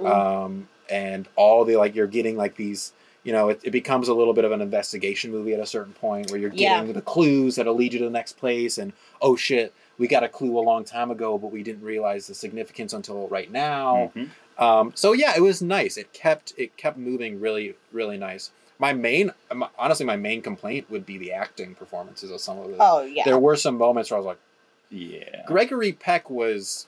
[0.06, 2.92] um, and all the like you're getting like these
[3.24, 5.92] you know it, it becomes a little bit of an investigation movie at a certain
[5.92, 6.78] point where you're Yeah.
[6.80, 10.22] getting the clues that'll lead you to the next place and oh shit we got
[10.24, 14.12] a clue a long time ago but we didn't realize the significance until right now
[14.16, 14.30] Mhm.
[14.58, 18.92] Um, so yeah it was nice it kept it kept moving really really nice my
[18.92, 22.76] main um, honestly my main complaint would be the acting performances of some of the
[22.78, 23.22] oh yeah.
[23.24, 24.38] there were some moments where i was like
[24.90, 25.44] Yeah.
[25.46, 26.86] Gregory Peck was.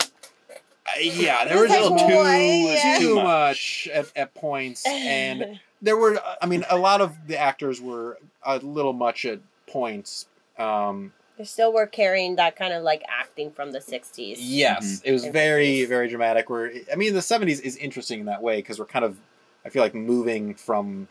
[0.00, 4.34] Uh, yeah, there He's was like, a little "Boy, too yeah." too much at, at
[4.34, 6.20] points, and there were.
[6.42, 10.26] I mean, a lot of the actors were a little much at points.
[10.58, 14.36] Um, they still were carrying that kind of like acting from the '60s.
[14.38, 15.88] yes, it was very fifties.
[15.88, 16.48] very dramatic.
[16.50, 19.16] Where I mean, the seventies is interesting in that way because we're kind of,
[19.64, 21.08] I feel like moving from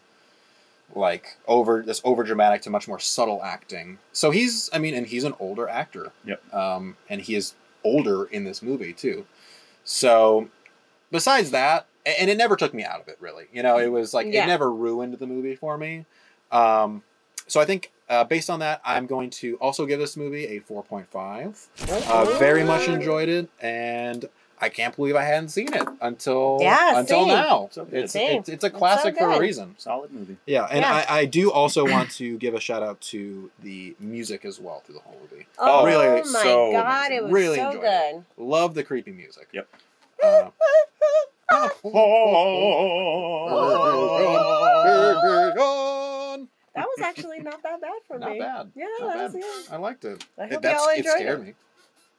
[0.96, 3.98] like over this over dramatic to much more subtle acting.
[4.12, 6.12] So he's I mean and he's an older actor.
[6.26, 6.54] Yep.
[6.54, 9.26] Um and he is older in this movie too.
[9.84, 10.50] So
[11.12, 13.48] besides that and it never took me out of it really.
[13.52, 14.44] You know, it was like Yeah.
[14.44, 16.06] it never ruined the movie for me.
[16.52, 17.02] Um
[17.48, 20.60] so I think uh, based on that, I'm going to also give this movie a
[20.62, 21.68] 4.5.
[22.10, 24.26] Uh, very much enjoyed it, and
[24.60, 27.28] I can't believe I hadn't seen it until Yeah, until same.
[27.30, 27.70] now.
[27.72, 27.88] So.
[27.92, 28.18] It's, it's
[28.48, 29.76] it's a It's so classic for a reason.
[29.78, 30.38] Solid movie.
[30.46, 31.06] Yeah, and Yeah.
[31.10, 34.82] I, I do also want to give a shout out to the music as well
[34.86, 35.48] through the whole movie.
[35.58, 37.18] Oh, Really, my so god, amazing.
[37.18, 38.24] it was Really so enjoyed it.
[38.38, 38.44] good.
[38.46, 39.48] Love the creepy music.
[39.54, 39.68] Yep.
[40.24, 40.50] Uh,
[46.76, 48.40] That was actually not that bad for Not me.
[48.40, 48.72] bad.
[48.76, 49.44] Yeah, Not that was bad.
[49.70, 49.76] yeah.
[49.76, 50.26] I liked it.
[50.38, 51.44] I It- hope that's- y'all it enjoyed scared it.
[51.46, 51.54] me.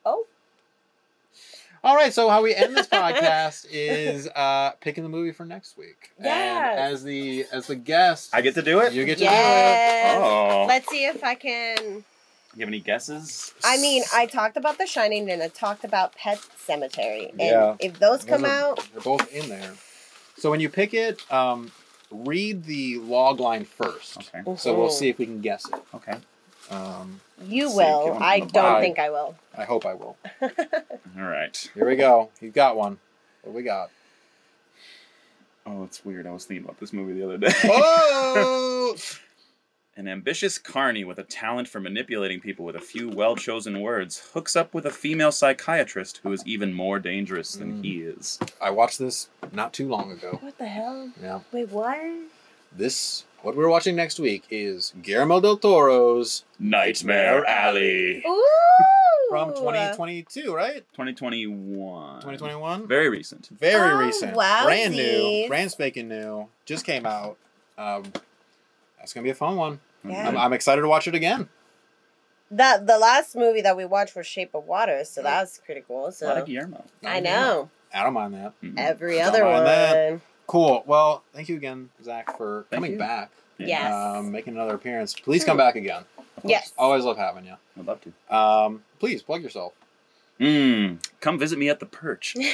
[0.07, 0.27] Oh,
[1.85, 5.77] All right, so how we end this podcast is uh, picking the movie for next
[5.77, 6.13] week.
[6.23, 6.79] Yes.
[6.79, 8.93] And as the as the guest, I get to do it.
[8.95, 10.19] you get to yes.
[10.23, 10.65] Oh.
[10.67, 12.05] Let's see if I can.
[12.57, 13.53] You have any guesses?
[13.65, 17.31] I mean, I talked about The Shining and I talked about Pet Sematary.
[17.31, 17.77] And Yeah.
[17.81, 19.73] if those do come Those are- out, They're both in there.
[20.39, 21.71] So when you pick it, um,
[22.15, 24.19] read the log line first.
[24.35, 24.57] Okay.
[24.57, 25.83] So we'll see if we can guess it.
[25.95, 26.17] Okay.
[26.71, 28.17] Um, you will.
[28.21, 28.83] I don't bottom.
[28.83, 29.37] think I will.
[29.57, 30.17] I hope I will.
[30.43, 30.51] All
[31.17, 31.71] right.
[31.75, 32.31] Here we go.
[32.41, 32.99] You've got one.
[33.43, 33.91] What do we got?
[35.67, 36.27] Oh, it's weird.
[36.27, 37.53] I was thinking about this movie the other day.
[37.65, 38.97] Oh!
[39.97, 44.31] An ambitious carny with a talent for manipulating people with a few well chosen words
[44.35, 47.85] hooks up with a female psychiatrist who is even more dangerous than Mm.
[47.85, 48.41] he is.
[48.61, 50.39] I watched this not too long ago.
[50.43, 51.13] What the hell?
[51.23, 51.41] Yeah.
[51.53, 51.97] Wait, what?
[52.77, 58.23] This what we're watching next week is Guillermo del Toro's Nightmare Alley.
[58.27, 58.45] Ooh!
[59.31, 60.85] from 2022, right?
[60.93, 62.15] 2021.
[62.21, 62.87] 2021.
[62.87, 63.49] Very recent.
[63.59, 66.49] Very Oh, recent, brand new, brand spanking new.
[66.67, 67.37] Just came out.
[67.79, 68.05] Um,
[69.05, 69.81] that's gonna be a fun one.
[70.07, 70.29] Yeah.
[70.29, 71.49] I'm, I'm excited to watch it again.
[72.51, 75.25] That the last movie that we watched was Shape of Water, so Oh.
[75.25, 76.07] that's pretty cool.
[76.21, 76.85] A lot of Guillermo.
[77.05, 78.53] I know I don't mind that.
[78.63, 78.75] Mhm.
[78.79, 80.11] every Don't other mind that.
[80.13, 80.23] one.
[80.47, 80.83] Cool.
[80.87, 82.99] Well, thank you again, Zach, for Thank coming you.
[82.99, 83.31] back.
[83.59, 83.93] Yes.
[83.93, 85.15] Um, making another appearance.
[85.15, 86.05] Please come back again.
[86.45, 86.73] Yes.
[86.77, 87.55] Always love having you.
[87.79, 88.37] I'd love to.
[88.37, 89.73] Um, please plug yourself.
[90.41, 92.35] Mm, come visit me at the Perch.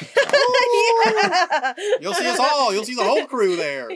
[1.13, 1.73] Yeah.
[2.01, 2.73] You'll see us all.
[2.73, 3.91] You'll see the whole crew there.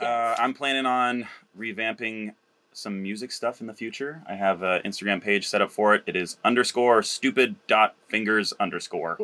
[0.00, 1.26] Uh, I'm planning on
[1.58, 2.34] revamping
[2.72, 4.22] some music stuff in the future.
[4.28, 6.04] I have an Instagram page set up for it.
[6.06, 9.18] It is underscore stupid dot fingers underscore.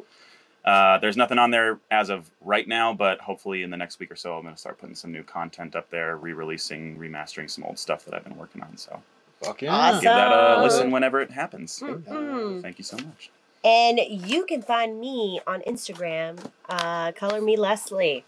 [0.65, 4.11] Uh, there's nothing on there as of right now, but hopefully in the next week
[4.11, 7.63] or so, I'm going to start putting some new content up there, re-releasing, remastering some
[7.63, 8.77] old stuff that I've been working on.
[8.77, 9.01] So
[9.41, 9.73] Fuck yeah.
[9.73, 10.01] Awesome.
[10.01, 11.79] give that a listen whenever it happens.
[11.79, 12.63] Mm-mm.
[12.63, 13.31] Thank you so much.
[13.65, 18.25] And you can find me on Instagram, uh, color me Leslie.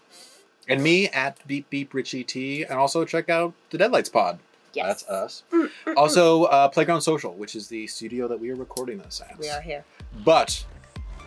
[0.69, 2.63] And me at Beep Beep Richie T.
[2.63, 4.39] And also check out the Deadlights Pod.
[4.73, 4.85] Yes.
[4.85, 5.43] That's us.
[5.51, 5.93] Mm, mm, mm.
[5.97, 9.37] Also, uh, Playground Social, which is the studio that we are recording this at.
[9.39, 9.83] We are here.
[10.23, 10.63] But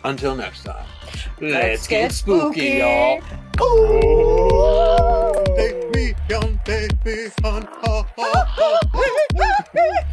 [0.05, 0.85] until next time,
[1.41, 2.79] Let's get spooky.
[2.79, 3.21] y'all.
[3.61, 5.43] Ooh.
[5.57, 7.67] Take me on, take me on.
[7.69, 10.12] Ha, ha,